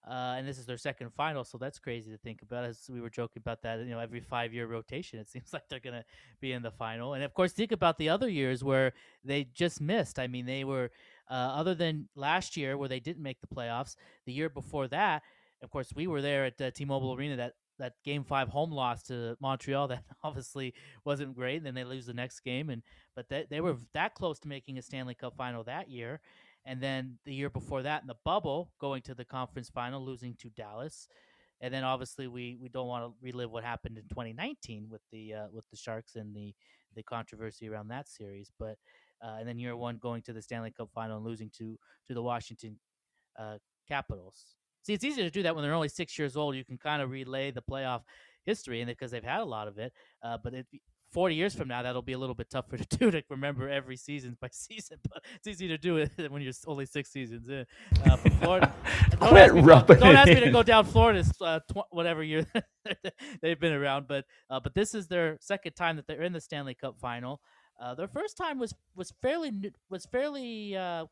Uh, 0.09 0.37
and 0.39 0.47
this 0.47 0.57
is 0.57 0.67
their 0.67 0.79
second 0.79 1.13
final, 1.13 1.43
so 1.43 1.59
that's 1.59 1.81
crazy 1.81 2.13
to 2.13 2.19
think 2.19 2.41
about. 2.41 2.65
As 2.65 2.89
we 2.89 3.01
were 3.01 3.11
joking 3.11 3.41
about 3.41 3.63
that, 3.63 3.81
you 3.81 3.87
know, 3.87 3.99
every 3.99 4.21
five-year 4.21 4.67
rotation, 4.69 5.19
it 5.19 5.29
seems 5.33 5.53
like 5.53 5.65
they're 5.69 5.81
gonna 5.81 6.05
be 6.41 6.53
in 6.53 6.63
the 6.63 6.71
final. 6.71 7.15
And 7.15 7.25
of 7.25 7.35
course, 7.35 7.53
think 7.53 7.73
about 7.73 7.99
the 7.99 8.09
other 8.09 8.29
years 8.29 8.63
where 8.63 8.93
they 9.25 9.45
just 9.53 9.81
missed. 9.81 10.21
I 10.21 10.29
mean, 10.29 10.47
they 10.47 10.63
were 10.63 10.93
uh, 11.31 11.35
other 11.35 11.75
than 11.75 12.09
last 12.15 12.57
year 12.57 12.77
where 12.77 12.89
they 12.89 13.01
didn't 13.01 13.23
make 13.23 13.41
the 13.41 13.55
playoffs. 13.55 13.97
The 14.27 14.33
year 14.33 14.49
before 14.49 14.89
that, 14.89 15.23
of 15.63 15.71
course, 15.71 15.93
we 15.95 16.07
were 16.07 16.23
there 16.23 16.45
at 16.45 16.61
uh, 16.61 16.71
T-Mobile 16.71 17.15
Arena. 17.15 17.37
That 17.37 17.55
that 17.79 17.95
Game 18.05 18.25
Five 18.25 18.49
home 18.49 18.73
loss 18.73 19.03
to 19.05 19.37
Montreal 19.41 19.89
that 19.89 20.05
obviously 20.23 20.75
wasn't 21.05 21.35
great. 21.35 21.65
Then 21.65 21.75
they 21.75 21.85
lose 21.85 22.07
the 22.07 22.15
next 22.15 22.41
game, 22.41 22.71
and 22.71 22.83
but 23.15 23.29
they 23.29 23.47
they 23.49 23.61
were 23.61 23.77
that 23.95 24.15
close 24.15 24.39
to 24.41 24.49
making 24.49 24.79
a 24.79 24.83
Stanley 24.83 25.15
Cup 25.15 25.37
final 25.37 25.65
that 25.65 25.91
year. 25.91 26.21
And 26.65 26.81
then 26.81 27.19
the 27.25 27.33
year 27.33 27.49
before 27.49 27.83
that 27.83 28.03
in 28.03 28.09
the 28.09 28.17
bubble, 28.25 28.73
going 28.81 29.01
to 29.03 29.15
the 29.15 29.25
conference 29.25 29.71
final, 29.71 30.05
losing 30.05 30.35
to 30.41 30.51
Dallas. 30.51 31.09
And 31.61 31.73
then 31.73 31.85
obviously 31.85 32.27
we, 32.27 32.59
we 32.61 32.69
don't 32.69 32.89
want 32.89 33.05
to 33.05 33.15
relive 33.23 33.51
what 33.51 33.65
happened 33.65 33.97
in 33.97 34.05
2019 34.09 34.89
with 34.91 35.01
the 35.13 35.35
uh, 35.35 35.47
with 35.53 35.65
the 35.71 35.77
Sharks 35.77 36.17
and 36.17 36.35
the 36.35 36.55
the 36.95 37.03
controversy 37.03 37.69
around 37.69 37.89
that 37.89 38.09
series. 38.09 38.51
But 38.59 38.77
uh, 39.23 39.37
and 39.39 39.49
then 39.49 39.59
year 39.59 39.77
one 39.77 39.99
going 39.99 40.23
to 40.23 40.33
the 40.33 40.43
Stanley 40.43 40.71
Cup 40.71 40.91
final 40.95 41.17
and 41.17 41.27
losing 41.27 41.51
to 41.59 41.79
to 42.09 42.15
the 42.15 42.23
Washington 42.23 42.79
uh, 43.39 43.59
Capitals. 43.89 44.57
See, 44.83 44.93
it's 44.93 45.05
easier 45.05 45.25
to 45.25 45.31
do 45.31 45.43
that 45.43 45.55
when 45.55 45.65
they're 45.65 45.75
only 45.75 45.89
six 45.89 46.19
years 46.19 46.37
old. 46.37 46.55
You 46.55 46.65
can 46.65 46.79
kind 46.79 47.03
of 47.03 47.11
relay 47.11 47.51
the 47.51 47.63
playoff 47.63 48.03
history, 48.45 48.81
and 48.81 48.89
because 48.89 49.11
they've 49.11 49.25
had 49.25 49.41
a 49.41 49.45
lot 49.45 49.69
of 49.69 49.79
it. 49.79 49.93
Uh, 50.23 50.39
but 50.43 50.55
it, 50.55 50.67
40 51.13 51.35
years 51.35 51.55
from 51.55 51.69
now, 51.69 51.83
that'll 51.83 52.03
be 52.03 52.13
a 52.13 52.19
little 52.19 52.35
bit 52.35 52.51
tougher 52.51 52.77
to 52.77 52.85
do 52.99 53.11
to 53.11 53.23
remember 53.31 53.69
every 53.69 53.97
season 53.97 54.37
by 54.41 54.49
season. 54.53 54.99
But 55.09 55.25
it's 55.35 55.47
easy 55.47 55.69
to 55.69 55.79
do 55.79 55.97
it 55.97 56.11
when 56.31 56.43
you're 56.43 56.53
only 56.67 56.87
six 56.87 57.11
seasons 57.11 57.49
in. 57.49 57.65
Uh, 58.05 58.17
Florida, 58.41 58.75
don't, 59.19 59.37
ask 59.37 59.55
me, 59.55 59.63
don't, 59.63 59.87
don't 59.87 60.17
ask 60.17 60.29
me 60.29 60.41
to 60.41 60.51
go 60.51 60.63
down 60.63 60.85
Florida's 60.85 61.33
uh, 61.41 61.61
tw- 61.73 61.91
whatever 61.91 62.23
year 62.23 62.47
they've 63.43 63.59
been 63.59 63.73
around. 63.73 64.07
But 64.09 64.25
uh, 64.51 64.61
but 64.61 64.75
this 64.75 64.95
is 64.95 65.09
their 65.09 65.39
second 65.41 65.73
time 65.73 65.97
that 65.97 66.07
they're 66.07 66.23
in 66.23 66.33
the 66.33 66.41
Stanley 66.41 66.75
Cup 66.75 66.97
final. 67.01 67.41
Uh, 67.81 67.95
their 67.95 68.09
first 68.09 68.37
time 68.37 68.59
was 68.59 68.75
was 68.95 69.13
fairly 69.23 69.53
was 69.91 70.07
fairly. 70.07 70.77
Uh, 70.77 71.07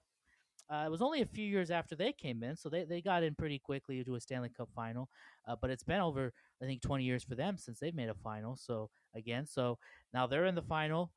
uh, 0.71 0.85
it 0.87 0.91
was 0.91 1.03
only 1.03 1.21
a 1.21 1.27
few 1.27 1.45
years 1.45 1.71
after 1.71 1.95
they 1.95 2.11
came 2.11 2.43
in, 2.43 2.57
so 2.57 2.71
they, 2.71 2.85
they 2.85 3.03
got 3.03 3.23
in 3.23 3.35
pretty 3.35 3.59
quickly 3.59 4.03
to 4.03 4.15
a 4.15 4.21
Stanley 4.21 4.49
Cup 4.49 4.71
final. 4.75 5.11
Uh, 5.47 5.55
but 5.61 5.69
it's 5.69 5.83
been 5.83 6.01
over, 6.01 6.33
I 6.63 6.65
think, 6.65 6.81
20 6.81 7.05
years 7.05 7.23
for 7.23 7.35
them 7.35 7.59
since 7.59 7.79
they've 7.79 7.95
made 7.95 8.09
a 8.09 8.15
final. 8.15 8.57
So 8.57 8.89
again, 9.15 9.47
so 9.47 9.77
now 10.15 10.27
they're 10.27 10.47
in 10.47 10.55
the 10.55 10.63
final, 10.63 11.13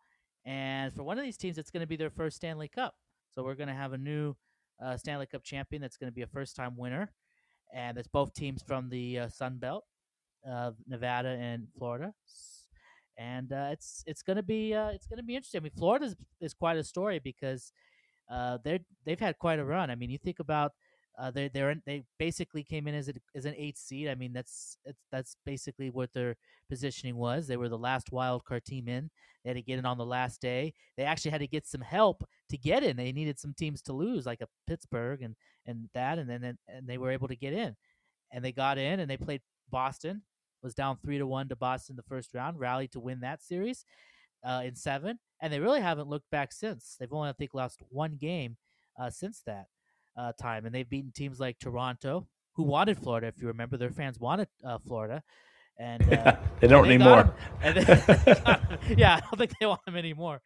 and 0.45 0.93
for 0.93 1.03
one 1.03 1.17
of 1.17 1.23
these 1.23 1.37
teams, 1.37 1.57
it's 1.57 1.71
going 1.71 1.81
to 1.81 1.87
be 1.87 1.95
their 1.95 2.09
first 2.09 2.35
Stanley 2.35 2.67
Cup. 2.67 2.95
So 3.31 3.41
we're 3.41 3.55
going 3.55 3.69
to 3.69 3.73
have 3.73 3.93
a 3.93 3.97
new 3.97 4.35
uh, 4.83 4.97
Stanley 4.97 5.27
Cup 5.27 5.43
champion 5.43 5.81
that's 5.81 5.95
going 5.95 6.11
to 6.11 6.15
be 6.15 6.23
a 6.23 6.27
first 6.27 6.57
time 6.57 6.75
winner, 6.75 7.13
and 7.73 7.97
it's 7.97 8.09
both 8.09 8.33
teams 8.33 8.61
from 8.61 8.89
the 8.89 9.19
uh, 9.19 9.29
Sun 9.29 9.59
Belt, 9.59 9.85
Nevada 10.87 11.29
and 11.29 11.67
Florida. 11.77 12.13
And 13.17 13.51
uh, 13.51 13.69
it's 13.71 14.03
it's 14.05 14.21
gonna 14.21 14.43
be 14.43 14.73
uh, 14.73 14.89
it's 14.89 15.07
gonna 15.07 15.23
be 15.23 15.35
interesting. 15.35 15.61
I 15.61 15.63
mean, 15.63 15.71
Florida 15.77 16.15
is 16.39 16.53
quite 16.53 16.77
a 16.77 16.83
story 16.83 17.19
because 17.19 17.71
uh, 18.29 18.57
they 18.63 18.79
they've 19.05 19.19
had 19.19 19.37
quite 19.39 19.59
a 19.59 19.65
run. 19.65 19.89
I 19.89 19.95
mean, 19.95 20.09
you 20.09 20.19
think 20.19 20.39
about 20.39 20.73
Uh, 21.17 21.31
they 21.31 21.49
they 21.49 21.63
they 21.85 22.03
basically 22.19 22.63
came 22.63 22.87
in 22.87 22.93
as 22.93 23.09
a, 23.09 23.13
as 23.33 23.45
an 23.45 23.55
eighth 23.57 23.79
seed. 23.79 24.07
I 24.07 24.15
mean, 24.15 24.33
that's 24.33 24.77
that's 25.11 25.35
basically 25.45 25.89
what 25.89 26.13
their 26.13 26.35
positioning 26.69 27.17
was. 27.17 27.47
They 27.47 27.57
were 27.57 27.69
the 27.69 27.85
last 27.89 28.11
wild 28.11 28.45
card 28.45 28.63
team 28.65 28.87
in. 28.87 29.09
They 29.41 29.49
had 29.49 29.57
to 29.57 29.63
get 29.63 29.79
in 29.79 29.85
on 29.85 29.97
the 29.97 30.05
last 30.05 30.41
day. 30.41 30.73
They 30.95 31.05
actually 31.09 31.31
had 31.31 31.41
to 31.41 31.47
get 31.47 31.65
some 31.67 31.81
help 31.81 32.23
to 32.49 32.57
get 32.57 32.83
in. 32.83 32.97
They 32.97 33.11
needed 33.11 33.39
some 33.39 33.53
teams 33.57 33.81
to 33.83 33.93
lose, 33.93 34.25
like 34.29 34.41
a 34.43 34.47
Pittsburgh 34.67 35.23
and 35.25 35.35
and 35.65 35.89
that, 35.93 36.19
and 36.19 36.29
then 36.29 36.57
and 36.67 36.87
they 36.87 36.99
were 36.99 37.11
able 37.11 37.27
to 37.29 37.35
get 37.35 37.53
in, 37.53 37.75
and 38.31 38.43
they 38.45 38.51
got 38.53 38.77
in 38.77 38.99
and 38.99 39.09
they 39.09 39.17
played 39.17 39.41
Boston. 39.69 40.21
Was 40.67 40.73
down 40.73 40.97
three 40.97 41.17
to 41.17 41.25
one 41.25 41.47
to 41.47 41.55
Boston 41.55 41.95
the 41.95 42.03
first 42.03 42.33
round, 42.33 42.59
rallied 42.59 42.91
to 42.91 42.99
win 42.99 43.21
that 43.21 43.41
series 43.41 43.85
uh, 44.43 44.63
in 44.65 44.75
seven, 44.75 45.17
and 45.41 45.53
they 45.53 45.61
really 45.61 45.79
haven't 45.79 46.09
looked 46.09 46.29
back 46.29 46.51
since. 46.51 46.97
They've 46.99 47.13
only 47.13 47.29
I 47.29 47.31
think 47.31 47.53
lost 47.53 47.79
one 47.87 48.17
game 48.19 48.57
uh, 48.99 49.09
since 49.09 49.41
that 49.45 49.67
uh, 50.17 50.33
time, 50.33 50.65
and 50.65 50.75
they've 50.75 50.89
beaten 50.89 51.13
teams 51.15 51.39
like 51.39 51.57
Toronto, 51.57 52.27
who 52.51 52.63
wanted 52.63 52.97
Florida. 52.97 53.27
If 53.27 53.41
you 53.41 53.47
remember, 53.47 53.77
their 53.77 53.91
fans 53.91 54.19
wanted 54.19 54.49
uh, 54.61 54.77
Florida, 54.85 55.23
and 55.79 56.13
uh, 56.13 56.35
they 56.59 56.67
don't 56.67 56.83
anymore. 56.83 57.33
Then, 57.63 57.75
yeah, 58.97 59.15
I 59.15 59.21
don't 59.21 59.37
think 59.37 59.53
they 59.57 59.67
want 59.67 59.85
them 59.85 59.95
anymore. 59.95 60.41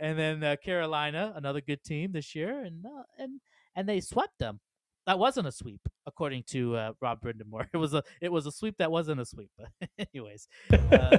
And 0.00 0.18
then 0.18 0.42
uh, 0.42 0.56
Carolina, 0.56 1.34
another 1.36 1.60
good 1.60 1.84
team 1.84 2.12
this 2.12 2.34
year, 2.34 2.64
and 2.64 2.82
uh, 2.86 3.02
and 3.18 3.42
and 3.74 3.86
they 3.86 4.00
swept 4.00 4.38
them. 4.38 4.60
That 5.06 5.20
wasn't 5.20 5.46
a 5.46 5.52
sweep, 5.52 5.88
according 6.04 6.42
to 6.48 6.74
uh, 6.74 6.92
Rod 7.00 7.20
Brind'Amour. 7.20 7.68
It 7.72 7.76
was 7.76 7.94
a 7.94 8.02
it 8.20 8.32
was 8.32 8.46
a 8.46 8.50
sweep 8.50 8.76
that 8.78 8.90
wasn't 8.90 9.20
a 9.20 9.24
sweep. 9.24 9.50
But 9.56 9.88
anyways, 10.12 10.48
uh, 10.72 11.18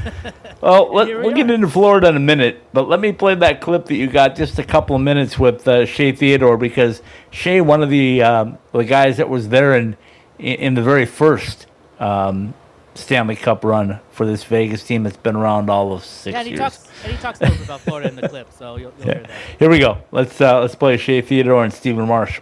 well, 0.60 0.94
let, 0.94 1.08
we 1.08 1.14
will 1.16 1.32
get 1.32 1.50
into 1.50 1.68
Florida 1.68 2.08
in 2.08 2.16
a 2.16 2.20
minute, 2.20 2.62
but 2.74 2.88
let 2.88 3.00
me 3.00 3.12
play 3.12 3.34
that 3.36 3.62
clip 3.62 3.86
that 3.86 3.94
you 3.94 4.06
got 4.06 4.36
just 4.36 4.58
a 4.58 4.64
couple 4.64 4.96
of 4.96 5.02
minutes 5.02 5.38
with 5.38 5.66
uh, 5.66 5.86
Shea 5.86 6.12
Theodore 6.12 6.58
because 6.58 7.00
Shea, 7.30 7.62
one 7.62 7.82
of 7.82 7.88
the 7.88 8.22
um, 8.22 8.58
the 8.72 8.84
guys 8.84 9.16
that 9.16 9.30
was 9.30 9.48
there 9.48 9.76
in 9.76 9.96
in 10.38 10.74
the 10.74 10.82
very 10.82 11.06
first 11.06 11.66
um, 12.00 12.52
Stanley 12.94 13.36
Cup 13.36 13.64
run 13.64 14.00
for 14.10 14.26
this 14.26 14.44
Vegas 14.44 14.84
team 14.84 15.04
that's 15.04 15.16
been 15.16 15.36
around 15.36 15.70
all 15.70 15.94
of 15.94 16.04
six 16.04 16.32
yeah, 16.32 16.40
and 16.40 16.46
he 16.46 16.50
years. 16.50 16.60
Talks, 16.60 16.88
and 17.04 17.12
he 17.12 17.18
talks 17.18 17.40
a 17.40 17.44
little 17.44 17.56
bit 17.56 17.64
about 17.64 17.80
Florida 17.80 18.08
in 18.10 18.16
the 18.16 18.28
clip, 18.28 18.52
so 18.52 18.76
you'll, 18.76 18.92
you'll 18.98 19.08
yeah. 19.08 19.14
hear 19.14 19.22
that. 19.22 19.58
Here 19.58 19.70
we 19.70 19.78
go. 19.78 20.02
Let's 20.10 20.38
uh, 20.38 20.60
let's 20.60 20.74
play 20.74 20.98
Shea 20.98 21.22
Theodore 21.22 21.64
and 21.64 21.72
Steven 21.72 22.06
Marsh. 22.06 22.40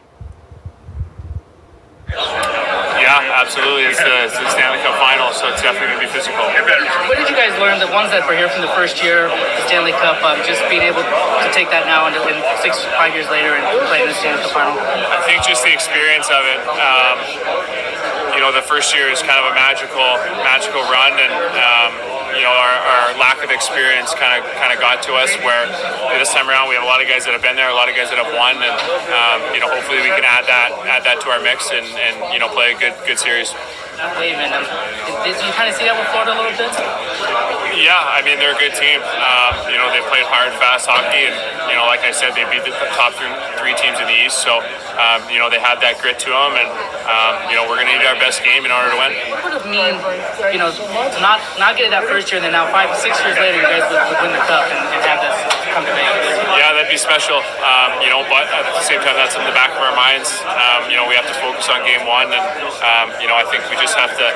Yeah, 2.10 3.40
absolutely. 3.40 3.88
It's 3.88 4.02
the, 4.02 4.26
it's 4.26 4.36
the, 4.36 4.48
Stanley 4.50 4.82
Cup 4.82 4.98
final, 4.98 5.32
so 5.32 5.48
it's 5.48 5.62
definitely 5.62 5.94
going 5.94 6.02
to 6.02 6.06
be 6.06 6.12
physical. 6.12 6.42
What 7.06 7.16
did 7.16 7.30
you 7.30 7.38
guys 7.38 7.54
learn? 7.56 7.78
The 7.80 7.88
ones 7.88 8.10
that 8.12 8.26
were 8.26 8.36
here 8.36 8.50
from 8.50 8.62
the 8.62 8.72
first 8.74 9.00
year, 9.00 9.30
the 9.30 9.62
Stanley 9.70 9.94
Cup, 9.96 10.20
um, 10.20 10.38
just 10.44 10.60
being 10.68 10.82
able 10.82 11.02
to 11.02 11.48
take 11.54 11.70
that 11.72 11.86
now 11.86 12.10
and, 12.10 12.14
and 12.18 12.38
six, 12.60 12.82
five 12.98 13.14
years 13.16 13.30
later 13.32 13.56
and 13.56 13.64
play 13.88 14.04
in 14.04 14.10
the 14.10 14.18
Stanley 14.18 14.42
Cup 14.44 14.52
final? 14.52 14.76
I 14.76 15.22
think 15.24 15.42
just 15.46 15.62
the 15.64 15.72
experience 15.72 16.28
of 16.28 16.42
it. 16.44 16.60
Um, 16.66 17.16
you 18.34 18.40
know, 18.42 18.52
the 18.52 18.62
first 18.62 18.94
year 18.94 19.10
is 19.10 19.22
kind 19.22 19.38
of 19.38 19.50
a 19.50 19.54
magical, 19.54 20.06
magical 20.44 20.82
run, 20.86 21.14
and 21.18 21.34
um, 21.56 22.19
you 22.40 22.48
know, 22.48 22.56
our, 22.56 22.76
our, 22.80 23.08
lack 23.20 23.44
of 23.44 23.52
experience 23.52 24.16
kind 24.16 24.32
of 24.32 24.48
kind 24.56 24.72
of 24.72 24.80
got 24.80 25.04
to 25.04 25.12
us. 25.12 25.28
Where 25.44 25.68
this 26.16 26.32
time 26.32 26.48
around, 26.48 26.72
we 26.72 26.74
have 26.74 26.82
a 26.82 26.88
lot 26.88 27.04
of 27.04 27.06
guys 27.06 27.28
that 27.28 27.36
have 27.36 27.44
been 27.44 27.52
there, 27.52 27.68
a 27.68 27.76
lot 27.76 27.92
of 27.92 27.94
guys 27.94 28.08
that 28.08 28.16
have 28.16 28.32
won, 28.32 28.56
and 28.56 28.80
um, 29.12 29.52
you 29.52 29.60
know, 29.60 29.68
hopefully 29.68 30.00
we 30.00 30.08
can 30.08 30.24
add 30.24 30.48
that 30.48 30.72
add 30.88 31.04
that 31.04 31.20
to 31.20 31.28
our 31.28 31.44
mix 31.44 31.68
and, 31.68 31.84
and 31.84 32.16
you 32.32 32.40
know 32.40 32.48
play 32.48 32.72
a 32.72 32.78
good 32.80 32.96
good 33.04 33.20
series. 33.20 33.52
Man, 34.00 34.48
um, 34.56 34.64
did 35.28 35.36
you 35.44 35.52
kind 35.52 35.68
of 35.68 35.76
see 35.76 35.84
that 35.84 35.92
with 35.92 36.08
Florida 36.08 36.32
a 36.32 36.38
little 36.40 36.56
bit? 36.56 36.72
Yeah, 37.76 38.00
I 38.00 38.24
mean 38.24 38.40
they're 38.40 38.56
a 38.56 38.60
good 38.60 38.72
team. 38.72 38.96
Um, 39.04 39.68
you 39.68 39.76
know 39.76 39.92
they 39.92 40.00
played 40.08 40.24
hard, 40.24 40.56
fast 40.56 40.88
hockey, 40.88 41.28
and 41.28 41.36
you 41.68 41.76
know 41.76 41.84
like 41.84 42.00
I 42.00 42.08
said, 42.08 42.32
they 42.32 42.48
beat 42.48 42.64
the 42.64 42.72
top 42.96 43.12
three, 43.12 43.28
three 43.60 43.76
teams 43.76 44.00
in 44.00 44.08
the 44.08 44.16
East. 44.24 44.40
So 44.40 44.64
um, 44.96 45.20
you 45.28 45.36
know 45.36 45.52
they 45.52 45.60
have 45.60 45.84
that 45.84 46.00
grit 46.00 46.16
to 46.24 46.32
them, 46.32 46.56
and 46.56 46.68
um, 47.04 47.52
you 47.52 47.60
know 47.60 47.68
we're 47.68 47.76
going 47.76 47.92
to 47.92 47.96
need 48.00 48.08
our 48.08 48.16
best 48.16 48.40
game 48.40 48.64
in 48.64 48.72
order 48.72 48.88
to 48.88 48.98
win. 48.98 49.12
What 49.36 49.44
would 49.44 49.56
it 49.60 49.68
mean, 49.68 49.94
you 50.48 50.60
know, 50.60 50.72
not 51.20 51.44
not 51.60 51.76
getting 51.76 51.92
that 51.92 52.08
first 52.08 52.32
year, 52.32 52.40
and 52.40 52.44
then 52.48 52.56
now 52.56 52.72
five, 52.72 52.88
six 52.96 53.20
years 53.20 53.36
later, 53.36 53.60
you 53.60 53.68
guys 53.68 53.84
would, 53.84 54.00
would 54.00 54.18
win 54.24 54.32
the 54.32 54.44
cup 54.48 54.64
and, 54.64 54.80
and 54.96 55.00
have 55.04 55.20
this 55.20 55.36
come 55.76 55.84
to 55.84 55.92
Vegas? 55.92 56.40
Yeah, 56.56 56.72
that'd 56.72 56.90
be 56.90 57.00
special. 57.00 57.40
Um, 57.62 58.00
you 58.00 58.10
know, 58.10 58.24
but 58.32 58.48
at 58.48 58.64
the 58.64 58.84
same 58.84 59.00
time, 59.04 59.16
that's 59.16 59.36
in 59.36 59.44
the 59.44 59.54
back 59.54 59.72
of 59.76 59.80
our 59.80 59.94
minds. 59.94 60.28
Um, 60.44 60.88
you 60.90 60.96
know, 60.98 61.06
we 61.06 61.14
have 61.16 61.28
to 61.28 61.36
focus 61.38 61.68
on 61.70 61.84
game 61.86 62.04
one, 62.04 62.28
and 62.32 62.44
um, 62.82 63.08
you 63.22 63.28
know, 63.30 63.36
I 63.38 63.46
think 63.48 63.64
we 63.70 63.78
just 63.78 63.89
have 63.94 64.14
to 64.14 64.28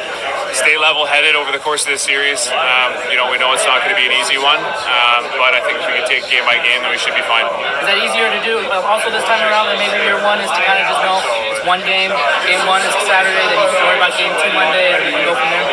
stay 0.54 0.78
level-headed 0.78 1.34
over 1.34 1.50
the 1.50 1.58
course 1.58 1.82
of 1.82 1.90
this 1.90 2.02
series. 2.02 2.46
Um, 2.50 2.94
you 3.10 3.18
know, 3.18 3.30
we 3.30 3.38
know 3.38 3.50
it's 3.52 3.66
not 3.66 3.82
going 3.82 3.90
to 3.90 3.98
be 3.98 4.06
an 4.06 4.14
easy 4.14 4.38
one, 4.38 4.58
um, 4.62 5.22
but 5.38 5.52
I 5.52 5.60
think 5.66 5.82
if 5.82 5.86
we 5.86 5.94
can 5.98 6.06
take 6.06 6.26
game 6.30 6.46
by 6.46 6.58
game, 6.62 6.82
then 6.82 6.94
we 6.94 6.98
should 6.98 7.14
be 7.14 7.24
fine. 7.26 7.46
Is 7.82 7.88
that 7.90 7.98
easier 7.98 8.30
to 8.30 8.40
do? 8.46 8.62
Uh, 8.70 8.86
also, 8.86 9.10
this 9.10 9.26
time 9.26 9.42
around, 9.46 9.74
than 9.74 9.78
maybe 9.82 9.98
year 10.02 10.18
one 10.22 10.38
is 10.38 10.50
to 10.50 10.62
kind 10.62 10.78
of 10.78 10.86
just 10.86 11.02
know 11.02 11.18
it's 11.50 11.64
one 11.66 11.82
game. 11.82 12.14
Game 12.46 12.62
one 12.70 12.82
is 12.86 12.94
Saturday, 13.06 13.44
then 13.50 13.58
you 13.58 13.70
can 13.74 13.82
worry 13.82 13.98
about 13.98 14.14
game 14.14 14.34
two 14.38 14.52
Monday, 14.54 14.88
and 14.94 15.02
you 15.10 15.22
go 15.26 15.34
from 15.34 15.50
there. 15.50 15.64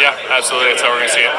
Yeah, 0.00 0.14
absolutely. 0.32 0.72
That's 0.72 0.82
how 0.82 0.90
we're 0.90 1.04
going 1.04 1.12
to 1.12 1.16
see 1.16 1.26
it. 1.26 1.34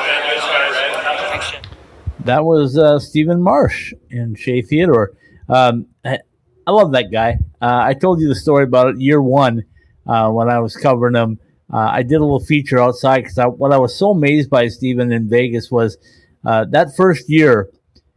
That 2.25 2.45
was 2.45 2.77
uh, 2.77 2.99
Steven 2.99 3.41
Marsh 3.41 3.93
and 4.11 4.37
Shea 4.37 4.61
Theodore. 4.61 5.11
Um, 5.49 5.87
I, 6.05 6.19
I, 6.67 6.71
love 6.71 6.91
that 6.91 7.11
guy. 7.11 7.39
Uh, 7.61 7.81
I 7.81 7.93
told 7.93 8.21
you 8.21 8.27
the 8.27 8.35
story 8.35 8.63
about 8.63 8.87
it 8.89 9.01
year 9.01 9.21
one 9.21 9.63
uh, 10.05 10.29
when 10.29 10.49
I 10.49 10.59
was 10.59 10.75
covering 10.75 11.15
him. 11.15 11.39
Uh, 11.71 11.89
I 11.91 12.03
did 12.03 12.15
a 12.15 12.23
little 12.23 12.39
feature 12.39 12.79
outside 12.79 13.23
because 13.23 13.37
what 13.57 13.71
I 13.71 13.77
was 13.77 13.95
so 13.95 14.11
amazed 14.11 14.49
by 14.49 14.67
Steven 14.67 15.11
in 15.11 15.29
Vegas 15.29 15.71
was 15.71 15.97
uh, 16.45 16.65
that 16.71 16.95
first 16.95 17.29
year. 17.29 17.69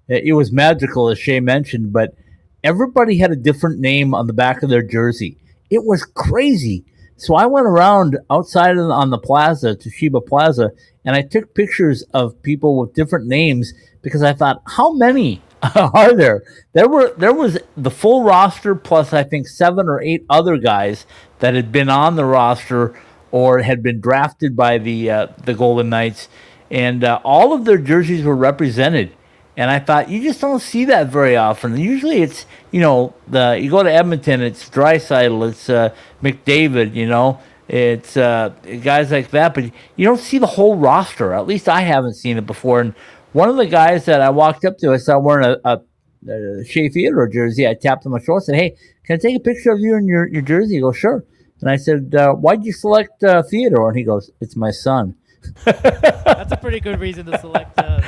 It 0.06 0.34
was 0.34 0.52
magical, 0.52 1.08
as 1.08 1.18
Shea 1.18 1.40
mentioned, 1.40 1.92
but 1.92 2.14
everybody 2.62 3.16
had 3.18 3.30
a 3.30 3.36
different 3.36 3.80
name 3.80 4.14
on 4.14 4.26
the 4.26 4.34
back 4.34 4.62
of 4.62 4.68
their 4.68 4.82
jersey. 4.82 5.38
It 5.70 5.84
was 5.84 6.04
crazy. 6.04 6.84
So 7.16 7.34
I 7.34 7.46
went 7.46 7.66
around 7.66 8.18
outside 8.30 8.76
on 8.76 9.10
the 9.10 9.18
plaza, 9.18 9.76
Toshiba 9.76 10.26
Plaza, 10.26 10.72
and 11.04 11.14
I 11.14 11.22
took 11.22 11.54
pictures 11.54 12.02
of 12.12 12.42
people 12.42 12.78
with 12.78 12.94
different 12.94 13.26
names 13.26 13.72
because 14.02 14.22
I 14.22 14.32
thought, 14.32 14.62
how 14.66 14.92
many 14.92 15.40
are 15.74 16.14
there? 16.14 16.42
There 16.72 16.88
were 16.88 17.14
there 17.16 17.32
was 17.32 17.58
the 17.76 17.90
full 17.90 18.24
roster 18.24 18.74
plus 18.74 19.12
I 19.12 19.22
think 19.22 19.46
seven 19.46 19.88
or 19.88 20.02
eight 20.02 20.26
other 20.28 20.56
guys 20.58 21.06
that 21.38 21.54
had 21.54 21.70
been 21.72 21.88
on 21.88 22.16
the 22.16 22.24
roster 22.24 22.94
or 23.34 23.62
had 23.62 23.82
been 23.82 24.00
drafted 24.00 24.54
by 24.54 24.78
the 24.78 25.10
uh, 25.10 25.26
the 25.44 25.54
Golden 25.54 25.88
Knights, 25.88 26.28
and 26.70 27.02
uh, 27.02 27.20
all 27.24 27.52
of 27.52 27.64
their 27.64 27.78
jerseys 27.78 28.24
were 28.24 28.36
represented. 28.36 29.10
And 29.56 29.72
I 29.72 29.80
thought 29.80 30.08
you 30.08 30.22
just 30.22 30.40
don't 30.40 30.60
see 30.60 30.84
that 30.84 31.08
very 31.08 31.36
often. 31.36 31.76
Usually, 31.76 32.22
it's 32.22 32.46
you 32.70 32.80
know 32.80 33.12
the 33.26 33.58
you 33.60 33.70
go 33.70 33.82
to 33.82 33.92
Edmonton, 33.92 34.40
it's 34.40 34.70
Draisaitl, 34.70 35.50
it's 35.50 35.68
uh, 35.68 35.92
McDavid, 36.22 36.94
you 36.94 37.08
know, 37.08 37.40
it's 37.66 38.16
uh, 38.16 38.50
guys 38.84 39.10
like 39.10 39.30
that. 39.30 39.52
But 39.52 39.64
you 39.96 40.06
don't 40.06 40.20
see 40.20 40.38
the 40.38 40.46
whole 40.46 40.76
roster. 40.76 41.32
At 41.32 41.48
least 41.48 41.68
I 41.68 41.80
haven't 41.80 42.14
seen 42.14 42.38
it 42.38 42.46
before. 42.46 42.80
And 42.80 42.94
one 43.32 43.48
of 43.48 43.56
the 43.56 43.66
guys 43.66 44.04
that 44.04 44.20
I 44.20 44.30
walked 44.30 44.64
up 44.64 44.78
to, 44.78 44.92
I 44.92 44.98
saw 44.98 45.18
wearing 45.18 45.56
a, 45.64 45.68
a, 45.68 46.64
Shea 46.64 46.88
Theodore 46.88 47.28
jersey. 47.28 47.66
I 47.66 47.74
tapped 47.74 48.06
him 48.06 48.14
on 48.14 48.20
the 48.20 48.24
shoulder, 48.24 48.44
said, 48.44 48.54
"Hey, 48.54 48.76
can 49.04 49.16
I 49.16 49.18
take 49.18 49.36
a 49.36 49.40
picture 49.40 49.72
of 49.72 49.80
you 49.80 49.96
in 49.96 50.06
your, 50.06 50.28
your 50.28 50.42
jersey?" 50.42 50.76
He 50.76 50.80
goes, 50.80 50.96
"Sure." 50.96 51.24
And 51.60 51.70
I 51.70 51.76
said, 51.76 52.14
uh, 52.14 52.34
"Why'd 52.34 52.64
you 52.64 52.72
select 52.72 53.22
uh, 53.22 53.42
Theodore?" 53.42 53.88
And 53.88 53.98
he 53.98 54.04
goes, 54.04 54.30
"It's 54.40 54.56
my 54.56 54.70
son." 54.70 55.16
That's 55.64 56.52
a 56.52 56.58
pretty 56.60 56.80
good 56.80 57.00
reason 57.00 57.26
to 57.26 57.38
select. 57.40 57.78
Uh, 57.78 58.00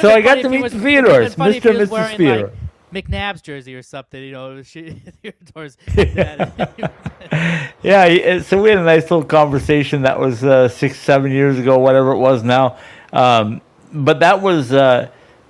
so 0.00 0.10
I 0.10 0.20
got 0.20 0.36
to 0.36 0.48
meet 0.48 0.62
was, 0.62 0.72
the 0.72 0.80
Theodores, 0.80 1.36
Mr. 1.36 1.70
and 1.70 1.90
Mrs. 1.90 2.16
Theodore. 2.16 2.46
Like, 2.46 2.56
McNabb's 2.92 3.40
jersey 3.40 3.74
or 3.74 3.82
something, 3.82 4.22
you 4.22 4.32
know. 4.32 4.62
Theodore's 4.62 5.78
yeah, 7.82 8.40
so 8.42 8.62
we 8.62 8.68
had 8.68 8.78
a 8.78 8.84
nice 8.84 9.04
little 9.04 9.24
conversation 9.24 10.02
that 10.02 10.20
was 10.20 10.44
uh, 10.44 10.68
six, 10.68 10.98
seven 10.98 11.32
years 11.32 11.58
ago, 11.58 11.78
whatever 11.78 12.12
it 12.12 12.18
was 12.18 12.42
now. 12.42 12.76
Um, 13.12 13.62
but 13.92 14.20
that 14.20 14.42
was 14.42 14.72
uh, 14.72 15.08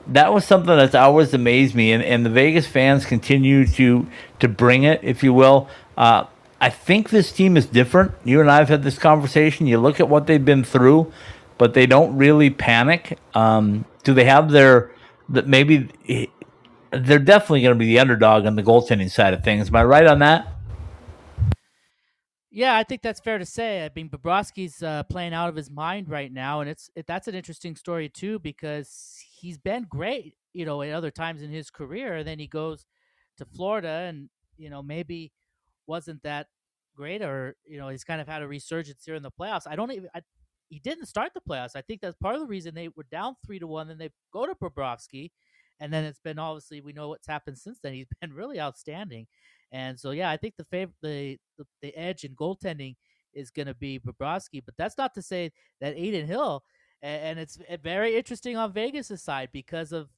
that 0.08 0.32
was 0.32 0.44
something 0.44 0.76
that's 0.76 0.94
always 0.94 1.34
amazed 1.34 1.74
me, 1.74 1.92
and, 1.92 2.02
and 2.02 2.24
the 2.24 2.30
Vegas 2.30 2.66
fans 2.66 3.04
continue 3.04 3.66
to 3.66 4.06
to 4.38 4.48
bring 4.48 4.84
it, 4.84 5.00
if 5.02 5.22
you 5.22 5.32
will. 5.32 5.68
Uh, 5.96 6.26
I 6.62 6.70
think 6.70 7.10
this 7.10 7.32
team 7.32 7.56
is 7.56 7.66
different. 7.66 8.12
You 8.22 8.40
and 8.40 8.48
I 8.48 8.58
have 8.58 8.68
had 8.68 8.84
this 8.84 8.96
conversation. 8.96 9.66
You 9.66 9.78
look 9.78 9.98
at 9.98 10.08
what 10.08 10.28
they've 10.28 10.44
been 10.44 10.62
through, 10.62 11.12
but 11.58 11.74
they 11.74 11.86
don't 11.86 12.16
really 12.16 12.50
panic. 12.50 13.18
Um, 13.34 13.84
do 14.04 14.14
they 14.14 14.26
have 14.26 14.52
their 14.52 14.92
that 15.30 15.48
maybe 15.48 15.90
they're 16.92 17.18
definitely 17.18 17.62
going 17.62 17.74
to 17.74 17.78
be 17.78 17.86
the 17.86 17.98
underdog 17.98 18.46
on 18.46 18.54
the 18.54 18.62
goaltending 18.62 19.10
side 19.10 19.34
of 19.34 19.42
things? 19.42 19.70
Am 19.70 19.74
I 19.74 19.82
right 19.82 20.06
on 20.06 20.20
that? 20.20 20.46
Yeah, 22.48 22.76
I 22.76 22.84
think 22.84 23.02
that's 23.02 23.18
fair 23.18 23.38
to 23.38 23.46
say. 23.46 23.84
I 23.84 23.90
mean, 23.96 24.08
Bobrovsky's 24.08 24.84
uh, 24.84 25.02
playing 25.10 25.34
out 25.34 25.48
of 25.48 25.56
his 25.56 25.68
mind 25.68 26.08
right 26.08 26.32
now, 26.32 26.60
and 26.60 26.70
it's 26.70 26.88
it, 26.94 27.08
that's 27.08 27.26
an 27.26 27.34
interesting 27.34 27.74
story 27.74 28.08
too 28.08 28.38
because 28.38 29.18
he's 29.32 29.58
been 29.58 29.86
great, 29.88 30.36
you 30.52 30.64
know, 30.64 30.80
at 30.82 30.92
other 30.92 31.10
times 31.10 31.42
in 31.42 31.50
his 31.50 31.70
career. 31.70 32.18
And 32.18 32.28
then 32.28 32.38
he 32.38 32.46
goes 32.46 32.86
to 33.38 33.44
Florida, 33.44 34.06
and 34.08 34.28
you 34.56 34.70
know, 34.70 34.80
maybe 34.80 35.32
wasn't 35.86 36.22
that 36.22 36.48
great, 36.96 37.22
or 37.22 37.56
you 37.66 37.78
know, 37.78 37.88
he's 37.88 38.04
kind 38.04 38.20
of 38.20 38.28
had 38.28 38.42
a 38.42 38.48
resurgence 38.48 39.04
here 39.04 39.14
in 39.14 39.22
the 39.22 39.30
playoffs. 39.30 39.66
I 39.66 39.76
don't 39.76 39.92
even. 39.92 40.08
I, 40.14 40.22
he 40.68 40.78
didn't 40.78 41.06
start 41.06 41.32
the 41.34 41.40
playoffs. 41.40 41.76
I 41.76 41.82
think 41.82 42.00
that's 42.00 42.16
part 42.16 42.34
of 42.34 42.40
the 42.40 42.46
reason 42.46 42.74
they 42.74 42.88
were 42.88 43.06
down 43.10 43.36
three 43.44 43.58
to 43.58 43.66
one. 43.66 43.88
Then 43.88 43.98
they 43.98 44.10
go 44.32 44.46
to 44.46 44.54
Bobrovsky, 44.54 45.30
and 45.80 45.92
then 45.92 46.04
it's 46.04 46.20
been 46.20 46.38
obviously 46.38 46.80
we 46.80 46.92
know 46.92 47.08
what's 47.08 47.26
happened 47.26 47.58
since 47.58 47.78
then. 47.82 47.92
He's 47.92 48.06
been 48.20 48.32
really 48.32 48.60
outstanding, 48.60 49.26
And 49.70 49.98
so, 49.98 50.10
yeah, 50.12 50.30
I 50.30 50.36
think 50.36 50.54
the 50.56 50.64
fav- 50.64 50.92
the, 51.02 51.38
the 51.58 51.66
the 51.82 51.96
edge 51.96 52.24
in 52.24 52.34
goaltending 52.36 52.96
is 53.34 53.50
going 53.50 53.66
to 53.66 53.74
be 53.74 53.98
Bobrovsky, 53.98 54.62
but 54.64 54.74
that's 54.76 54.98
not 54.98 55.14
to 55.14 55.22
say 55.22 55.52
that 55.80 55.94
Adin 55.94 56.26
Hill, 56.26 56.64
and, 57.02 57.22
and 57.22 57.38
it's 57.38 57.58
eh, 57.68 57.76
very 57.82 58.16
interesting 58.16 58.56
on 58.56 58.72
Vegas' 58.72 59.22
side 59.22 59.48
because 59.52 59.92
of 59.92 60.08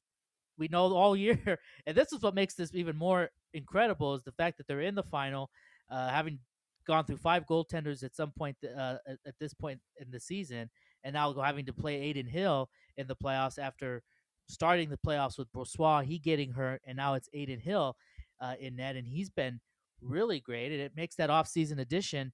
we 0.57 0.67
know 0.67 0.93
all 0.93 1.15
year, 1.15 1.59
and 1.85 1.95
this 1.95 2.11
is 2.11 2.21
what 2.21 2.35
makes 2.35 2.55
this 2.55 2.73
even 2.73 2.95
more 2.95 3.29
incredible 3.53 4.13
is 4.15 4.23
the 4.23 4.31
fact 4.31 4.57
that 4.57 4.67
they're 4.67 4.81
in 4.81 4.95
the 4.95 5.03
final, 5.03 5.49
uh, 5.89 6.09
having 6.09 6.39
gone 6.87 7.05
through 7.05 7.17
five 7.17 7.45
goaltenders 7.45 8.03
at 8.03 8.15
some 8.15 8.31
point 8.31 8.55
uh, 8.63 8.97
at, 9.07 9.17
at, 9.25 9.35
this 9.39 9.53
point 9.53 9.79
in 9.99 10.11
the 10.11 10.19
season, 10.19 10.69
and 11.03 11.13
now 11.13 11.33
having 11.33 11.65
to 11.65 11.73
play 11.73 12.09
Adin 12.09 12.27
Hill 12.27 12.69
in 12.97 13.07
the 13.07 13.15
playoffs 13.15 13.59
after 13.59 14.03
starting 14.47 14.89
the 14.89 14.99
playoffs 15.05 15.37
with 15.37 15.51
Brossoit, 15.51 16.05
he 16.05 16.19
getting 16.19 16.51
hurt, 16.51 16.81
and 16.85 16.95
now 16.97 17.15
it's 17.15 17.29
Adin 17.33 17.59
Hill 17.59 17.95
uh, 18.39 18.55
in 18.59 18.75
net, 18.75 18.95
and 18.95 19.07
he's 19.07 19.29
been 19.29 19.59
really 20.01 20.39
great, 20.39 20.71
and 20.71 20.81
it 20.81 20.93
makes 20.95 21.15
that 21.15 21.29
offseason 21.29 21.79
addition 21.79 22.31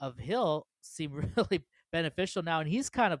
of 0.00 0.18
Hill 0.18 0.66
seem 0.80 1.12
really 1.36 1.64
beneficial 1.92 2.42
now, 2.42 2.60
and 2.60 2.68
he's 2.68 2.90
kind 2.90 3.12
of 3.12 3.20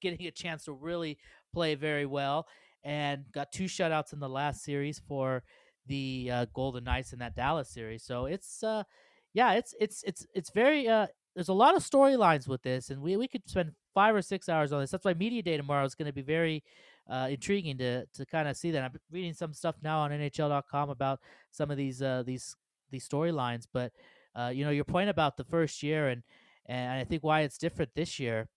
getting 0.00 0.26
a 0.26 0.30
chance 0.30 0.64
to 0.64 0.72
really 0.72 1.18
play 1.52 1.74
very 1.74 2.06
well, 2.06 2.46
and 2.84 3.24
got 3.32 3.50
two 3.50 3.64
shutouts 3.64 4.12
in 4.12 4.20
the 4.20 4.28
last 4.28 4.62
series 4.62 5.00
for 5.08 5.42
the 5.86 6.30
uh, 6.32 6.46
Golden 6.54 6.84
Knights 6.84 7.12
in 7.12 7.18
that 7.18 7.34
Dallas 7.34 7.68
series. 7.68 8.02
So 8.02 8.26
it's 8.26 8.62
uh, 8.62 8.84
yeah, 9.32 9.52
it's 9.54 9.74
it's 9.80 10.02
it's 10.04 10.26
it's 10.34 10.50
very 10.50 10.88
uh, 10.88 11.06
there's 11.34 11.48
a 11.48 11.54
lot 11.54 11.76
of 11.76 11.82
storylines 11.82 12.46
with 12.46 12.62
this, 12.62 12.90
and 12.90 13.02
we 13.02 13.16
we 13.16 13.28
could 13.28 13.48
spend 13.48 13.72
five 13.92 14.14
or 14.14 14.22
six 14.22 14.48
hours 14.48 14.72
on 14.72 14.80
this. 14.80 14.90
That's 14.90 15.04
why 15.04 15.14
media 15.14 15.42
day 15.42 15.56
tomorrow 15.56 15.84
is 15.84 15.94
going 15.94 16.06
to 16.06 16.12
be 16.12 16.22
very 16.22 16.62
uh, 17.08 17.28
intriguing 17.30 17.78
to 17.78 18.06
to 18.06 18.26
kind 18.26 18.48
of 18.48 18.56
see 18.56 18.70
that. 18.70 18.82
I'm 18.82 18.92
reading 19.10 19.34
some 19.34 19.52
stuff 19.52 19.76
now 19.82 20.00
on 20.00 20.10
NHL.com 20.10 20.90
about 20.90 21.20
some 21.50 21.70
of 21.70 21.76
these 21.76 22.02
uh, 22.02 22.22
these 22.24 22.54
these 22.90 23.08
storylines, 23.08 23.66
but 23.72 23.92
uh, 24.34 24.52
you 24.54 24.64
know 24.64 24.70
your 24.70 24.84
point 24.84 25.10
about 25.10 25.36
the 25.36 25.44
first 25.44 25.82
year 25.82 26.08
and 26.08 26.22
and 26.66 26.92
I 26.92 27.04
think 27.04 27.22
why 27.22 27.42
it's 27.42 27.58
different 27.58 27.90
this 27.94 28.18
year. 28.18 28.48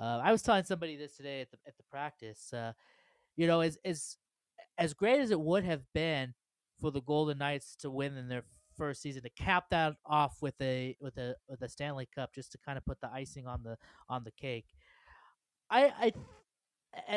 Uh, 0.00 0.20
I 0.22 0.30
was 0.30 0.42
telling 0.42 0.64
somebody 0.64 0.96
this 0.96 1.16
today 1.16 1.40
at 1.40 1.50
the 1.50 1.58
at 1.66 1.76
the 1.76 1.82
practice. 1.90 2.52
Uh, 2.52 2.72
you 3.38 3.46
know, 3.46 3.60
as 3.60 3.78
as 3.84 4.16
as 4.76 4.92
great 4.92 5.20
as 5.20 5.30
it 5.30 5.40
would 5.40 5.64
have 5.64 5.82
been 5.94 6.34
for 6.80 6.90
the 6.90 7.00
Golden 7.00 7.38
Knights 7.38 7.76
to 7.76 7.90
win 7.90 8.16
in 8.16 8.28
their 8.28 8.42
first 8.76 9.00
season 9.00 9.22
to 9.22 9.30
cap 9.30 9.66
that 9.70 9.94
off 10.04 10.42
with 10.42 10.60
a 10.60 10.96
with 11.00 11.16
a 11.16 11.36
with 11.48 11.62
a 11.62 11.68
Stanley 11.68 12.08
Cup 12.12 12.34
just 12.34 12.52
to 12.52 12.58
kind 12.58 12.76
of 12.76 12.84
put 12.84 13.00
the 13.00 13.10
icing 13.10 13.46
on 13.46 13.62
the 13.62 13.78
on 14.08 14.24
the 14.24 14.32
cake. 14.32 14.66
I 15.70 15.84
I 15.86 16.12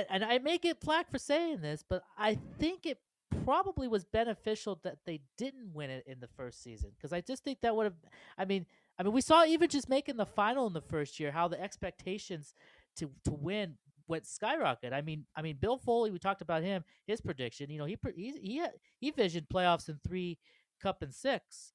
and, 0.10 0.24
I 0.24 0.38
may 0.38 0.58
get 0.60 0.80
flack 0.80 1.10
for 1.10 1.18
saying 1.18 1.62
this, 1.62 1.84
but 1.88 2.04
I 2.18 2.38
think 2.60 2.86
it 2.86 3.00
probably 3.46 3.88
was 3.88 4.04
beneficial 4.04 4.80
that 4.84 4.98
they 5.06 5.22
didn't 5.38 5.74
win 5.74 5.90
it 5.90 6.04
in 6.06 6.20
the 6.20 6.28
first 6.28 6.62
season 6.62 6.92
because 6.96 7.14
I 7.14 7.22
just 7.22 7.44
think 7.44 7.62
that 7.62 7.76
would 7.76 7.86
have. 7.86 7.96
I 8.38 8.46
mean, 8.46 8.68
I 9.00 9.04
mean, 9.04 9.14
we 9.14 9.22
saw 9.22 9.44
even 9.44 9.70
just 9.70 9.90
making 9.90 10.18
the 10.18 10.26
final 10.26 10.68
in 10.68 10.74
the 10.74 10.82
first 10.82 11.20
year 11.20 11.32
how 11.32 11.48
the 11.48 11.60
expectations 11.60 12.54
to 12.98 13.10
to 13.26 13.32
win 13.32 13.78
went 14.12 14.28
skyrocket. 14.28 14.94
I 14.94 15.02
mean, 15.02 15.26
I 15.36 15.42
mean, 15.42 15.58
Bill 15.60 15.78
Foley. 15.78 16.12
We 16.12 16.20
talked 16.20 16.44
about 16.44 16.62
him. 16.62 16.84
His 17.08 17.22
prediction. 17.22 17.72
You 17.72 17.80
know, 17.80 17.86
he 17.86 17.98
he 18.16 18.32
he, 18.44 18.64
he 19.00 19.12
visioned 19.12 19.48
playoffs 19.52 19.90
in 19.90 20.00
three 20.06 20.38
Cup 20.82 21.02
and 21.02 21.14
six. 21.14 21.74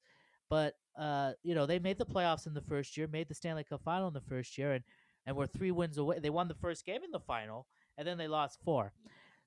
But 0.49 0.75
uh, 0.97 1.33
you 1.43 1.55
know, 1.55 1.65
they 1.65 1.79
made 1.79 1.97
the 1.97 2.05
playoffs 2.05 2.47
in 2.47 2.53
the 2.53 2.61
first 2.61 2.95
year, 2.95 3.07
made 3.07 3.27
the 3.27 3.35
Stanley 3.35 3.65
Cup 3.65 3.81
final 3.83 4.07
in 4.07 4.13
the 4.13 4.21
first 4.21 4.57
year, 4.57 4.73
and 4.73 4.83
and 5.25 5.35
were 5.35 5.47
three 5.47 5.71
wins 5.71 5.97
away. 5.97 6.19
They 6.19 6.29
won 6.29 6.47
the 6.47 6.55
first 6.55 6.85
game 6.85 7.03
in 7.03 7.11
the 7.11 7.19
final, 7.19 7.67
and 7.97 8.07
then 8.07 8.17
they 8.17 8.29
lost 8.29 8.59
four. 8.63 8.93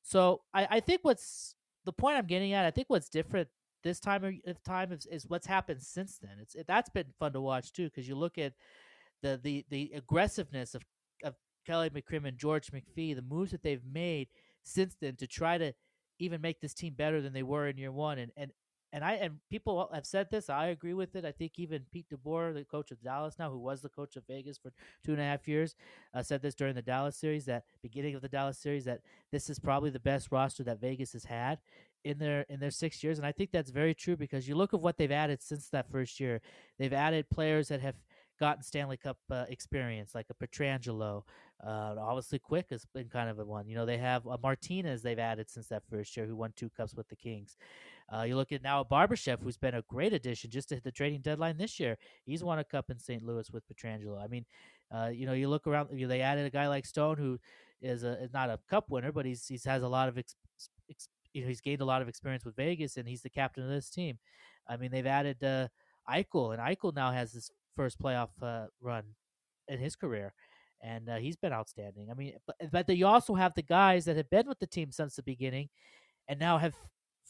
So 0.03 0.43
I, 0.53 0.67
I 0.71 0.81
think 0.81 1.01
what's 1.03 1.55
the 1.85 1.93
point 1.93 2.19
I'm 2.19 2.27
getting 2.27 2.53
at. 2.53 2.67
I 2.67 2.71
think 2.71 2.91
what's 2.91 3.09
different 3.09 3.49
this 3.83 4.01
time 4.01 4.41
of 4.47 4.63
time 4.63 4.93
is, 4.93 5.07
is 5.07 5.27
what's 5.29 5.47
happened 5.47 5.83
since 5.83 6.19
then. 6.19 6.37
It's 6.41 6.55
it, 6.55 6.67
that's 6.67 6.91
been 6.91 7.07
fun 7.19 7.33
to 7.33 7.41
watch 7.41 7.73
too 7.73 7.85
because 7.85 8.09
you 8.09 8.15
look 8.15 8.37
at 8.37 8.53
the 9.23 9.41
the 9.43 9.65
the 9.71 9.93
aggressiveness 9.95 10.75
of 10.75 10.83
of 10.83 10.83
Kelly 11.67 11.91
McCrimmon, 11.91 12.37
George 12.37 12.71
McPhee, 12.73 13.15
the 13.15 13.23
moves 13.23 13.51
that 13.53 13.63
they've 13.63 13.85
made 13.85 14.29
since 14.63 14.97
then 15.01 15.17
to 15.17 15.27
try 15.27 15.59
to 15.59 15.73
even 16.19 16.41
make 16.41 16.61
this 16.61 16.75
team 16.75 16.95
better 16.95 17.21
than 17.21 17.33
they 17.33 17.43
were 17.43 17.67
in 17.67 17.79
year 17.79 17.93
one, 17.93 18.19
and 18.19 18.31
and 18.37 18.53
and 18.93 19.05
I 19.05 19.15
and 19.15 19.39
people 19.51 19.89
have 19.93 20.07
said 20.07 20.29
this. 20.31 20.51
I 20.51 20.67
agree 20.67 20.95
with 20.95 21.15
it. 21.15 21.25
I 21.25 21.33
think 21.33 21.53
even 21.57 21.87
Pete 21.93 22.07
DeBoer, 22.11 22.55
the 22.55 22.65
coach 22.65 22.91
of 22.91 23.01
Dallas 23.03 23.37
now, 23.39 23.51
who 23.51 23.59
was 23.59 23.83
the 23.83 23.89
coach 23.89 24.17
of 24.17 24.27
Vegas 24.27 24.59
for 24.59 24.73
two 25.05 25.13
and 25.13 25.21
a 25.21 25.25
half 25.25 25.47
years, 25.47 25.77
uh, 26.13 26.23
said 26.23 26.43
this 26.43 26.55
during 26.55 26.75
the 26.75 26.83
Dallas 26.83 27.17
series. 27.17 27.45
That 27.45 27.65
beginning 27.83 28.15
of 28.15 28.23
the 28.23 28.29
Dallas 28.29 28.59
series, 28.59 28.85
that 28.85 29.01
this 29.31 29.49
is 29.49 29.59
probably 29.59 29.91
the 29.91 30.01
best 30.01 30.33
roster 30.33 30.65
that 30.65 30.81
Vegas 30.81 31.13
has 31.13 31.25
had 31.25 31.59
in 32.05 32.19
their 32.19 32.43
in 32.49 32.61
their 32.61 32.71
six 32.71 33.03
years. 33.05 33.19
And 33.19 33.27
I 33.27 33.33
think 33.33 33.51
that's 33.53 33.71
very 33.71 33.95
true 33.95 34.17
because 34.17 34.49
you 34.49 34.57
look 34.57 34.75
at 34.75 34.81
what 34.81 34.99
they've 34.99 35.11
added 35.11 35.43
since 35.43 35.69
that 35.69 35.91
first 35.91 36.19
year. 36.19 36.41
They've 36.79 36.93
added 36.93 37.31
players 37.31 37.69
that 37.69 37.81
have 37.81 37.95
gotten 38.41 38.63
Stanley 38.63 38.97
Cup 38.97 39.19
uh, 39.31 39.45
experience, 39.49 40.15
like 40.15 40.27
a 40.31 40.35
Pietrangelo. 40.35 41.23
Uh, 41.65 41.95
obviously, 42.01 42.39
Quick 42.39 42.71
has 42.71 42.87
been 42.87 43.09
kind 43.09 43.29
of 43.29 43.39
a 43.39 43.45
one. 43.45 43.69
You 43.69 43.77
know, 43.77 43.87
they 43.87 43.99
have 43.99 44.27
a 44.27 44.39
Martinez 44.39 45.03
they've 45.03 45.19
added 45.19 45.51
since 45.51 45.69
that 45.69 45.83
first 45.91 46.17
year, 46.17 46.27
who 46.27 46.35
won 46.35 46.53
two 46.57 46.71
cups 46.71 46.95
with 46.95 47.09
the 47.09 47.17
Kings. 47.17 47.57
Uh, 48.13 48.23
you 48.23 48.35
look 48.35 48.51
at 48.51 48.63
now 48.63 48.83
Barbashev, 48.83 49.41
who's 49.43 49.59
been 49.59 49.75
a 49.75 49.83
great 49.83 50.13
addition 50.13 50.51
just 50.51 50.71
to 50.71 50.75
hit 50.75 50.83
the 50.83 50.91
trading 50.91 51.21
deadline 51.21 51.59
this 51.59 51.79
year. 51.79 51.97
He's 52.25 52.43
won 52.43 52.59
a 52.59 52.65
cup 52.65 52.91
in 52.91 52.99
St. 52.99 53.23
Louis 53.23 53.49
with 53.53 53.63
Pietrangelo. 53.69 54.21
I 54.23 54.27
mean, 54.27 54.47
uh, 54.91 55.11
you 55.13 55.27
know, 55.27 55.35
you 55.35 55.49
look 55.49 55.67
around. 55.67 55.91
You 55.93 56.07
know, 56.07 56.09
they 56.09 56.23
added 56.23 56.47
a 56.47 56.51
guy 56.51 56.67
like 56.67 56.87
Stone, 56.87 57.19
who 57.19 57.39
is 57.83 58.03
a 58.03 58.23
is 58.23 58.33
not 58.33 58.51
a 58.51 58.59
cup 58.69 58.91
winner, 58.91 59.13
but 59.13 59.27
he's 59.27 59.47
he's 59.47 59.65
has 59.65 59.83
a 59.83 59.89
lot 59.89 60.09
of 60.09 60.19
ex, 60.19 60.35
you 61.33 61.43
know 61.43 61.49
he's 61.49 61.61
gained 61.61 61.81
a 61.81 61.85
lot 61.85 62.03
of 62.03 62.09
experience 62.09 62.45
with 62.45 62.57
Vegas, 62.57 62.97
and 62.97 63.07
he's 63.07 63.23
the 63.23 63.31
captain 63.31 63.63
of 63.63 63.71
this 63.71 63.91
team. 63.91 64.19
I 64.67 64.77
mean, 64.77 64.91
they've 64.91 65.07
added 65.07 65.43
uh, 65.45 65.69
Eichel, 66.09 66.53
and 66.53 66.61
Eichel 66.61 66.95
now 66.95 67.13
has 67.13 67.33
his 67.33 67.51
first 67.77 68.01
playoff 68.01 68.31
uh, 68.43 68.67
run 68.81 69.05
in 69.69 69.79
his 69.79 69.97
career 69.97 70.33
and 70.83 71.09
uh, 71.09 71.17
he's 71.17 71.37
been 71.37 71.53
outstanding. 71.53 72.09
I 72.11 72.15
mean, 72.15 72.35
but 72.47 72.57
but 72.71 72.97
you 72.97 73.07
also 73.07 73.35
have 73.35 73.55
the 73.55 73.63
guys 73.63 74.05
that 74.07 74.17
have 74.17 74.31
been 74.31 74.49
with 74.49 74.59
the 74.59 74.67
team 74.67 74.91
since 74.93 75.17
the 75.17 75.23
beginning, 75.23 75.69
and 76.29 76.39
now 76.39 76.59
have 76.59 76.75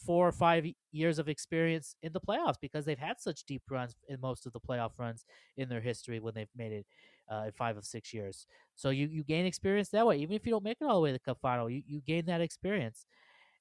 four 0.05 0.27
or 0.27 0.31
five 0.31 0.65
years 0.91 1.19
of 1.19 1.29
experience 1.29 1.95
in 2.01 2.13
the 2.13 2.19
playoffs 2.19 2.55
because 2.59 2.85
they've 2.85 2.97
had 2.97 3.19
such 3.19 3.43
deep 3.45 3.61
runs 3.69 3.95
in 4.07 4.19
most 4.19 4.45
of 4.45 4.53
the 4.53 4.59
playoff 4.59 4.91
runs 4.97 5.25
in 5.57 5.69
their 5.69 5.81
history 5.81 6.19
when 6.19 6.33
they've 6.33 6.47
made 6.55 6.71
it 6.71 6.85
uh, 7.31 7.43
in 7.45 7.51
five 7.51 7.77
of 7.77 7.85
six 7.85 8.13
years. 8.13 8.47
So 8.75 8.89
you, 8.89 9.07
you 9.07 9.23
gain 9.23 9.45
experience 9.45 9.89
that 9.89 10.07
way. 10.07 10.17
Even 10.17 10.35
if 10.35 10.45
you 10.45 10.51
don't 10.51 10.63
make 10.63 10.77
it 10.81 10.85
all 10.85 10.95
the 10.95 11.01
way 11.01 11.09
to 11.09 11.13
the 11.13 11.19
cup 11.19 11.37
final, 11.39 11.69
you, 11.69 11.83
you 11.85 12.01
gain 12.01 12.25
that 12.25 12.41
experience. 12.41 13.05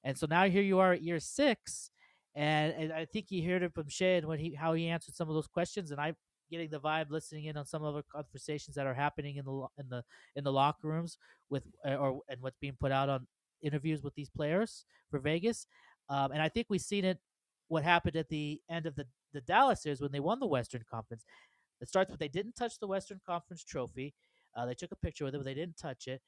And 0.03 0.16
so 0.16 0.26
now 0.31 0.45
here 0.49 0.62
you 0.62 0.78
are 0.78 0.95
at 0.95 1.03
year 1.03 1.20
six. 1.20 1.91
And, 2.35 2.72
and 2.72 2.93
I 2.93 3.05
think 3.05 3.26
you 3.31 3.47
heard 3.49 3.62
it 3.62 3.74
from 3.74 3.89
Shea 3.89 4.20
when 4.20 4.39
he 4.39 4.55
how 4.55 4.72
he 4.72 4.89
answered 4.89 5.16
some 5.16 5.28
of 5.28 5.35
those 5.35 5.49
questions, 5.49 5.91
and 5.91 6.01
I'm 6.01 6.14
getting 6.51 6.70
the 6.70 6.80
vibe, 6.80 7.11
listening 7.11 7.44
in 7.44 7.57
on 7.57 7.66
some 7.66 7.84
of 7.84 7.94
the 7.94 8.03
conversations 8.03 8.74
that 8.76 8.86
are 8.86 8.94
happening 8.94 9.36
in 9.36 9.44
the 9.44 9.66
in 9.78 9.88
the 9.88 10.03
in 10.36 10.44
the 10.44 10.53
locker 10.53 10.88
rooms 10.88 11.18
with 11.48 11.64
or 11.84 12.20
and 12.28 12.40
what's 12.40 12.59
being 12.61 12.76
put 12.78 12.92
out 12.92 13.09
on 13.09 13.26
interviews 13.62 14.03
with 14.03 14.14
these 14.14 14.28
players 14.28 14.84
for 15.11 15.18
Vegas. 15.18 15.66
Um, 16.09 16.32
and 16.32 16.42
I 16.42 16.48
think 16.48 16.66
we've 16.68 16.80
seen 16.80 17.05
it 17.05 17.18
what 17.68 17.84
happened 17.84 18.16
at 18.16 18.28
the 18.28 18.61
end 18.68 18.86
of 18.86 18.96
the, 18.96 19.07
the 19.32 19.40
Dallas 19.42 19.82
series 19.82 20.01
when 20.01 20.11
they 20.12 20.20
won 20.20 20.40
the 20.40 20.46
Western 20.46 20.84
Conference. 20.90 21.24
It 21.80 21.88
starts 21.88 22.11
with 22.11 22.18
they 22.18 22.28
didn't 22.28 22.57
touch 22.57 22.78
the 22.78 22.88
Western 22.88 23.20
Conference 23.24 23.64
trophy. 23.64 24.14
Uh, 24.57 24.66
they 24.66 24.74
took 24.74 24.92
a 24.92 24.96
picture 24.96 25.24
with 25.24 25.34
it, 25.34 25.38
but 25.38 25.44
they 25.44 25.55
didn't 25.55 25.78
touch 25.78 26.09
it. 26.09 26.20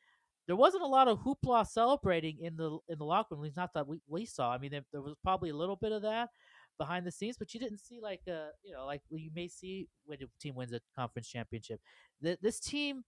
There 0.46 0.56
wasn't 0.56 0.84
a 0.84 0.86
lot 0.86 1.08
of 1.08 1.18
hoopla 1.18 1.66
celebrating 1.66 2.38
in 2.40 2.56
the 2.56 2.78
in 2.88 2.98
the 2.98 3.04
locker 3.04 3.34
room. 3.34 3.40
At 3.40 3.44
least 3.44 3.56
not 3.56 3.74
that 3.74 3.86
we, 3.86 4.00
we 4.08 4.24
saw. 4.24 4.52
I 4.52 4.58
mean, 4.58 4.70
there, 4.70 4.84
there 4.92 5.02
was 5.02 5.14
probably 5.22 5.50
a 5.50 5.56
little 5.56 5.76
bit 5.76 5.92
of 5.92 6.02
that 6.02 6.30
behind 6.78 7.06
the 7.06 7.12
scenes, 7.12 7.36
but 7.38 7.52
you 7.54 7.60
didn't 7.60 7.78
see 7.78 8.00
like 8.00 8.20
uh 8.28 8.50
you 8.62 8.72
know 8.74 8.86
like 8.86 9.02
you 9.10 9.30
may 9.34 9.48
see 9.48 9.88
when 10.04 10.18
a 10.22 10.26
team 10.40 10.54
wins 10.54 10.72
a 10.72 10.80
conference 10.96 11.28
championship. 11.28 11.80
The, 12.20 12.38
this 12.40 12.60
team, 12.60 13.04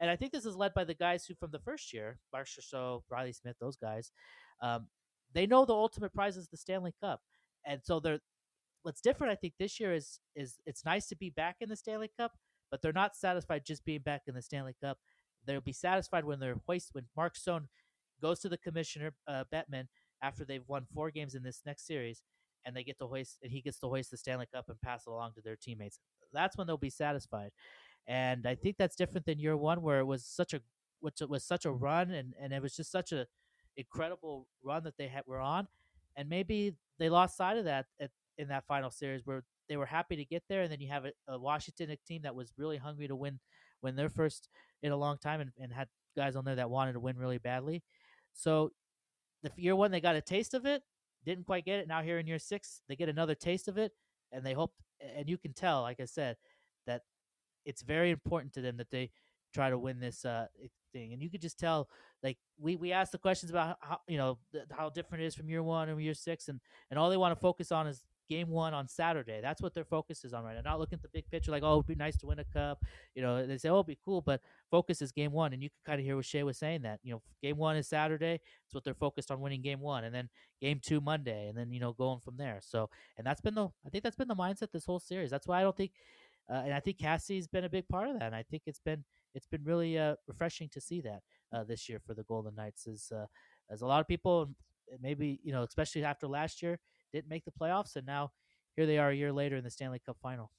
and 0.00 0.10
I 0.10 0.16
think 0.16 0.32
this 0.32 0.46
is 0.46 0.56
led 0.56 0.74
by 0.74 0.84
the 0.84 0.94
guys 0.94 1.26
who 1.26 1.34
from 1.34 1.50
the 1.50 1.58
first 1.58 1.92
year, 1.92 2.18
Marchessault, 2.34 3.02
Reilly 3.10 3.32
Smith, 3.32 3.56
those 3.60 3.76
guys. 3.76 4.12
Um, 4.62 4.88
they 5.34 5.46
know 5.46 5.64
the 5.64 5.74
ultimate 5.74 6.14
prize 6.14 6.36
is 6.36 6.48
the 6.48 6.56
Stanley 6.56 6.94
Cup, 7.02 7.20
and 7.66 7.80
so 7.82 8.00
they're. 8.00 8.20
What's 8.82 9.00
different, 9.00 9.32
I 9.32 9.36
think, 9.36 9.54
this 9.58 9.80
year 9.80 9.92
is 9.92 10.20
is 10.34 10.56
it's 10.64 10.84
nice 10.84 11.08
to 11.08 11.16
be 11.16 11.30
back 11.30 11.56
in 11.60 11.68
the 11.68 11.76
Stanley 11.76 12.10
Cup, 12.18 12.32
but 12.70 12.80
they're 12.80 12.92
not 12.92 13.16
satisfied 13.16 13.66
just 13.66 13.84
being 13.84 14.00
back 14.00 14.22
in 14.26 14.34
the 14.34 14.40
Stanley 14.42 14.76
Cup. 14.82 14.98
They'll 15.44 15.60
be 15.60 15.72
satisfied 15.72 16.24
when 16.24 16.38
they're 16.40 16.60
hoist 16.66 16.90
when 16.92 17.06
Mark 17.16 17.36
Stone 17.36 17.68
goes 18.22 18.40
to 18.40 18.48
the 18.48 18.56
commissioner 18.56 19.14
uh, 19.26 19.44
Bettman 19.52 19.88
after 20.22 20.44
they've 20.44 20.66
won 20.66 20.86
four 20.94 21.10
games 21.10 21.34
in 21.34 21.42
this 21.42 21.62
next 21.64 21.86
series, 21.86 22.22
and 22.64 22.76
they 22.76 22.84
get 22.84 22.98
to 22.98 23.06
hoist 23.06 23.38
and 23.42 23.52
he 23.52 23.60
gets 23.60 23.78
to 23.80 23.88
hoist 23.88 24.10
the 24.10 24.16
Stanley 24.16 24.46
Cup 24.52 24.66
and 24.68 24.80
pass 24.80 25.06
it 25.06 25.10
along 25.10 25.32
to 25.34 25.40
their 25.40 25.56
teammates. 25.56 25.98
That's 26.32 26.56
when 26.56 26.66
they'll 26.66 26.76
be 26.76 26.90
satisfied. 26.90 27.50
And 28.06 28.46
I 28.46 28.54
think 28.54 28.76
that's 28.76 28.96
different 28.96 29.26
than 29.26 29.38
year 29.38 29.56
one, 29.56 29.82
where 29.82 30.00
it 30.00 30.06
was 30.06 30.24
such 30.24 30.54
a 30.54 30.60
which 31.00 31.20
was 31.28 31.44
such 31.44 31.64
a 31.64 31.70
run 31.70 32.10
and, 32.10 32.34
and 32.40 32.52
it 32.52 32.60
was 32.60 32.74
just 32.74 32.90
such 32.90 33.12
a 33.12 33.26
incredible 33.76 34.48
run 34.64 34.82
that 34.84 34.96
they 34.98 35.06
had, 35.06 35.22
were 35.26 35.40
on, 35.40 35.68
and 36.16 36.28
maybe 36.28 36.74
they 36.98 37.08
lost 37.08 37.36
sight 37.36 37.56
of 37.56 37.64
that 37.64 37.86
at, 38.00 38.10
in 38.36 38.48
that 38.48 38.66
final 38.66 38.90
series 38.90 39.22
where 39.24 39.44
they 39.68 39.76
were 39.76 39.86
happy 39.86 40.16
to 40.16 40.24
get 40.24 40.42
there, 40.48 40.62
and 40.62 40.72
then 40.72 40.80
you 40.80 40.88
have 40.88 41.04
a, 41.04 41.12
a 41.28 41.38
Washington 41.38 41.94
team 42.06 42.22
that 42.22 42.34
was 42.34 42.52
really 42.56 42.76
hungry 42.76 43.06
to 43.06 43.14
win 43.14 43.38
when 43.80 43.94
they're 43.94 44.08
first 44.08 44.48
in 44.82 44.90
a 44.90 44.96
long 44.96 45.18
time 45.18 45.40
and, 45.40 45.50
and 45.60 45.72
had 45.72 45.86
guys 46.16 46.34
on 46.34 46.44
there 46.44 46.56
that 46.56 46.70
wanted 46.70 46.94
to 46.94 47.00
win 47.00 47.16
really 47.16 47.38
badly. 47.38 47.82
So 48.32 48.72
the 49.42 49.50
year 49.56 49.76
one 49.76 49.90
they 49.92 50.00
got 50.00 50.16
a 50.16 50.20
taste 50.20 50.54
of 50.54 50.66
it, 50.66 50.82
didn't 51.28 51.46
quite 51.46 51.64
get 51.64 51.78
it. 51.78 51.88
Now 51.88 52.02
here 52.02 52.18
in 52.18 52.26
year 52.26 52.38
six, 52.38 52.82
they 52.88 52.96
get 52.96 53.08
another 53.08 53.34
taste 53.34 53.68
of 53.68 53.78
it, 53.78 53.92
and 54.32 54.44
they 54.44 54.52
hope, 54.52 54.72
and 55.00 55.28
you 55.28 55.38
can 55.38 55.52
tell, 55.52 55.82
like 55.82 56.00
I 56.00 56.04
said, 56.06 56.36
that 56.86 57.02
it's 57.64 57.82
very 57.82 58.10
important 58.10 58.52
to 58.54 58.60
them 58.60 58.76
that 58.78 58.90
they 58.90 59.10
try 59.54 59.70
to 59.70 59.78
win 59.78 60.00
this 60.00 60.24
uh, 60.24 60.46
thing. 60.92 61.12
And 61.12 61.22
you 61.22 61.30
could 61.30 61.40
just 61.42 61.58
tell, 61.58 61.88
like 62.22 62.38
we 62.58 62.76
we 62.76 62.92
asked 62.92 63.12
the 63.12 63.18
questions 63.18 63.50
about 63.50 63.76
how 63.80 63.98
you 64.08 64.16
know 64.16 64.38
th- 64.52 64.64
how 64.70 64.90
different 64.90 65.22
it 65.22 65.26
is 65.26 65.34
from 65.34 65.48
year 65.48 65.62
one 65.62 65.88
and 65.88 66.02
year 66.02 66.14
six, 66.14 66.48
and 66.48 66.60
and 66.90 66.98
all 66.98 67.10
they 67.10 67.16
want 67.16 67.34
to 67.34 67.40
focus 67.40 67.70
on 67.70 67.86
is 67.86 68.04
game 68.28 68.48
one 68.48 68.74
on 68.74 68.88
Saturday. 68.88 69.40
That's 69.40 69.62
what 69.62 69.74
their 69.74 69.84
focus 69.84 70.24
is 70.24 70.32
on 70.34 70.44
right 70.44 70.54
now. 70.54 70.70
Not 70.70 70.80
looking 70.80 70.96
at 70.96 71.02
the 71.02 71.08
big 71.08 71.28
picture, 71.30 71.50
like 71.50 71.62
oh, 71.62 71.74
it'd 71.74 71.86
be 71.86 71.94
nice 71.94 72.16
to 72.18 72.26
win 72.26 72.38
a 72.38 72.44
cup. 72.44 72.84
You 73.14 73.22
know, 73.22 73.46
they 73.46 73.58
say 73.58 73.68
oh, 73.68 73.76
it'd 73.76 73.86
be 73.86 73.98
cool, 74.04 74.20
but 74.20 74.40
focus 74.70 75.02
is 75.02 75.12
game 75.12 75.32
one, 75.32 75.52
and 75.52 75.62
you 75.62 75.68
can 75.68 75.78
kind 75.84 76.00
of 76.00 76.04
hear 76.04 76.16
what 76.16 76.24
Shea 76.24 76.42
was 76.42 76.58
saying 76.58 76.82
that 76.82 77.00
you 77.02 77.12
know 77.12 77.22
game 77.42 77.56
one 77.56 77.76
is 77.76 77.88
Saturday. 77.88 78.40
It's 78.66 78.74
what 78.74 78.84
they're 78.84 78.94
focused 78.94 79.30
on 79.30 79.40
winning 79.40 79.62
game 79.62 79.80
one, 79.80 80.04
and 80.04 80.14
then 80.14 80.28
game 80.60 80.80
two 80.82 81.00
Monday, 81.00 81.48
and 81.48 81.56
then 81.56 81.72
you 81.72 81.80
know 81.80 81.92
going 81.92 82.20
from 82.20 82.36
there. 82.36 82.58
So, 82.62 82.90
and 83.16 83.26
that's 83.26 83.40
been 83.40 83.54
the 83.54 83.68
I 83.86 83.90
think 83.90 84.04
that's 84.04 84.16
been 84.16 84.28
the 84.28 84.36
mindset 84.36 84.72
this 84.72 84.86
whole 84.86 85.00
series. 85.00 85.30
That's 85.30 85.46
why 85.46 85.60
I 85.60 85.62
don't 85.62 85.76
think. 85.76 85.92
Uh, 86.50 86.62
and 86.64 86.72
I 86.72 86.80
think 86.80 86.98
Cassie's 86.98 87.46
been 87.46 87.64
a 87.64 87.68
big 87.68 87.86
part 87.88 88.08
of 88.08 88.14
that. 88.18 88.24
And 88.24 88.34
I 88.34 88.42
think 88.42 88.62
it's 88.66 88.80
been 88.80 89.04
it's 89.34 89.46
been 89.46 89.64
really 89.64 89.98
uh, 89.98 90.14
refreshing 90.26 90.68
to 90.70 90.80
see 90.80 91.00
that 91.02 91.20
uh, 91.52 91.64
this 91.64 91.88
year 91.88 92.00
for 92.04 92.14
the 92.14 92.22
Golden 92.22 92.54
Knights. 92.54 92.86
Is 92.86 93.12
uh, 93.14 93.26
as 93.70 93.82
a 93.82 93.86
lot 93.86 94.00
of 94.00 94.08
people, 94.08 94.50
maybe 95.00 95.40
you 95.42 95.52
know, 95.52 95.62
especially 95.62 96.04
after 96.04 96.26
last 96.26 96.62
year, 96.62 96.78
didn't 97.12 97.28
make 97.28 97.44
the 97.44 97.50
playoffs, 97.50 97.96
and 97.96 98.06
now 98.06 98.30
here 98.76 98.86
they 98.86 98.98
are 98.98 99.10
a 99.10 99.14
year 99.14 99.32
later 99.32 99.56
in 99.56 99.64
the 99.64 99.70
Stanley 99.70 100.00
Cup 100.04 100.16
final. 100.22 100.50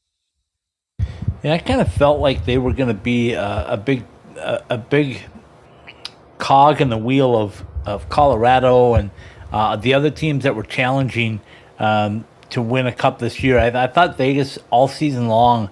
Yeah, 1.43 1.54
I 1.54 1.58
kind 1.58 1.80
of 1.80 1.91
felt 1.91 2.20
like 2.20 2.45
they 2.45 2.58
were 2.58 2.74
going 2.74 2.89
to 2.89 2.93
be 2.93 3.34
a 3.34 3.82
big, 3.84 4.04
a, 4.38 4.64
a, 4.72 4.78
big 4.78 5.22
cog 6.38 6.82
in 6.82 6.89
the 6.89 6.97
wheel 6.97 7.38
of 7.38 7.66
of 7.86 8.10
Colorado 8.10 8.95
and 8.95 9.10
uh, 9.52 9.76
the 9.78 9.93
other 9.93 10.10
teams 10.10 10.43
that 10.43 10.56
were 10.56 10.64
challenging 10.64 11.39
um, 11.80 12.26
to 12.50 12.62
win 12.62 12.88
a 12.88 12.91
cup 12.91 13.20
this 13.20 13.41
year. 13.41 13.58
I, 13.58 13.68
I, 13.68 13.88
thought 13.88 14.18
Vegas 14.18 14.60
all 14.70 14.88
season 14.88 15.28
long 15.28 15.70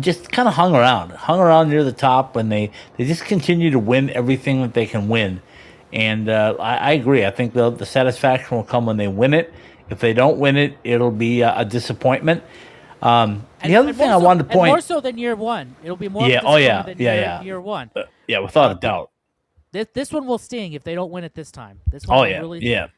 just 0.00 0.30
kind 0.30 0.48
of 0.48 0.54
hung 0.54 0.74
around, 0.74 1.12
hung 1.12 1.40
around 1.40 1.70
near 1.70 1.84
the 1.84 1.92
top, 1.92 2.36
and 2.36 2.50
they 2.50 2.70
they 2.96 3.04
just 3.04 3.24
continue 3.24 3.70
to 3.70 3.78
win 3.78 4.10
everything 4.10 4.62
that 4.62 4.74
they 4.74 4.86
can 4.86 5.08
win. 5.08 5.40
And 5.92 6.28
uh, 6.28 6.56
I, 6.58 6.76
I, 6.76 6.92
agree. 6.92 7.24
I 7.24 7.30
think 7.30 7.54
the 7.54 7.70
the 7.70 7.86
satisfaction 7.86 8.56
will 8.56 8.64
come 8.64 8.86
when 8.86 8.96
they 8.96 9.08
win 9.08 9.34
it. 9.34 9.52
If 9.90 10.00
they 10.00 10.12
don't 10.12 10.38
win 10.38 10.56
it, 10.56 10.78
it'll 10.84 11.10
be 11.10 11.40
a, 11.40 11.58
a 11.58 11.64
disappointment. 11.64 12.42
Um, 13.00 13.46
the 13.64 13.76
other 13.76 13.92
thing 13.92 14.10
I 14.10 14.16
wanted 14.16 14.48
to 14.48 14.54
point 14.54 14.70
more 14.70 14.80
so 14.80 15.00
than 15.00 15.18
year 15.18 15.36
one, 15.36 15.76
it'll 15.82 15.96
be 15.96 16.08
more. 16.08 16.28
Yeah. 16.28 16.40
Oh 16.44 16.56
yeah. 16.56 16.84
yeah. 16.86 16.94
Year, 16.96 17.14
yeah. 17.14 17.42
Year 17.42 17.60
one. 17.60 17.90
Uh, 17.94 18.02
yeah, 18.26 18.40
without 18.40 18.70
uh, 18.70 18.76
a 18.76 18.80
doubt. 18.80 19.10
This 19.72 19.86
this 19.94 20.12
one 20.12 20.26
will 20.26 20.38
sting 20.38 20.72
if 20.72 20.82
they 20.82 20.94
don't 20.94 21.10
win 21.10 21.24
it 21.24 21.34
this 21.34 21.50
time. 21.50 21.80
This 21.90 22.06
one 22.06 22.18
oh 22.18 22.24
yeah. 22.24 22.40
Really 22.40 22.60
yeah 22.60 22.88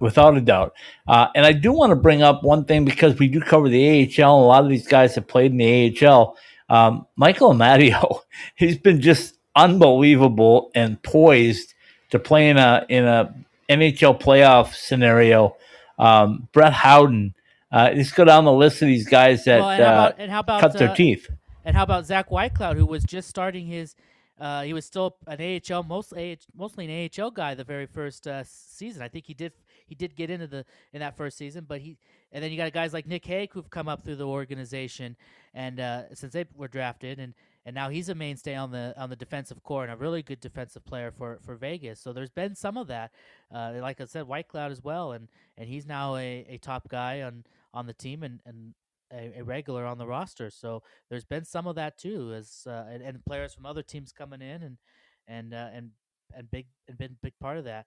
without 0.00 0.36
a 0.36 0.40
doubt. 0.40 0.74
Uh, 1.06 1.28
and 1.34 1.44
I 1.44 1.52
do 1.52 1.72
want 1.72 1.90
to 1.90 1.96
bring 1.96 2.22
up 2.22 2.42
one 2.42 2.64
thing 2.64 2.84
because 2.84 3.18
we 3.18 3.28
do 3.28 3.40
cover 3.40 3.68
the 3.68 3.88
AHL, 3.88 4.36
and 4.36 4.44
a 4.44 4.46
lot 4.46 4.64
of 4.64 4.70
these 4.70 4.86
guys 4.86 5.14
have 5.14 5.26
played 5.26 5.52
in 5.52 5.58
the 5.58 6.06
AHL. 6.06 6.36
Um, 6.68 7.06
Michael 7.16 7.52
Amadio, 7.52 8.20
he's 8.54 8.78
been 8.78 9.00
just 9.00 9.36
unbelievable 9.56 10.70
and 10.74 11.02
poised 11.02 11.74
to 12.10 12.18
play 12.18 12.48
in 12.48 12.56
a 12.58 12.86
in 12.88 13.04
a 13.04 13.34
NHL 13.68 14.20
playoff 14.20 14.74
scenario. 14.74 15.56
Um, 15.98 16.48
Brett 16.52 16.72
Howden, 16.72 17.34
uh, 17.72 17.90
let's 17.94 18.12
go 18.12 18.24
down 18.24 18.44
the 18.44 18.52
list 18.52 18.82
of 18.82 18.88
these 18.88 19.08
guys 19.08 19.44
that 19.44 19.60
well, 19.60 19.70
and 19.70 19.82
how 19.82 19.92
about, 19.92 20.14
and 20.18 20.30
how 20.30 20.40
about, 20.40 20.60
cut 20.60 20.78
their 20.78 20.90
uh, 20.90 20.94
teeth. 20.94 21.28
And 21.64 21.76
how 21.76 21.82
about 21.82 22.06
Zach 22.06 22.28
Whitecloud, 22.30 22.76
who 22.76 22.86
was 22.86 23.04
just 23.04 23.28
starting 23.28 23.66
his 23.66 23.94
uh, 24.40 24.62
he 24.62 24.72
was 24.72 24.84
still 24.84 25.16
an 25.26 25.40
AHL, 25.40 25.82
mostly 25.82 26.38
mostly 26.56 26.86
an 26.86 27.10
AHL 27.20 27.30
guy 27.30 27.54
the 27.54 27.64
very 27.64 27.86
first 27.86 28.26
uh, 28.26 28.44
season. 28.44 29.02
I 29.02 29.08
think 29.08 29.26
he 29.26 29.34
did 29.34 29.52
he 29.86 29.94
did 29.94 30.14
get 30.14 30.30
into 30.30 30.46
the 30.46 30.64
in 30.92 31.00
that 31.00 31.16
first 31.16 31.36
season, 31.36 31.64
but 31.66 31.80
he 31.80 31.98
and 32.30 32.42
then 32.42 32.52
you 32.52 32.56
got 32.56 32.72
guys 32.72 32.92
like 32.92 33.06
Nick 33.06 33.24
Hague 33.24 33.52
who've 33.52 33.68
come 33.68 33.88
up 33.88 34.02
through 34.04 34.16
the 34.16 34.26
organization 34.26 35.16
and 35.54 35.80
uh, 35.80 36.14
since 36.14 36.32
they 36.32 36.44
were 36.54 36.68
drafted 36.68 37.18
and 37.18 37.34
and 37.68 37.74
now 37.74 37.90
he's 37.90 38.08
a 38.08 38.14
mainstay 38.14 38.54
on 38.54 38.70
the 38.70 38.94
on 38.96 39.10
the 39.10 39.16
defensive 39.16 39.62
corps 39.62 39.82
and 39.82 39.92
a 39.92 39.96
really 39.96 40.22
good 40.22 40.40
defensive 40.40 40.86
player 40.86 41.10
for 41.10 41.38
for 41.44 41.54
Vegas. 41.54 42.00
So 42.00 42.14
there's 42.14 42.30
been 42.30 42.54
some 42.54 42.78
of 42.78 42.86
that, 42.86 43.12
uh, 43.54 43.74
like 43.82 44.00
I 44.00 44.06
said, 44.06 44.24
Whitecloud 44.24 44.70
as 44.70 44.82
well, 44.82 45.12
and 45.12 45.28
and 45.58 45.68
he's 45.68 45.84
now 45.84 46.16
a, 46.16 46.46
a 46.48 46.56
top 46.56 46.88
guy 46.88 47.20
on 47.20 47.44
on 47.74 47.86
the 47.86 47.92
team 47.92 48.22
and 48.22 48.40
and 48.46 48.72
a, 49.12 49.40
a, 49.40 49.44
regular 49.44 49.84
on 49.84 49.98
the 49.98 50.06
roster. 50.06 50.48
So 50.48 50.82
there's 51.10 51.26
been 51.26 51.44
some 51.44 51.66
of 51.66 51.74
that 51.74 51.98
too, 51.98 52.32
as 52.32 52.66
uh, 52.66 52.86
and, 52.90 53.02
and, 53.02 53.22
players 53.26 53.52
from 53.52 53.66
other 53.66 53.82
teams 53.82 54.12
coming 54.12 54.40
in 54.40 54.62
and 54.62 54.78
and 55.26 55.52
uh, 55.52 55.68
and 55.74 55.90
and 56.34 56.50
big 56.50 56.68
and 56.88 56.96
been 56.96 57.12
a 57.12 57.22
big 57.22 57.34
part 57.38 57.58
of 57.58 57.64
that. 57.64 57.84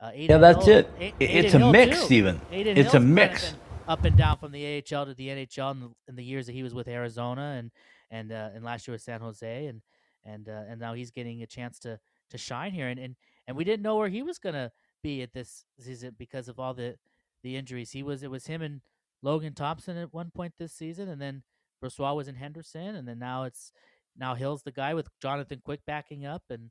Uh, 0.00 0.10
yeah, 0.12 0.38
that's 0.38 0.66
Hill, 0.66 0.78
it. 0.98 1.14
A- 1.20 1.24
it's 1.24 1.52
Hill 1.52 1.68
a 1.68 1.72
mix, 1.72 2.00
too. 2.00 2.04
Steven. 2.06 2.40
it's 2.50 2.80
Hill's 2.80 2.94
a 2.94 3.00
mix. 3.00 3.54
up 3.86 4.04
and 4.04 4.16
down 4.16 4.38
from 4.38 4.50
the 4.50 4.78
AHL 4.78 5.06
to 5.06 5.14
the 5.14 5.28
NHL 5.28 5.70
in 5.70 5.80
the, 5.80 5.90
in 6.08 6.16
the, 6.16 6.24
years 6.24 6.46
that 6.46 6.52
he 6.52 6.64
was 6.64 6.74
with 6.74 6.88
Arizona 6.88 7.56
and 7.58 7.70
and 8.10 8.32
uh, 8.32 8.50
and 8.54 8.64
last 8.64 8.86
year 8.86 8.92
with 8.92 9.02
San 9.02 9.20
Jose 9.20 9.66
and 9.66 9.82
and 10.24 10.48
uh, 10.48 10.62
and 10.68 10.80
now 10.80 10.94
he's 10.94 11.10
getting 11.10 11.42
a 11.42 11.46
chance 11.46 11.78
to 11.80 11.98
to 12.30 12.38
shine 12.38 12.72
here 12.72 12.88
and 12.88 12.98
and, 12.98 13.16
and 13.46 13.56
we 13.56 13.64
didn't 13.64 13.82
know 13.82 13.96
where 13.96 14.08
he 14.08 14.22
was 14.22 14.38
gonna 14.38 14.72
be 15.02 15.22
at 15.22 15.32
this 15.32 15.64
season 15.78 16.14
because 16.18 16.48
of 16.48 16.58
all 16.58 16.74
the 16.74 16.96
the 17.42 17.56
injuries. 17.56 17.92
He 17.92 18.02
was 18.02 18.22
it 18.22 18.30
was 18.30 18.46
him 18.46 18.62
and 18.62 18.80
Logan 19.22 19.54
Thompson 19.54 19.96
at 19.96 20.14
one 20.14 20.30
point 20.30 20.54
this 20.58 20.72
season, 20.72 21.08
and 21.08 21.20
then 21.20 21.42
Brossoit 21.82 22.16
was 22.16 22.28
in 22.28 22.34
Henderson, 22.36 22.94
and 22.96 23.06
then 23.06 23.18
now 23.18 23.44
it's 23.44 23.72
now 24.16 24.34
Hill's 24.34 24.62
the 24.62 24.72
guy 24.72 24.94
with 24.94 25.08
Jonathan 25.20 25.60
Quick 25.64 25.80
backing 25.86 26.26
up, 26.26 26.42
and 26.50 26.70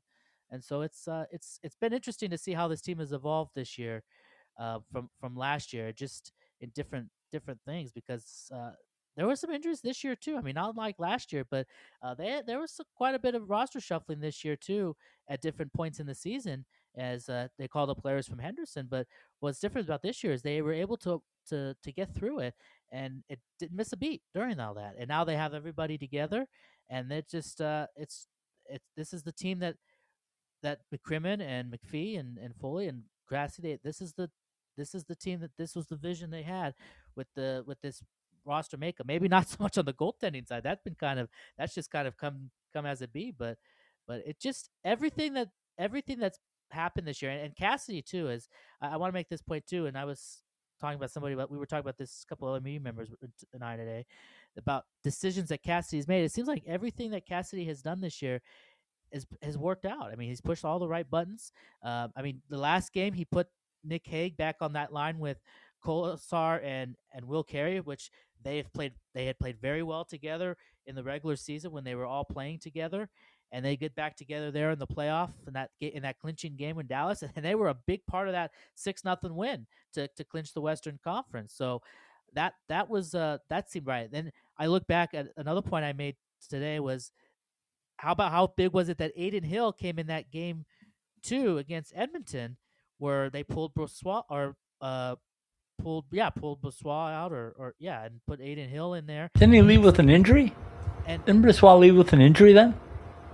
and 0.50 0.62
so 0.62 0.82
it's 0.82 1.06
uh, 1.08 1.24
it's 1.30 1.58
it's 1.62 1.76
been 1.76 1.92
interesting 1.92 2.30
to 2.30 2.38
see 2.38 2.52
how 2.52 2.68
this 2.68 2.80
team 2.80 2.98
has 2.98 3.12
evolved 3.12 3.52
this 3.54 3.78
year 3.78 4.02
uh, 4.58 4.78
from 4.92 5.10
from 5.20 5.36
last 5.36 5.72
year, 5.72 5.92
just 5.92 6.32
in 6.60 6.70
different 6.74 7.08
different 7.30 7.60
things 7.64 7.92
because 7.92 8.50
uh, 8.54 8.72
there 9.16 9.26
were 9.26 9.36
some 9.36 9.50
injuries 9.50 9.80
this 9.80 10.02
year 10.04 10.14
too. 10.14 10.36
I 10.36 10.40
mean, 10.40 10.54
not 10.54 10.76
like 10.76 10.96
last 10.98 11.32
year, 11.32 11.44
but 11.50 11.66
uh, 12.02 12.14
they 12.14 12.42
there 12.46 12.58
was 12.58 12.80
quite 12.96 13.14
a 13.14 13.18
bit 13.18 13.34
of 13.34 13.50
roster 13.50 13.80
shuffling 13.80 14.20
this 14.20 14.44
year 14.44 14.56
too 14.56 14.96
at 15.28 15.40
different 15.40 15.72
points 15.72 16.00
in 16.00 16.06
the 16.06 16.14
season 16.14 16.64
as 16.96 17.28
uh, 17.28 17.48
they 17.58 17.68
called 17.68 17.90
up 17.90 18.00
players 18.00 18.26
from 18.26 18.38
Henderson. 18.38 18.88
But 18.90 19.06
what's 19.40 19.60
different 19.60 19.86
about 19.86 20.02
this 20.02 20.22
year 20.24 20.32
is 20.32 20.42
they 20.42 20.62
were 20.62 20.72
able 20.72 20.96
to 20.98 21.22
to 21.48 21.74
to 21.82 21.92
get 21.92 22.14
through 22.14 22.40
it, 22.40 22.54
and 22.92 23.22
it 23.28 23.40
didn't 23.58 23.76
miss 23.76 23.92
a 23.92 23.96
beat 23.96 24.22
during 24.34 24.60
all 24.60 24.74
that. 24.74 24.94
And 24.98 25.08
now 25.08 25.24
they 25.24 25.36
have 25.36 25.54
everybody 25.54 25.98
together, 25.98 26.46
and 26.88 27.10
it 27.12 27.28
just 27.28 27.60
uh, 27.60 27.86
it's 27.96 28.26
it's 28.66 28.86
this 28.96 29.12
is 29.12 29.22
the 29.22 29.32
team 29.32 29.58
that 29.60 29.76
that 30.62 30.80
McCrimmon 30.94 31.40
and 31.40 31.72
McPhee 31.72 32.18
and, 32.18 32.38
and 32.38 32.54
Foley 32.54 32.86
and 32.86 33.04
Grassy, 33.26 33.62
they, 33.62 33.78
this 33.82 34.00
is 34.00 34.14
the 34.14 34.30
this 34.76 34.94
is 34.94 35.04
the 35.04 35.16
team 35.16 35.40
that 35.40 35.56
this 35.58 35.74
was 35.74 35.86
the 35.86 35.96
vision 35.96 36.30
they 36.30 36.42
had 36.42 36.74
with 37.16 37.26
the 37.34 37.64
with 37.66 37.80
this 37.80 38.02
roster 38.44 38.76
makeup. 38.76 39.06
Maybe 39.06 39.28
not 39.28 39.48
so 39.48 39.56
much 39.60 39.78
on 39.78 39.84
the 39.84 39.92
goaltending 39.92 40.46
side. 40.46 40.62
That's 40.62 40.82
been 40.82 40.96
kind 40.96 41.18
of 41.18 41.28
that's 41.58 41.74
just 41.74 41.90
kind 41.90 42.06
of 42.08 42.16
come 42.16 42.50
come 42.72 42.86
as 42.86 43.02
it 43.02 43.12
be, 43.12 43.32
but 43.36 43.58
but 44.06 44.22
it 44.26 44.40
just 44.40 44.70
everything 44.84 45.34
that 45.34 45.48
everything 45.78 46.18
that's 46.18 46.38
happened 46.70 47.06
this 47.06 47.20
year 47.20 47.30
and, 47.30 47.40
and 47.40 47.56
Cassidy 47.56 48.02
too 48.02 48.28
is 48.28 48.48
I, 48.80 48.90
I 48.90 48.96
want 48.96 49.10
to 49.10 49.14
make 49.14 49.28
this 49.28 49.42
point 49.42 49.66
too 49.66 49.86
and 49.86 49.98
I 49.98 50.04
was 50.04 50.42
talking 50.80 50.96
about 50.96 51.10
somebody 51.10 51.34
about 51.34 51.50
we 51.50 51.58
were 51.58 51.66
talking 51.66 51.80
about 51.80 51.98
this 51.98 52.24
a 52.24 52.28
couple 52.28 52.48
other 52.48 52.60
media 52.60 52.80
members 52.80 53.08
and 53.52 53.64
I 53.64 53.76
today 53.76 54.06
about 54.56 54.84
decisions 55.04 55.50
that 55.50 55.62
Cassidy's 55.62 56.08
made. 56.08 56.24
It 56.24 56.32
seems 56.32 56.48
like 56.48 56.62
everything 56.66 57.10
that 57.10 57.26
Cassidy 57.26 57.64
has 57.66 57.82
done 57.82 58.00
this 58.00 58.22
year 58.22 58.40
has 59.12 59.26
has 59.42 59.58
worked 59.58 59.84
out. 59.84 60.10
I 60.12 60.16
mean, 60.16 60.28
he's 60.28 60.40
pushed 60.40 60.64
all 60.64 60.78
the 60.78 60.88
right 60.88 61.08
buttons. 61.08 61.52
Uh, 61.84 62.08
I 62.16 62.22
mean, 62.22 62.42
the 62.48 62.58
last 62.58 62.92
game 62.92 63.12
he 63.12 63.24
put 63.24 63.48
Nick 63.84 64.06
Hague 64.06 64.36
back 64.36 64.56
on 64.60 64.72
that 64.72 64.92
line 64.92 65.18
with 65.18 65.38
Kolesar 65.84 66.64
and 66.64 66.96
and 67.12 67.24
Will 67.26 67.44
Carrier, 67.44 67.82
which 67.82 68.10
they 68.42 68.58
have 68.58 68.72
played. 68.72 68.92
They 69.14 69.26
had 69.26 69.38
played 69.38 69.60
very 69.60 69.82
well 69.82 70.04
together 70.04 70.56
in 70.86 70.94
the 70.94 71.02
regular 71.02 71.36
season 71.36 71.72
when 71.72 71.84
they 71.84 71.94
were 71.94 72.06
all 72.06 72.24
playing 72.24 72.58
together, 72.58 73.08
and 73.52 73.64
they 73.64 73.76
get 73.76 73.94
back 73.94 74.16
together 74.16 74.50
there 74.50 74.70
in 74.70 74.78
the 74.78 74.86
playoff 74.86 75.30
in 75.46 75.52
that 75.54 75.70
in 75.80 76.02
that 76.02 76.18
clinching 76.18 76.56
game 76.56 76.78
in 76.78 76.86
Dallas, 76.86 77.22
and 77.36 77.44
they 77.44 77.54
were 77.54 77.68
a 77.68 77.78
big 77.86 78.04
part 78.06 78.28
of 78.28 78.34
that 78.34 78.52
six 78.74 79.04
nothing 79.04 79.34
win 79.34 79.66
to 79.94 80.08
to 80.08 80.24
clinch 80.24 80.52
the 80.54 80.60
Western 80.60 80.98
Conference. 81.02 81.54
So 81.54 81.82
that 82.34 82.54
that 82.68 82.88
was 82.88 83.14
uh 83.14 83.38
that 83.48 83.70
seemed 83.70 83.86
right. 83.86 84.10
Then 84.10 84.32
I 84.58 84.66
look 84.66 84.86
back 84.86 85.14
at 85.14 85.28
another 85.36 85.62
point 85.62 85.84
I 85.84 85.92
made 85.92 86.16
today 86.48 86.80
was 86.80 87.12
how 87.96 88.12
about 88.12 88.32
how 88.32 88.52
big 88.56 88.72
was 88.72 88.88
it 88.88 88.98
that 88.98 89.12
Adin 89.16 89.44
Hill 89.44 89.72
came 89.72 89.98
in 89.98 90.06
that 90.06 90.30
game 90.30 90.64
two 91.22 91.58
against 91.58 91.92
Edmonton, 91.94 92.56
where 92.98 93.30
they 93.30 93.42
pulled 93.42 93.74
Brossoit 93.74 94.24
or 94.30 94.56
uh 94.80 95.16
pulled 95.82 96.04
yeah 96.10 96.30
pulled 96.30 96.60
Brossoit 96.62 97.12
out 97.12 97.32
or 97.32 97.54
or 97.56 97.74
yeah 97.78 98.04
and 98.04 98.20
put 98.26 98.40
Adin 98.40 98.68
Hill 98.68 98.94
in 98.94 99.06
there. 99.06 99.30
Didn't 99.34 99.54
he 99.54 99.62
leave 99.62 99.84
with 99.84 99.98
an 99.98 100.08
injury? 100.08 100.54
And 101.06 101.24
didn't 101.24 101.80
leave 101.80 101.96
with 101.96 102.12
an 102.12 102.20
injury 102.20 102.52
then? 102.52 102.74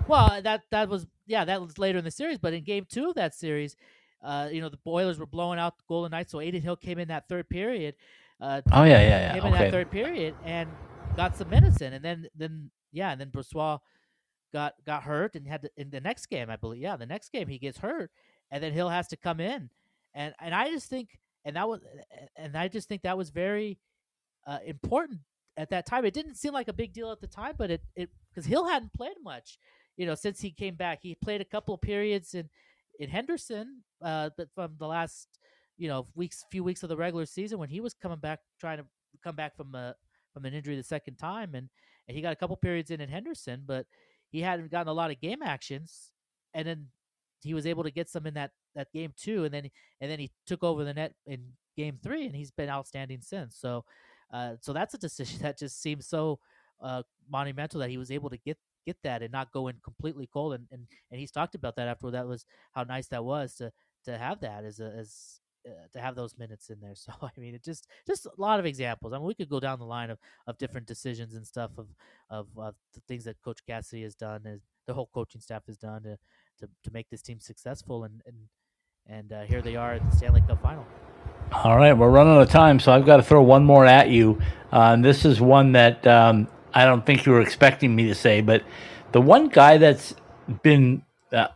Well, 0.08 0.40
that 0.42 0.62
that 0.70 0.88
was 0.88 1.06
yeah 1.26 1.44
that 1.44 1.60
was 1.60 1.78
later 1.78 1.98
in 1.98 2.04
the 2.04 2.10
series, 2.10 2.38
but 2.38 2.52
in 2.52 2.64
game 2.64 2.86
two 2.88 3.08
of 3.08 3.14
that 3.16 3.34
series, 3.34 3.76
uh, 4.22 4.48
you 4.50 4.60
know 4.60 4.68
the 4.68 4.78
Boilers 4.78 5.18
were 5.18 5.26
blowing 5.26 5.58
out 5.58 5.78
the 5.78 5.84
Golden 5.88 6.10
Knights, 6.10 6.32
so 6.32 6.40
Adin 6.40 6.62
Hill 6.62 6.76
came 6.76 6.98
in 6.98 7.08
that 7.08 7.28
third 7.28 7.48
period. 7.48 7.94
Uh, 8.40 8.60
oh 8.72 8.84
yeah, 8.84 9.00
yeah, 9.00 9.08
yeah. 9.08 9.32
Came 9.32 9.44
okay. 9.44 9.48
in 9.48 9.52
that 9.54 9.70
third 9.70 9.90
period 9.90 10.34
and 10.44 10.68
got 11.16 11.36
some 11.36 11.48
minutes 11.48 11.80
in, 11.80 11.92
and 11.92 12.04
then 12.04 12.28
then 12.36 12.70
yeah, 12.92 13.10
and 13.10 13.20
then 13.20 13.30
Brossoit 13.30 13.80
got 14.52 14.74
got 14.84 15.02
hurt 15.02 15.34
and 15.34 15.46
had 15.46 15.62
to, 15.62 15.70
in 15.76 15.90
the 15.90 16.00
next 16.00 16.26
game, 16.26 16.50
I 16.50 16.56
believe. 16.56 16.82
Yeah, 16.82 16.96
the 16.96 17.06
next 17.06 17.32
game 17.32 17.48
he 17.48 17.58
gets 17.58 17.78
hurt, 17.78 18.10
and 18.50 18.62
then 18.62 18.72
Hill 18.72 18.88
has 18.88 19.08
to 19.08 19.16
come 19.16 19.40
in, 19.40 19.70
and 20.14 20.34
and 20.40 20.54
I 20.54 20.70
just 20.70 20.88
think, 20.88 21.18
and 21.46 21.56
that 21.56 21.66
was, 21.66 21.80
and 22.36 22.56
I 22.56 22.68
just 22.68 22.88
think 22.88 23.02
that 23.02 23.16
was 23.16 23.30
very 23.30 23.78
uh, 24.46 24.58
important 24.66 25.20
at 25.56 25.70
that 25.70 25.86
time, 25.86 26.04
it 26.04 26.14
didn't 26.14 26.34
seem 26.34 26.52
like 26.52 26.68
a 26.68 26.72
big 26.72 26.92
deal 26.92 27.10
at 27.10 27.20
the 27.20 27.26
time, 27.26 27.54
but 27.56 27.70
it 27.70 27.82
it 27.94 28.10
because 28.28 28.46
Hill 28.46 28.66
hadn't 28.66 28.92
played 28.92 29.16
much, 29.22 29.58
you 29.96 30.06
know, 30.06 30.14
since 30.14 30.40
he 30.40 30.50
came 30.50 30.74
back. 30.74 30.98
He 31.02 31.14
played 31.14 31.40
a 31.40 31.44
couple 31.46 31.74
of 31.74 31.80
periods 31.80 32.34
in 32.34 32.48
in 32.98 33.08
Henderson, 33.08 33.82
uh, 34.02 34.30
but 34.36 34.48
from 34.54 34.74
the 34.78 34.86
last 34.86 35.28
you 35.78 35.88
know 35.88 36.06
weeks, 36.14 36.44
few 36.50 36.62
weeks 36.62 36.82
of 36.82 36.88
the 36.88 36.96
regular 36.96 37.26
season 37.26 37.58
when 37.58 37.70
he 37.70 37.80
was 37.80 37.94
coming 37.94 38.18
back, 38.18 38.40
trying 38.60 38.78
to 38.78 38.84
come 39.24 39.36
back 39.36 39.56
from 39.56 39.74
a 39.74 39.94
from 40.34 40.44
an 40.44 40.52
injury 40.52 40.76
the 40.76 40.82
second 40.82 41.16
time, 41.16 41.54
and 41.54 41.68
and 42.08 42.16
he 42.16 42.22
got 42.22 42.32
a 42.32 42.36
couple 42.36 42.56
periods 42.56 42.90
in 42.90 43.00
in 43.00 43.08
Henderson, 43.08 43.62
but 43.66 43.86
he 44.28 44.40
hadn't 44.42 44.70
gotten 44.70 44.88
a 44.88 44.92
lot 44.92 45.10
of 45.10 45.20
game 45.20 45.42
actions, 45.42 46.12
and 46.52 46.68
then 46.68 46.88
he 47.42 47.54
was 47.54 47.66
able 47.66 47.84
to 47.84 47.90
get 47.90 48.08
some 48.08 48.26
in 48.26 48.34
that 48.34 48.50
that 48.74 48.92
game 48.92 49.12
too, 49.16 49.44
and 49.44 49.54
then 49.54 49.70
and 50.00 50.10
then 50.10 50.18
he 50.18 50.30
took 50.46 50.62
over 50.62 50.84
the 50.84 50.94
net 50.94 51.14
in 51.26 51.40
game 51.76 51.98
three, 52.02 52.26
and 52.26 52.34
he's 52.34 52.50
been 52.50 52.70
outstanding 52.70 53.20
since. 53.20 53.56
So, 53.56 53.84
uh, 54.32 54.54
so 54.60 54.72
that's 54.72 54.94
a 54.94 54.98
decision 54.98 55.38
that 55.42 55.58
just 55.58 55.80
seems 55.80 56.06
so 56.06 56.38
uh, 56.80 57.02
monumental 57.30 57.80
that 57.80 57.90
he 57.90 57.98
was 57.98 58.10
able 58.10 58.30
to 58.30 58.38
get 58.38 58.58
get 58.84 58.96
that 59.02 59.22
and 59.22 59.32
not 59.32 59.52
go 59.52 59.68
in 59.68 59.76
completely 59.82 60.28
cold. 60.32 60.54
And 60.54 60.66
and, 60.70 60.86
and 61.10 61.20
he's 61.20 61.32
talked 61.32 61.54
about 61.54 61.76
that 61.76 61.88
after 61.88 62.10
that 62.10 62.26
was 62.26 62.46
how 62.72 62.84
nice 62.84 63.08
that 63.08 63.24
was 63.24 63.54
to 63.56 63.72
to 64.04 64.16
have 64.16 64.40
that 64.40 64.64
as 64.64 64.80
a 64.80 64.92
as 64.96 65.40
uh, 65.66 65.88
to 65.92 66.00
have 66.00 66.14
those 66.14 66.38
minutes 66.38 66.70
in 66.70 66.80
there. 66.80 66.94
So 66.96 67.12
I 67.22 67.30
mean, 67.38 67.54
it 67.54 67.64
just 67.64 67.86
just 68.06 68.26
a 68.26 68.30
lot 68.38 68.60
of 68.60 68.66
examples. 68.66 69.12
I 69.12 69.18
mean, 69.18 69.26
we 69.26 69.34
could 69.34 69.48
go 69.48 69.60
down 69.60 69.78
the 69.78 69.84
line 69.84 70.10
of, 70.10 70.18
of 70.46 70.58
different 70.58 70.86
decisions 70.86 71.34
and 71.34 71.46
stuff 71.46 71.70
of 71.76 71.88
of, 72.30 72.46
the 72.94 73.00
things 73.08 73.24
that 73.24 73.42
Coach 73.42 73.60
Cassidy 73.66 74.02
has 74.02 74.14
done, 74.14 74.42
and 74.44 74.60
the 74.86 74.94
whole 74.94 75.10
coaching 75.12 75.40
staff 75.40 75.62
has 75.66 75.76
done 75.76 76.02
to 76.04 76.18
to, 76.58 76.68
to 76.84 76.90
make 76.92 77.08
this 77.10 77.22
team 77.22 77.40
successful. 77.40 78.04
And 78.04 78.22
and 78.26 78.36
and 79.08 79.32
uh, 79.32 79.42
here 79.42 79.62
they 79.62 79.76
are 79.76 79.94
at 79.94 80.10
the 80.10 80.16
Stanley 80.16 80.42
Cup 80.46 80.62
final. 80.62 80.86
All 81.52 81.76
right, 81.76 81.92
we're 81.92 82.10
running 82.10 82.34
out 82.34 82.42
of 82.42 82.50
time, 82.50 82.80
so 82.80 82.92
I've 82.92 83.06
got 83.06 83.18
to 83.18 83.22
throw 83.22 83.42
one 83.42 83.64
more 83.64 83.86
at 83.86 84.08
you. 84.08 84.40
Uh, 84.72 84.92
and 84.94 85.04
this 85.04 85.24
is 85.24 85.40
one 85.40 85.72
that 85.72 86.04
um, 86.06 86.48
I 86.74 86.84
don't 86.84 87.06
think 87.06 87.24
you 87.24 87.32
were 87.32 87.40
expecting 87.40 87.94
me 87.94 88.08
to 88.08 88.14
say, 88.14 88.40
but 88.40 88.64
the 89.12 89.20
one 89.20 89.48
guy 89.48 89.78
that's 89.78 90.14
been 90.62 91.02
uh, 91.32 91.48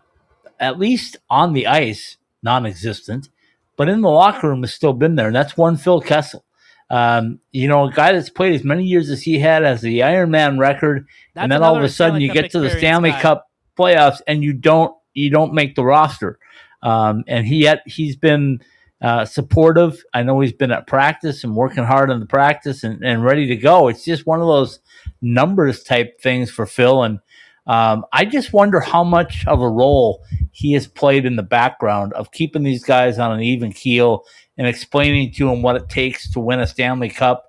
at 0.61 0.79
least 0.79 1.17
on 1.29 1.53
the 1.53 1.67
ice 1.67 2.19
non-existent, 2.43 3.29
but 3.77 3.89
in 3.89 4.01
the 4.01 4.09
locker 4.09 4.49
room 4.49 4.63
has 4.63 4.73
still 4.73 4.93
been 4.93 5.17
there, 5.17 5.27
and 5.27 5.37
that's 5.37 5.57
one 5.57 5.77
Phil 5.77 6.01
Kessel. 6.01 6.45
Um, 6.89 7.41
you 7.53 7.69
know, 7.69 7.85
a 7.87 7.93
guy 7.93 8.13
that's 8.13 8.31
played 8.31 8.55
as 8.55 8.65
many 8.65 8.85
years 8.85 9.11
as 9.11 9.23
he 9.23 9.39
had 9.39 9.65
as 9.65 9.81
the 9.81 10.01
Ironman 10.01 10.59
record, 10.59 11.07
that's 11.35 11.45
and 11.45 11.53
then 11.53 11.63
all 11.63 11.77
of 11.77 11.83
a 11.83 11.89
sudden 11.89 12.15
Stanley 12.15 12.25
you 12.25 12.29
Cup 12.29 12.35
get 12.35 12.51
to 12.53 12.61
the 12.61 12.71
Stanley 12.71 13.11
guy. 13.11 13.21
Cup 13.21 13.50
playoffs 13.81 14.21
and 14.27 14.43
you 14.43 14.53
don't 14.53 14.95
you 15.15 15.31
don't 15.31 15.55
make 15.55 15.75
the 15.75 15.85
roster. 15.85 16.39
Um, 16.83 17.25
and 17.27 17.47
he 17.47 17.63
yet 17.63 17.83
he's 17.87 18.17
been 18.17 18.61
uh, 19.03 19.25
supportive. 19.25 20.03
I 20.13 20.23
know 20.23 20.41
he's 20.41 20.53
been 20.53 20.73
at 20.73 20.87
practice 20.87 21.43
and 21.45 21.57
working 21.57 21.85
hard 21.85 22.11
on 22.11 22.21
the 22.21 22.27
practice 22.27 22.85
and, 22.85 23.03
and 23.03 23.25
ready 23.25 23.47
to 23.47 23.57
go. 23.57 23.89
It's 23.89 24.05
just 24.05 24.27
one 24.27 24.41
of 24.41 24.47
those 24.47 24.81
numbers 25.23 25.83
type 25.83 26.21
things 26.21 26.51
for 26.51 26.67
Phil. 26.67 27.03
And 27.03 27.21
um, 27.67 28.05
I 28.13 28.25
just 28.25 28.53
wonder 28.53 28.81
how 28.81 29.05
much 29.05 29.47
of 29.47 29.61
a 29.63 29.69
role 29.69 30.25
he 30.51 30.73
has 30.75 30.87
played 30.87 31.25
in 31.25 31.37
the 31.37 31.43
background 31.43 32.13
of 32.13 32.31
keeping 32.33 32.63
these 32.63 32.85
guys 32.85 33.19
on 33.19 33.33
an 33.33 33.41
even 33.41 33.73
keel 33.73 34.25
and 34.59 34.67
explaining 34.67 35.33
to 35.33 35.49
them 35.49 35.63
what 35.63 35.77
it 35.77 35.89
takes 35.89 36.31
to 36.33 36.41
win 36.41 36.61
a 36.61 36.67
Stanley 36.67 37.09
Cup 37.09 37.47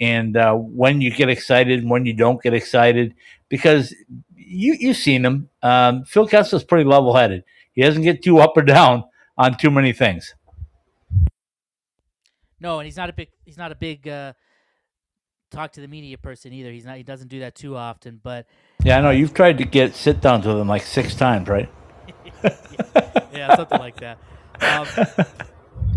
and 0.00 0.36
uh, 0.36 0.54
when 0.54 1.00
you 1.00 1.10
get 1.10 1.28
excited 1.28 1.80
and 1.80 1.90
when 1.90 2.06
you 2.06 2.12
don't 2.12 2.42
get 2.42 2.54
excited. 2.54 3.14
Because 3.48 3.94
you, 4.34 4.76
you've 4.78 4.96
seen 4.96 5.24
him. 5.24 5.48
Um, 5.62 6.04
Phil 6.04 6.26
Kessel's 6.26 6.64
pretty 6.64 6.84
level 6.84 7.14
headed. 7.14 7.44
He 7.72 7.82
doesn't 7.82 8.02
get 8.02 8.22
too 8.22 8.38
up 8.38 8.56
or 8.56 8.62
down 8.62 9.04
on 9.38 9.56
too 9.56 9.70
many 9.70 9.92
things. 9.92 10.34
No, 12.58 12.78
and 12.78 12.86
he's 12.86 12.96
not 12.96 13.10
a 13.10 13.12
big 13.12 13.28
he's 13.44 13.58
not 13.58 13.70
a 13.70 13.74
big 13.74 14.08
uh, 14.08 14.32
talk 15.50 15.72
to 15.72 15.80
the 15.80 15.88
media 15.88 16.16
person 16.16 16.52
either. 16.52 16.72
He's 16.72 16.86
not 16.86 16.96
he 16.96 17.02
doesn't 17.02 17.28
do 17.28 17.40
that 17.40 17.54
too 17.54 17.76
often. 17.76 18.20
But 18.22 18.46
yeah, 18.82 18.98
I 18.98 19.02
know 19.02 19.10
you've 19.10 19.34
tried 19.34 19.58
to 19.58 19.64
get 19.64 19.94
sit 19.94 20.20
downs 20.20 20.46
with 20.46 20.56
him 20.56 20.68
like 20.68 20.82
six 20.82 21.14
times, 21.14 21.48
right? 21.48 21.68
yeah, 22.42 22.50
yeah, 23.32 23.56
something 23.56 23.78
like 23.78 24.00
that. 24.00 24.18
Um, 24.60 24.86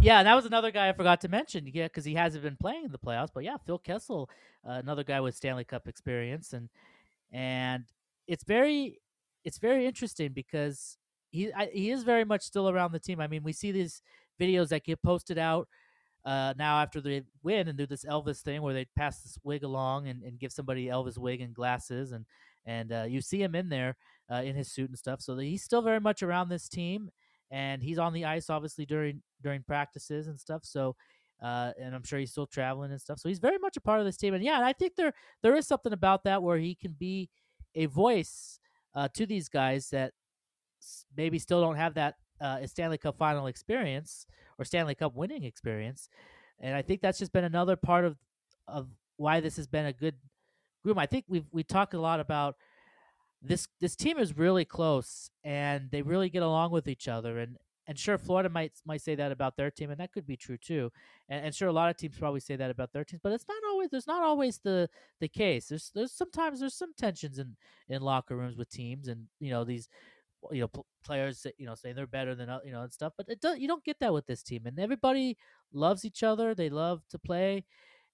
yeah, 0.02 0.20
and 0.20 0.28
that 0.28 0.36
was 0.36 0.46
another 0.46 0.72
guy 0.72 0.90
I 0.90 0.94
forgot 0.94 1.22
to 1.22 1.30
mention. 1.30 1.70
Yeah, 1.74 1.86
because 1.86 2.06
he 2.06 2.16
hasn't 2.16 2.44
been 2.44 2.58
playing 2.58 2.86
in 2.86 2.92
the 2.92 3.00
playoffs. 3.00 3.30
But 3.34 3.46
yeah, 3.46 3.58
Phil 3.66 3.80
Kessel, 3.80 4.30
uh, 4.68 4.74
another 4.74 5.04
guy 5.04 5.22
with 5.22 5.36
Stanley 5.36 5.64
Cup 5.64 5.88
experience, 5.88 6.52
and 6.52 6.70
and 7.32 7.86
it's 8.28 8.44
very 8.44 9.00
it's 9.44 9.58
very 9.58 9.86
interesting 9.86 10.32
because 10.34 10.98
he 11.32 11.52
I, 11.54 11.70
he 11.74 11.92
is 11.92 12.04
very 12.04 12.26
much 12.26 12.42
still 12.42 12.70
around 12.70 12.92
the 12.92 13.00
team. 13.00 13.20
I 13.20 13.28
mean, 13.28 13.44
we 13.44 13.54
see 13.54 13.72
these 13.72 14.02
videos 14.40 14.70
that 14.70 14.84
get 14.84 15.02
posted 15.02 15.38
out 15.38 15.68
uh, 16.26 16.54
now 16.58 16.80
after 16.82 17.02
they 17.02 17.24
win 17.44 17.68
and 17.68 17.78
do 17.78 17.86
this 17.86 18.06
Elvis 18.06 18.42
thing 18.42 18.62
where 18.62 18.74
they 18.74 18.86
pass 18.96 19.22
this 19.22 19.38
wig 19.44 19.64
along 19.64 20.08
and, 20.08 20.24
and 20.24 20.40
give 20.40 20.52
somebody 20.52 20.88
Elvis 20.88 21.18
wig 21.18 21.42
and 21.42 21.54
glasses 21.54 22.12
and 22.12 22.26
and 22.66 22.92
uh, 22.92 23.06
you 23.08 23.22
see 23.22 23.42
him 23.42 23.56
in 23.56 23.70
there 23.70 23.96
uh, 24.32 24.42
in 24.44 24.56
his 24.56 24.72
suit 24.72 24.90
and 24.90 24.98
stuff. 24.98 25.22
So 25.22 25.38
he's 25.38 25.64
still 25.64 25.82
very 25.82 26.00
much 26.00 26.22
around 26.22 26.50
this 26.50 26.68
team 26.68 27.10
and 27.52 27.82
he's 27.82 27.98
on 27.98 28.14
the 28.14 28.26
ice 28.26 28.50
obviously 28.50 28.86
during 28.86 29.22
during 29.42 29.64
practices 29.64 30.28
and 30.28 30.40
stuff. 30.40 30.62
So 30.64 30.96
uh, 31.42 31.72
and 31.80 31.96
I'm 31.96 32.04
sure 32.04 32.20
he's 32.20 32.32
still 32.32 32.48
traveling 32.48 32.92
and 32.92 33.00
stuff. 33.00 33.20
So 33.20 33.30
he's 33.30 33.40
very 33.40 33.58
much 33.58 33.78
a 33.78 33.82
part 33.82 34.00
of 34.00 34.06
this 34.06 34.18
team. 34.18 34.34
And 34.34 34.44
yeah, 34.44 34.62
I 34.64 34.74
think 34.74 34.96
there 34.96 35.14
there 35.42 35.56
is 35.56 35.68
something 35.68 35.94
about 35.94 36.24
that 36.26 36.44
where 36.44 36.58
he 36.58 36.76
can 36.76 36.96
be 36.98 37.30
a 37.76 37.86
voice 37.86 38.60
uh, 38.96 39.08
to 39.14 39.26
these 39.26 39.50
guys 39.50 39.90
that 39.90 40.14
maybe 41.16 41.40
still 41.40 41.62
don't 41.62 41.76
have 41.76 41.94
that 41.96 42.16
uh, 42.42 42.66
Stanley 42.66 42.98
Cup 42.98 43.18
final 43.18 43.48
experience 43.48 44.26
or 44.58 44.66
Stanley 44.66 44.96
Cup 44.96 45.16
winning 45.16 45.44
experience. 45.44 46.10
And 46.60 46.76
I 46.76 46.82
think 46.82 47.02
that's 47.02 47.20
just 47.20 47.32
been 47.32 47.44
another 47.44 47.76
part 47.76 48.06
of 48.06 48.18
of 48.68 48.88
why 49.18 49.40
this 49.40 49.58
has 49.58 49.68
been 49.68 49.86
a 49.86 49.94
good 49.94 50.16
group. 50.84 50.98
I 50.98 51.06
think 51.06 51.26
we've 51.28 51.48
we 51.52 51.64
talked 51.64 51.94
a 51.94 52.02
lot 52.02 52.20
about 52.20 52.56
this 53.42 53.68
this 53.80 53.96
team 53.96 54.18
is 54.18 54.38
really 54.38 54.66
close 54.66 55.30
and 55.44 55.90
they 55.92 56.02
really 56.02 56.30
get 56.30 56.44
along 56.44 56.72
with 56.72 56.88
each 56.88 57.08
other 57.08 57.40
and 57.40 57.58
and 57.90 57.98
sure 57.98 58.20
Florida 58.20 58.50
might 58.50 58.74
might 58.86 59.02
say 59.02 59.16
that 59.16 59.32
about 59.32 59.58
their 59.58 59.72
team 59.72 59.90
and 59.90 60.00
that 60.00 60.12
could 60.12 60.28
be 60.28 60.38
true 60.38 60.58
too. 60.58 60.92
And, 61.28 61.48
and 61.48 61.56
sure 61.56 61.68
a 61.68 61.74
lot 61.74 61.90
of 61.90 61.98
teams 61.98 62.20
probably 62.20 62.40
say 62.40 62.56
that 62.56 62.70
about 62.70 62.94
their 62.94 63.04
teams, 63.04 63.22
but 63.24 63.32
it's 63.32 63.48
not 63.48 63.58
always 63.68 63.90
there's 63.90 64.06
not 64.06 64.22
always 64.22 64.60
the 64.60 64.88
the 65.20 65.28
case. 65.28 65.70
There's 65.70 65.90
there's 65.96 66.12
sometimes 66.12 66.60
there's 66.60 66.76
some 66.76 66.94
tensions 66.96 67.40
in 67.40 67.56
in 67.90 68.04
locker 68.04 68.38
rooms 68.38 68.58
with 68.58 68.70
teams 68.70 69.08
and 69.08 69.26
you 69.40 69.50
know 69.50 69.64
these 69.64 69.90
you 70.52 70.62
know 70.62 70.86
players 71.04 71.48
you 71.58 71.66
know 71.66 71.74
saying 71.74 71.96
they're 71.96 72.06
better 72.06 72.36
than 72.36 72.48
you 72.64 72.72
know 72.72 72.84
and 72.84 72.94
stuff 72.94 73.14
but 73.18 73.28
it 73.28 73.42
does, 73.42 73.58
you 73.58 73.68
don't 73.68 73.84
get 73.84 74.00
that 74.00 74.14
with 74.14 74.28
this 74.28 74.44
team 74.44 74.68
and 74.68 74.80
everybody 74.80 75.36
loves 75.74 76.06
each 76.06 76.22
other 76.22 76.54
they 76.54 76.70
love 76.70 77.02
to 77.10 77.18
play 77.18 77.66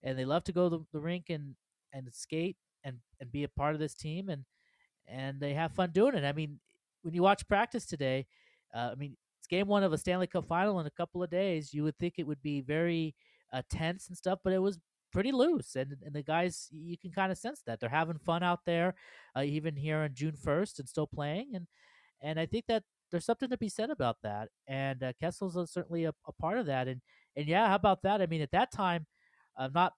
and 0.01 0.17
they 0.17 0.25
love 0.25 0.43
to 0.45 0.53
go 0.53 0.69
to 0.69 0.77
the, 0.77 0.85
the 0.93 0.99
rink 0.99 1.29
and 1.29 1.55
and 1.93 2.07
skate 2.13 2.57
and 2.83 2.97
and 3.19 3.31
be 3.31 3.43
a 3.43 3.49
part 3.49 3.75
of 3.75 3.79
this 3.79 3.93
team 3.93 4.29
and 4.29 4.45
and 5.07 5.39
they 5.39 5.53
have 5.53 5.73
fun 5.73 5.91
doing 5.91 6.15
it 6.15 6.23
i 6.23 6.31
mean 6.31 6.59
when 7.03 7.13
you 7.13 7.21
watch 7.21 7.47
practice 7.47 7.85
today 7.85 8.25
uh, 8.73 8.89
i 8.91 8.95
mean 8.95 9.15
it's 9.45 9.47
game 9.47 9.67
one 9.67 9.83
of 9.83 9.93
a 9.93 9.97
stanley 9.97 10.27
cup 10.27 10.45
final 10.47 10.79
in 10.79 10.85
a 10.85 10.91
couple 10.91 11.21
of 11.21 11.29
days 11.29 11.73
you 11.73 11.83
would 11.83 11.97
think 11.97 12.15
it 12.17 12.27
would 12.27 12.41
be 12.41 12.61
very 12.61 13.15
uh, 13.53 13.61
tense 13.69 14.07
and 14.07 14.17
stuff 14.17 14.39
but 14.43 14.53
it 14.53 14.59
was 14.59 14.79
pretty 15.11 15.31
loose 15.31 15.75
and, 15.75 15.95
and 16.03 16.13
the 16.13 16.23
guys 16.23 16.67
you 16.71 16.97
can 16.97 17.11
kind 17.11 17.31
of 17.31 17.37
sense 17.37 17.61
that 17.65 17.79
they're 17.79 17.89
having 17.89 18.17
fun 18.17 18.43
out 18.43 18.59
there 18.65 18.95
uh, 19.37 19.41
even 19.41 19.75
here 19.75 19.99
on 19.99 20.09
june 20.13 20.35
1st 20.35 20.79
and 20.79 20.89
still 20.89 21.07
playing 21.07 21.51
and 21.53 21.67
and 22.21 22.39
I 22.39 22.45
think 22.45 22.65
that 22.67 22.83
there's 23.11 23.25
something 23.25 23.49
to 23.49 23.57
be 23.57 23.69
said 23.69 23.89
about 23.89 24.17
that. 24.23 24.49
And 24.67 25.03
uh, 25.03 25.13
Kessel's 25.21 25.71
certainly 25.71 26.05
a, 26.05 26.13
a, 26.27 26.31
part 26.33 26.57
of 26.57 26.65
that. 26.65 26.87
And 26.87 27.01
and 27.35 27.47
yeah, 27.47 27.67
how 27.67 27.75
about 27.75 28.01
that? 28.03 28.21
I 28.21 28.25
mean, 28.25 28.41
at 28.41 28.51
that 28.51 28.71
time, 28.71 29.05
I'm 29.57 29.73
not 29.73 29.93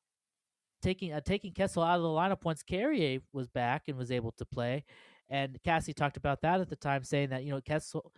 taking 0.81 1.13
uh, 1.13 1.21
taking 1.21 1.53
Kessel 1.53 1.83
out 1.83 1.97
of 1.97 2.03
the 2.03 2.09
lineup 2.09 2.43
once 2.43 2.63
Carrier 2.63 3.19
was 3.33 3.47
back 3.47 3.83
and 3.87 3.97
was 3.97 4.11
able 4.11 4.33
to 4.33 4.45
play. 4.45 4.83
And 5.29 5.57
Cassie 5.63 5.93
talked 5.93 6.17
about 6.17 6.41
that 6.41 6.61
at 6.61 6.69
the 6.69 6.75
time, 6.75 7.03
saying 7.03 7.29
that 7.29 7.43
you 7.43 7.51
know 7.51 7.61
Kessel, 7.61 8.11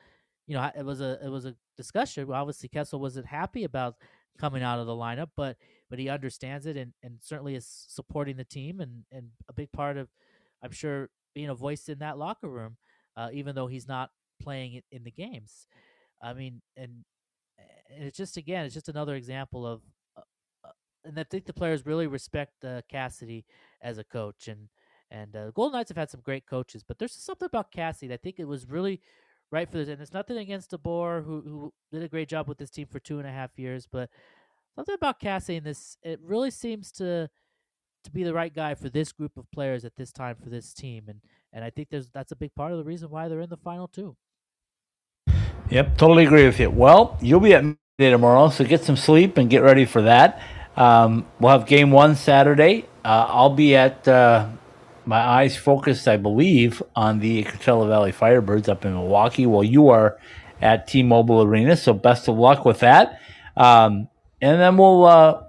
you 0.50 0.56
know, 0.56 0.70
it 0.76 0.84
was 0.84 1.00
a 1.00 1.18
it 1.24 1.30
was 1.30 1.46
a 1.46 1.56
discussion. 1.78 2.30
Obviously, 2.30 2.68
Kessel 2.68 3.00
wasn't 3.00 3.28
happy 3.28 3.64
about 3.64 3.96
coming 4.38 4.64
out 4.64 4.80
of 4.80 4.88
the 4.88 4.94
lineup, 4.94 5.30
but 5.38 5.56
but 5.90 6.00
he 6.00 6.10
understands 6.10 6.66
it 6.66 6.76
and 6.76 6.92
and 7.04 7.20
certainly 7.22 7.56
is 7.56 7.86
supporting 7.88 8.36
the 8.36 8.44
team 8.44 8.82
and 8.82 9.04
and 9.12 9.30
a 9.48 9.54
big 9.54 9.72
part 9.72 9.96
of, 9.96 10.10
I'm 10.62 10.72
sure, 10.72 11.10
being 11.34 11.50
a 11.50 11.56
voice 11.56 11.88
in 11.88 12.00
that 12.00 12.18
locker 12.18 12.50
room 12.50 12.76
uh, 13.20 13.30
even 13.34 13.54
though 13.54 13.68
he's 13.68 13.88
not 13.88 14.12
playing 14.42 14.74
it 14.74 14.86
in 14.92 15.04
the 15.04 15.12
games. 15.12 15.68
I 16.22 16.34
mean, 16.34 16.62
and, 16.78 17.04
and 17.94 18.06
it's 18.06 18.18
just 18.18 18.38
again, 18.38 18.66
it's 18.66 18.74
just 18.74 18.88
another 18.88 19.16
example 19.16 19.68
of, 19.68 19.82
uh, 20.18 20.22
uh 20.66 20.72
and 21.04 21.20
I 21.20 21.24
think 21.24 21.46
the 21.46 21.54
players 21.54 21.86
really 21.86 22.08
respect 22.08 22.64
uh, 22.64 22.82
Cassidy 22.90 23.46
as 23.82 23.98
a 23.98 24.06
coach, 24.06 24.48
and 24.48 24.70
and 25.12 25.36
uh, 25.36 25.52
Golden 25.52 25.78
Knights 25.78 25.90
have 25.90 25.98
had 25.98 26.10
some 26.10 26.22
great 26.22 26.46
coaches, 26.46 26.84
but 26.88 26.98
there's 26.98 27.14
something 27.14 27.48
about 27.48 27.72
Cassidy. 27.72 28.08
That 28.08 28.16
I 28.16 28.18
think 28.24 28.40
it 28.40 28.48
was 28.48 28.70
really 28.70 29.02
right 29.52 29.70
for 29.70 29.78
this, 29.78 29.90
and 29.90 30.02
it's 30.02 30.14
nothing 30.14 30.38
against 30.38 30.72
DeBoer, 30.72 31.24
who 31.24 31.42
who 31.42 31.74
did 31.92 32.04
a 32.04 32.08
great 32.08 32.30
job 32.30 32.48
with 32.48 32.58
this 32.58 32.70
team 32.70 32.88
for 32.88 33.00
two 33.00 33.20
and 33.20 33.28
a 33.28 33.32
half 33.32 33.58
years, 33.58 33.88
but 33.92 34.10
something 34.76 34.96
about 34.96 35.20
Cassidy 35.20 35.58
in 35.58 35.64
this, 35.64 35.98
it 36.04 36.20
really 36.24 36.52
seems 36.52 36.92
to 36.94 37.30
to 38.04 38.12
be 38.12 38.24
the 38.24 38.34
right 38.34 38.54
guy 38.54 38.76
for 38.76 38.90
this 38.90 39.12
group 39.12 39.36
of 39.38 39.52
players 39.52 39.84
at 39.84 39.96
this 39.98 40.12
time 40.12 40.36
for 40.42 40.50
this 40.50 40.74
team, 40.74 41.06
and 41.08 41.22
and 41.52 41.64
I 41.64 41.70
think 41.70 41.90
there's 41.90 42.10
that's 42.10 42.32
a 42.32 42.36
big 42.36 42.56
part 42.56 42.72
of 42.72 42.78
the 42.78 42.84
reason 42.84 43.10
why 43.10 43.28
they're 43.28 43.42
in 43.42 43.50
the 43.50 43.58
final 43.58 43.88
two. 43.88 44.16
Yep, 45.70 45.98
totally 45.98 46.26
agree 46.26 46.46
with 46.46 46.60
you. 46.60 46.70
Well, 46.70 47.18
you'll 47.22 47.40
be 47.40 47.54
at 47.54 47.64
midday 47.64 48.10
tomorrow, 48.12 48.50
so 48.50 48.64
get 48.64 48.84
some 48.84 48.96
sleep 48.96 49.38
and 49.38 49.50
get 49.50 49.62
ready 49.62 49.86
for 49.86 50.02
that. 50.04 50.42
Um, 50.76 51.28
we'll 51.40 51.52
have 51.52 51.68
game 51.68 51.92
one 51.92 52.16
Saturday, 52.16 52.86
uh, 53.04 53.26
I'll 53.30 53.50
be 53.50 53.76
at 53.76 54.08
uh, 54.08 54.50
my 55.10 55.20
eyes 55.20 55.58
focused, 55.58 56.08
I 56.08 56.18
believe, 56.18 56.84
on 56.96 57.20
the 57.20 57.44
Coachella 57.44 57.88
Valley 57.88 58.12
Firebirds 58.12 58.70
up 58.70 58.86
in 58.86 58.94
Milwaukee 58.94 59.48
while 59.48 59.64
you 59.64 59.90
are 59.90 60.20
at 60.62 60.88
T-Mobile 60.88 61.42
Arena. 61.42 61.76
So 61.76 61.94
best 61.94 62.28
of 62.28 62.38
luck 62.38 62.64
with 62.64 62.82
that. 62.82 63.20
Um, 63.58 64.08
and 64.40 64.62
then 64.62 64.78
we'll 64.78 65.06
uh, 65.06 65.44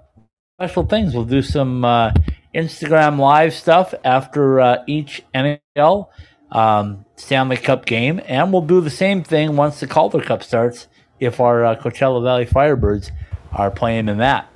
special 0.57 0.87
things. 0.87 1.13
We'll 1.13 1.25
do 1.25 1.43
some 1.43 1.85
uh, 1.85 2.11
Instagram 2.55 3.19
live 3.19 3.53
stuff 3.53 3.93
after 4.03 4.59
uh, 4.59 4.83
each 4.87 5.21
NHL 5.35 6.07
um, 6.51 7.05
Stanley 7.15 7.57
Cup 7.57 7.85
game, 7.85 8.19
and 8.25 8.51
we'll 8.51 8.63
do 8.63 8.81
the 8.81 8.89
same 8.89 9.23
thing 9.23 9.55
once 9.55 9.79
the 9.79 9.85
Calder 9.85 10.21
Cup 10.21 10.41
starts 10.41 10.87
if 11.19 11.39
our 11.39 11.63
uh, 11.63 11.75
Coachella 11.75 12.23
Valley 12.23 12.47
Firebirds 12.47 13.11
are 13.51 13.69
playing 13.69 14.09
in 14.09 14.17
that. 14.17 14.49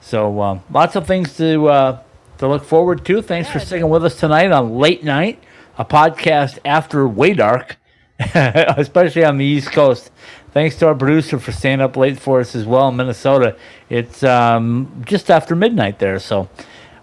So 0.00 0.40
um, 0.40 0.62
lots 0.70 0.94
of 0.94 1.08
things 1.08 1.36
to 1.38 1.66
uh, 1.66 2.02
to 2.38 2.48
look 2.48 2.64
forward 2.64 3.04
to. 3.06 3.22
Thanks 3.22 3.50
for 3.50 3.58
sticking 3.58 3.88
with 3.88 4.04
us 4.04 4.18
tonight 4.18 4.52
on 4.52 4.76
Late 4.76 5.04
Night, 5.04 5.42
a 5.78 5.84
podcast 5.84 6.58
after 6.64 7.06
way 7.06 7.34
dark, 7.34 7.76
especially 8.18 9.24
on 9.24 9.38
the 9.38 9.44
East 9.44 9.72
Coast. 9.72 10.10
Thanks 10.52 10.76
to 10.76 10.86
our 10.86 10.94
producer 10.94 11.38
for 11.38 11.52
staying 11.52 11.80
up 11.80 11.96
late 11.96 12.18
for 12.18 12.40
us 12.40 12.54
as 12.54 12.64
well 12.64 12.88
in 12.88 12.96
Minnesota. 12.96 13.56
It's 13.88 14.22
um, 14.22 15.02
just 15.04 15.30
after 15.30 15.56
midnight 15.56 15.98
there, 15.98 16.18
so 16.18 16.48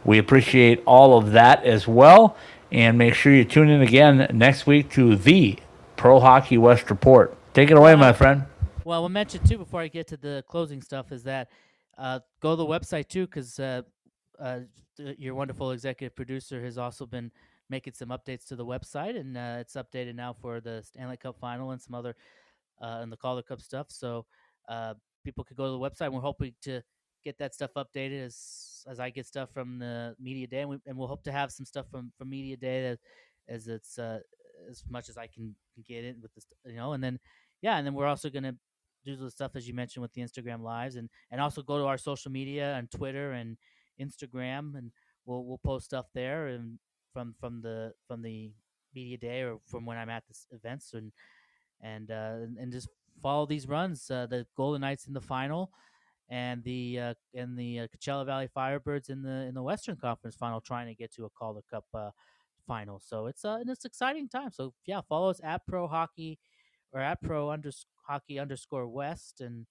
we 0.06 0.18
appreciate 0.18 0.82
all 0.86 1.18
of 1.18 1.34
that 1.34 1.64
as 1.66 1.88
well. 1.88 2.38
And 2.72 2.98
make 2.98 3.14
sure 3.14 3.34
you 3.34 3.44
tune 3.44 3.70
in 3.70 3.82
again 3.82 4.28
next 4.34 4.66
week 4.66 4.90
to 4.92 5.18
the 5.18 5.60
Pro 5.98 6.22
Hockey 6.22 6.58
West 6.58 6.90
Report. 6.90 7.36
Take 7.54 7.70
it 7.70 7.78
away, 7.78 7.94
my 7.96 8.14
friend. 8.14 8.46
Well, 8.86 9.02
we'll 9.02 9.10
mention 9.10 9.44
too 9.44 9.58
before 9.58 9.82
I 9.82 9.90
get 9.90 10.08
to 10.08 10.18
the 10.18 10.44
closing 10.48 10.82
stuff 10.82 11.12
is 11.12 11.24
that 11.24 11.50
uh, 11.98 12.20
go 12.40 12.52
to 12.52 12.56
the 12.56 12.66
website 12.66 13.10
too 13.10 13.26
because 13.26 13.60
uh, 13.60 13.82
uh, 14.42 14.60
your 14.98 15.36
wonderful 15.36 15.72
executive 15.72 16.16
producer 16.16 16.62
has 16.64 16.78
also 16.78 17.06
been 17.06 17.32
making 17.70 17.94
some 17.94 18.10
updates 18.10 18.46
to 18.48 18.56
the 18.56 18.66
website, 18.66 19.18
and 19.20 19.38
uh, 19.38 19.58
it's 19.60 19.76
updated 19.76 20.16
now 20.16 20.34
for 20.34 20.60
the 20.60 20.82
Stanley 20.84 21.18
Cup 21.18 21.38
final 21.40 21.72
and 21.72 21.82
some 21.82 21.96
other 21.96 22.16
uh, 22.82 23.00
and 23.02 23.12
the 23.12 23.18
Calder 23.18 23.44
Cup 23.44 23.62
stuff. 23.62 23.88
So 23.90 24.26
uh, 24.68 24.96
people 25.24 25.44
could 25.44 25.58
go 25.58 25.66
to 25.66 25.72
the 25.72 25.80
website. 25.80 26.12
We're 26.12 26.22
hoping 26.22 26.54
to 26.64 26.82
get 27.24 27.38
that 27.38 27.54
stuff 27.54 27.72
updated 27.78 28.26
as 28.26 28.84
as 28.90 29.00
I 29.00 29.10
get 29.12 29.28
stuff 29.28 29.50
from 29.54 29.80
the 29.80 30.16
media 30.20 30.48
day, 30.48 30.62
and, 30.62 30.70
we, 30.70 30.78
and 30.88 30.98
we'll 30.98 31.08
hope 31.08 31.24
to 31.24 31.32
have 31.32 31.52
some 31.52 31.66
stuff 31.66 31.86
from 31.90 32.12
from 32.18 32.30
media 32.30 32.58
day 32.58 32.90
that, 32.90 33.00
as 33.48 33.68
it's 33.68 34.00
uh, 34.00 34.20
as 34.70 34.84
much 34.90 35.10
as 35.10 35.18
I 35.18 35.28
can 35.28 35.56
get 35.88 36.04
it 36.04 36.18
with 36.22 36.34
this, 36.34 36.46
you 36.66 36.76
know, 36.76 36.94
and 36.94 37.04
then 37.04 37.20
yeah, 37.62 37.78
and 37.78 37.86
then 37.86 37.94
we're 37.94 38.08
also 38.08 38.30
gonna 38.30 38.56
do 39.06 39.16
the 39.16 39.32
stuff 39.32 39.52
as 39.56 39.68
you 39.68 39.74
mentioned 39.74 40.02
with 40.02 40.14
the 40.14 40.22
Instagram 40.22 40.62
lives, 40.62 40.96
and 40.96 41.10
and 41.32 41.40
also 41.40 41.62
go 41.62 41.78
to 41.78 41.86
our 41.86 41.98
social 41.98 42.32
media 42.32 42.76
and 42.76 42.90
Twitter 42.90 43.34
and 43.34 43.58
Instagram, 44.02 44.78
and 44.78 44.92
we'll 45.26 45.44
we'll 45.46 45.60
post 45.64 45.86
stuff 45.86 46.08
there 46.14 46.48
and 46.48 46.80
from 47.14 47.36
from 47.40 47.62
the 47.62 47.94
from 48.08 48.22
the 48.22 48.52
media 48.94 49.18
day 49.18 49.42
or 49.42 49.60
from 49.66 49.86
when 49.86 49.98
I'm 49.98 50.10
at 50.10 50.24
this 50.28 50.48
events 50.52 50.94
and 50.94 51.12
and 51.82 52.12
uh, 52.12 52.38
and 52.60 52.72
just 52.72 52.90
follow 53.22 53.46
these 53.46 53.68
runs. 53.68 54.10
Uh, 54.10 54.26
the 54.26 54.46
Golden 54.56 54.82
Knights 54.82 55.08
in 55.08 55.14
the 55.14 55.22
final 55.22 55.72
and 56.30 56.64
the 56.64 57.00
uh, 57.00 57.14
and 57.36 57.58
the 57.58 57.82
uh, 57.82 57.88
Coachella 57.88 58.26
Valley 58.26 58.50
Firebirds 58.56 59.10
in 59.10 59.22
the 59.22 59.46
in 59.48 59.54
the 59.54 59.64
Western 59.64 59.98
Conference 59.98 60.36
Final, 60.36 60.62
trying 60.62 60.88
to 60.88 60.96
get 60.96 61.14
to 61.16 61.26
a 61.26 61.30
Calder 61.30 61.62
Cup 61.70 61.86
uh, 61.94 62.10
final. 62.66 63.00
So 63.00 63.28
it's 63.28 63.44
uh, 63.44 63.60
it's 63.68 63.86
exciting 63.86 64.30
time. 64.30 64.52
So 64.52 64.74
yeah, 64.86 65.02
follow 65.08 65.30
us 65.30 65.42
at 65.44 65.68
Pro 65.68 65.88
Hockey 65.88 66.40
or 66.94 67.02
at 67.02 67.22
Pro 67.22 67.48
unders- 67.48 67.86
Hockey 68.08 68.40
underscore 68.40 68.88
West 68.88 69.42
and 69.42 69.66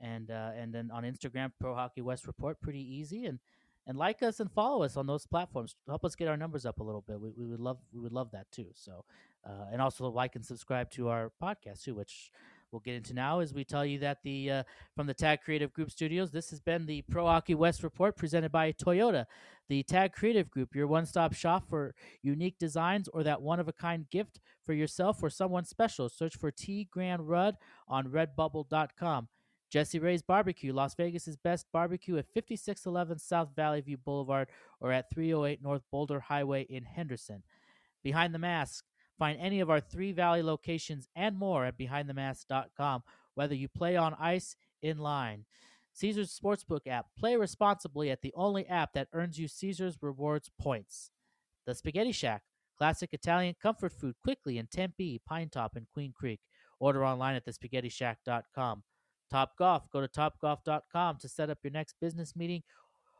and 0.00 0.30
uh, 0.30 0.50
and 0.56 0.72
then 0.72 0.90
on 0.92 1.04
Instagram 1.04 1.52
Pro 1.60 1.74
Hockey 1.74 2.00
West 2.00 2.26
Report, 2.26 2.60
pretty 2.60 2.80
easy 2.80 3.26
and 3.26 3.38
and 3.86 3.96
like 3.96 4.22
us 4.22 4.38
and 4.38 4.52
follow 4.52 4.82
us 4.82 4.96
on 4.96 5.06
those 5.06 5.26
platforms. 5.26 5.74
Help 5.88 6.04
us 6.04 6.14
get 6.14 6.28
our 6.28 6.36
numbers 6.36 6.66
up 6.66 6.78
a 6.78 6.84
little 6.84 7.02
bit. 7.08 7.20
We, 7.20 7.30
we 7.36 7.46
would 7.46 7.60
love 7.60 7.78
we 7.92 8.00
would 8.00 8.12
love 8.12 8.30
that 8.32 8.50
too. 8.52 8.68
So 8.74 9.04
uh, 9.48 9.66
and 9.72 9.80
also 9.80 10.08
like 10.08 10.36
and 10.36 10.44
subscribe 10.44 10.90
to 10.92 11.08
our 11.08 11.32
podcast 11.42 11.82
too, 11.84 11.94
which 11.94 12.30
we'll 12.70 12.80
get 12.80 12.94
into 12.94 13.14
now 13.14 13.40
as 13.40 13.54
we 13.54 13.64
tell 13.64 13.86
you 13.86 13.98
that 14.00 14.18
the 14.22 14.50
uh, 14.50 14.62
from 14.94 15.06
the 15.06 15.14
Tag 15.14 15.40
Creative 15.42 15.72
Group 15.72 15.90
Studios, 15.90 16.30
this 16.30 16.50
has 16.50 16.60
been 16.60 16.84
the 16.84 17.02
Pro 17.10 17.24
Hockey 17.24 17.54
West 17.54 17.82
report 17.82 18.16
presented 18.16 18.52
by 18.52 18.72
Toyota, 18.72 19.24
the 19.68 19.82
Tag 19.82 20.12
Creative 20.12 20.50
Group, 20.50 20.74
your 20.74 20.86
one-stop 20.86 21.32
shop 21.32 21.64
for 21.68 21.94
unique 22.22 22.58
designs 22.58 23.08
or 23.08 23.22
that 23.22 23.40
one-of-a-kind 23.40 24.10
gift 24.10 24.38
for 24.66 24.74
yourself 24.74 25.22
or 25.22 25.30
someone 25.30 25.64
special. 25.64 26.10
Search 26.10 26.36
for 26.36 26.50
T 26.50 26.86
Grand 26.90 27.26
Rudd 27.26 27.56
on 27.88 28.08
Redbubble.com. 28.08 29.28
Jessie 29.70 29.98
Rae's 29.98 30.22
Barbecue, 30.22 30.72
Las 30.72 30.94
Vegas's 30.94 31.36
best 31.36 31.66
barbecue 31.72 32.16
at 32.16 32.26
5611 32.34 33.18
South 33.18 33.50
Valley 33.54 33.80
View 33.80 33.98
Boulevard 33.98 34.48
or 34.80 34.92
at 34.92 35.10
308 35.10 35.62
North 35.62 35.82
Boulder 35.90 36.20
Highway 36.20 36.62
in 36.62 36.84
Henderson. 36.84 37.42
Behind 38.02 38.34
the 38.34 38.38
Mask, 38.38 38.84
Find 39.18 39.38
any 39.40 39.60
of 39.60 39.68
our 39.68 39.80
three 39.80 40.12
Valley 40.12 40.42
locations 40.42 41.08
and 41.16 41.36
more 41.36 41.64
at 41.64 41.76
behindthemask.com, 41.76 43.02
whether 43.34 43.54
you 43.54 43.68
play 43.68 43.96
on 43.96 44.14
ice, 44.18 44.54
in 44.80 44.98
line. 44.98 45.44
Caesars 45.92 46.38
Sportsbook 46.40 46.86
app. 46.86 47.06
Play 47.18 47.34
responsibly 47.34 48.10
at 48.10 48.22
the 48.22 48.32
only 48.36 48.64
app 48.68 48.92
that 48.92 49.08
earns 49.12 49.38
you 49.38 49.48
Caesars 49.48 49.98
Rewards 50.00 50.50
points. 50.60 51.10
The 51.66 51.74
Spaghetti 51.74 52.12
Shack. 52.12 52.42
Classic 52.76 53.12
Italian 53.12 53.56
comfort 53.60 53.92
food 53.92 54.14
quickly 54.22 54.56
in 54.56 54.68
Tempe, 54.68 55.20
Pinetop, 55.28 55.70
and 55.74 55.88
Queen 55.92 56.12
Creek. 56.16 56.38
Order 56.78 57.04
online 57.04 57.34
at 57.34 57.44
thespaghettishack.com. 57.44 58.84
Top 59.30 59.56
Golf. 59.58 59.90
Go 59.90 60.00
to 60.00 60.08
topgolf.com 60.08 61.18
to 61.20 61.28
set 61.28 61.50
up 61.50 61.58
your 61.62 61.72
next 61.72 61.94
business 62.00 62.34
meeting 62.34 62.62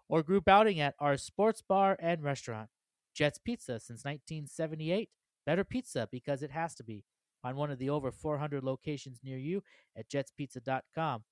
or 0.09 0.22
group 0.22 0.48
outing 0.48 0.80
at 0.80 0.94
our 0.98 1.16
sports 1.16 1.62
bar 1.66 1.96
and 2.00 2.22
restaurant. 2.22 2.68
Jets 3.14 3.38
Pizza 3.38 3.80
since 3.80 4.04
1978. 4.04 5.11
Better 5.44 5.64
pizza 5.64 6.09
because 6.11 6.42
it 6.42 6.50
has 6.50 6.74
to 6.74 6.84
be. 6.84 7.04
Find 7.42 7.56
one 7.56 7.70
of 7.70 7.78
the 7.78 7.90
over 7.90 8.11
400 8.11 8.62
locations 8.64 9.20
near 9.22 9.38
you 9.38 9.62
at 9.96 10.09
jetspizza.com. 10.09 11.24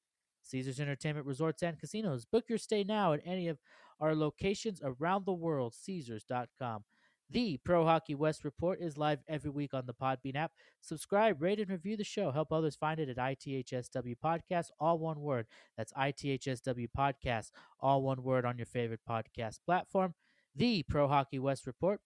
Caesars 0.42 0.80
Entertainment 0.80 1.26
Resorts 1.26 1.62
and 1.62 1.78
Casinos. 1.78 2.24
Book 2.24 2.44
your 2.48 2.58
stay 2.58 2.84
now 2.84 3.12
at 3.12 3.20
any 3.24 3.48
of 3.48 3.58
our 4.00 4.14
locations 4.14 4.80
around 4.82 5.26
the 5.26 5.32
world. 5.32 5.74
Caesars.com. 5.74 6.84
The 7.30 7.58
Pro 7.64 7.84
Hockey 7.84 8.14
West 8.14 8.44
Report 8.44 8.80
is 8.80 8.96
live 8.96 9.18
every 9.28 9.50
week 9.50 9.74
on 9.74 9.86
the 9.86 9.94
Podbean 9.94 10.36
app. 10.36 10.52
Subscribe, 10.80 11.42
rate, 11.42 11.58
and 11.58 11.70
review 11.70 11.96
the 11.96 12.04
show. 12.04 12.30
Help 12.30 12.52
others 12.52 12.76
find 12.76 13.00
it 13.00 13.08
at 13.08 13.16
ITHSW 13.16 14.14
Podcast, 14.24 14.66
all 14.78 14.98
one 14.98 15.20
word. 15.20 15.46
That's 15.76 15.92
ITHSW 15.92 16.88
Podcast, 16.96 17.50
all 17.80 18.02
one 18.02 18.22
word 18.22 18.44
on 18.44 18.58
your 18.58 18.66
favorite 18.66 19.00
podcast 19.08 19.58
platform. 19.66 20.14
The 20.54 20.84
Pro 20.84 21.08
Hockey 21.08 21.38
West 21.38 21.66
Report 21.66 22.00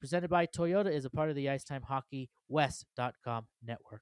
presented 0.00 0.30
by 0.30 0.46
Toyota, 0.46 0.90
is 0.90 1.04
a 1.04 1.10
part 1.10 1.28
of 1.28 1.36
the 1.36 1.48
Icetime 1.48 1.82
Hockey 1.82 2.30
West.com 2.48 3.46
network. 3.64 4.00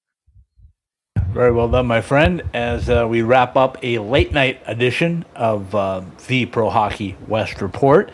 Very 1.32 1.52
well 1.52 1.68
done, 1.68 1.86
my 1.86 2.00
friend. 2.00 2.42
As 2.54 2.88
uh, 2.88 3.06
we 3.06 3.20
wrap 3.20 3.56
up 3.56 3.76
a 3.82 3.98
late 3.98 4.32
night 4.32 4.62
edition 4.66 5.24
of 5.34 5.74
uh, 5.74 6.02
the 6.28 6.46
Pro 6.46 6.70
Hockey 6.70 7.16
West 7.26 7.61
Report, 7.61 8.11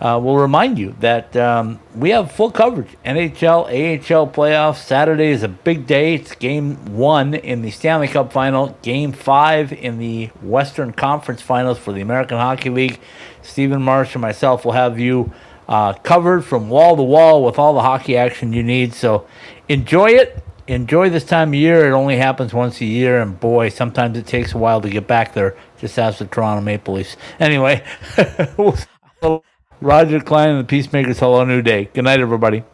uh, 0.00 0.18
we'll 0.22 0.36
remind 0.36 0.78
you 0.78 0.94
that 1.00 1.36
um, 1.36 1.80
we 1.94 2.10
have 2.10 2.30
full 2.30 2.50
coverage. 2.52 2.96
NHL, 3.04 3.64
AHL 3.64 4.28
playoffs. 4.28 4.76
Saturday 4.76 5.28
is 5.28 5.42
a 5.42 5.48
big 5.48 5.86
day. 5.86 6.14
It's 6.14 6.34
game 6.36 6.96
one 6.96 7.34
in 7.34 7.62
the 7.62 7.70
Stanley 7.70 8.06
Cup 8.06 8.32
final, 8.32 8.76
game 8.82 9.12
five 9.12 9.72
in 9.72 9.98
the 9.98 10.26
Western 10.40 10.92
Conference 10.92 11.42
finals 11.42 11.78
for 11.78 11.92
the 11.92 12.00
American 12.00 12.36
Hockey 12.38 12.70
League. 12.70 13.00
Steven 13.42 13.82
Marsh 13.82 14.14
and 14.14 14.22
myself 14.22 14.64
will 14.64 14.72
have 14.72 15.00
you 15.00 15.32
uh, 15.68 15.94
covered 15.94 16.42
from 16.42 16.68
wall 16.68 16.96
to 16.96 17.02
wall 17.02 17.44
with 17.44 17.58
all 17.58 17.74
the 17.74 17.82
hockey 17.82 18.16
action 18.16 18.52
you 18.52 18.62
need. 18.62 18.94
So 18.94 19.26
enjoy 19.68 20.10
it. 20.10 20.44
Enjoy 20.68 21.08
this 21.08 21.24
time 21.24 21.48
of 21.48 21.54
year. 21.54 21.88
It 21.88 21.92
only 21.92 22.18
happens 22.18 22.52
once 22.52 22.80
a 22.82 22.84
year, 22.84 23.22
and 23.22 23.40
boy, 23.40 23.70
sometimes 23.70 24.18
it 24.18 24.26
takes 24.26 24.52
a 24.52 24.58
while 24.58 24.82
to 24.82 24.90
get 24.90 25.06
back 25.06 25.32
there. 25.32 25.56
Just 25.78 25.98
ask 25.98 26.18
the 26.18 26.26
Toronto 26.26 26.60
Maple 26.60 26.94
Leafs. 26.94 27.16
Anyway, 27.40 27.82
Roger 29.80 30.20
Klein 30.20 30.50
and 30.50 30.60
the 30.60 30.64
Peacemakers. 30.64 31.20
Hello, 31.20 31.44
new 31.44 31.62
day. 31.62 31.88
Good 31.94 32.04
night, 32.04 32.20
everybody. 32.20 32.64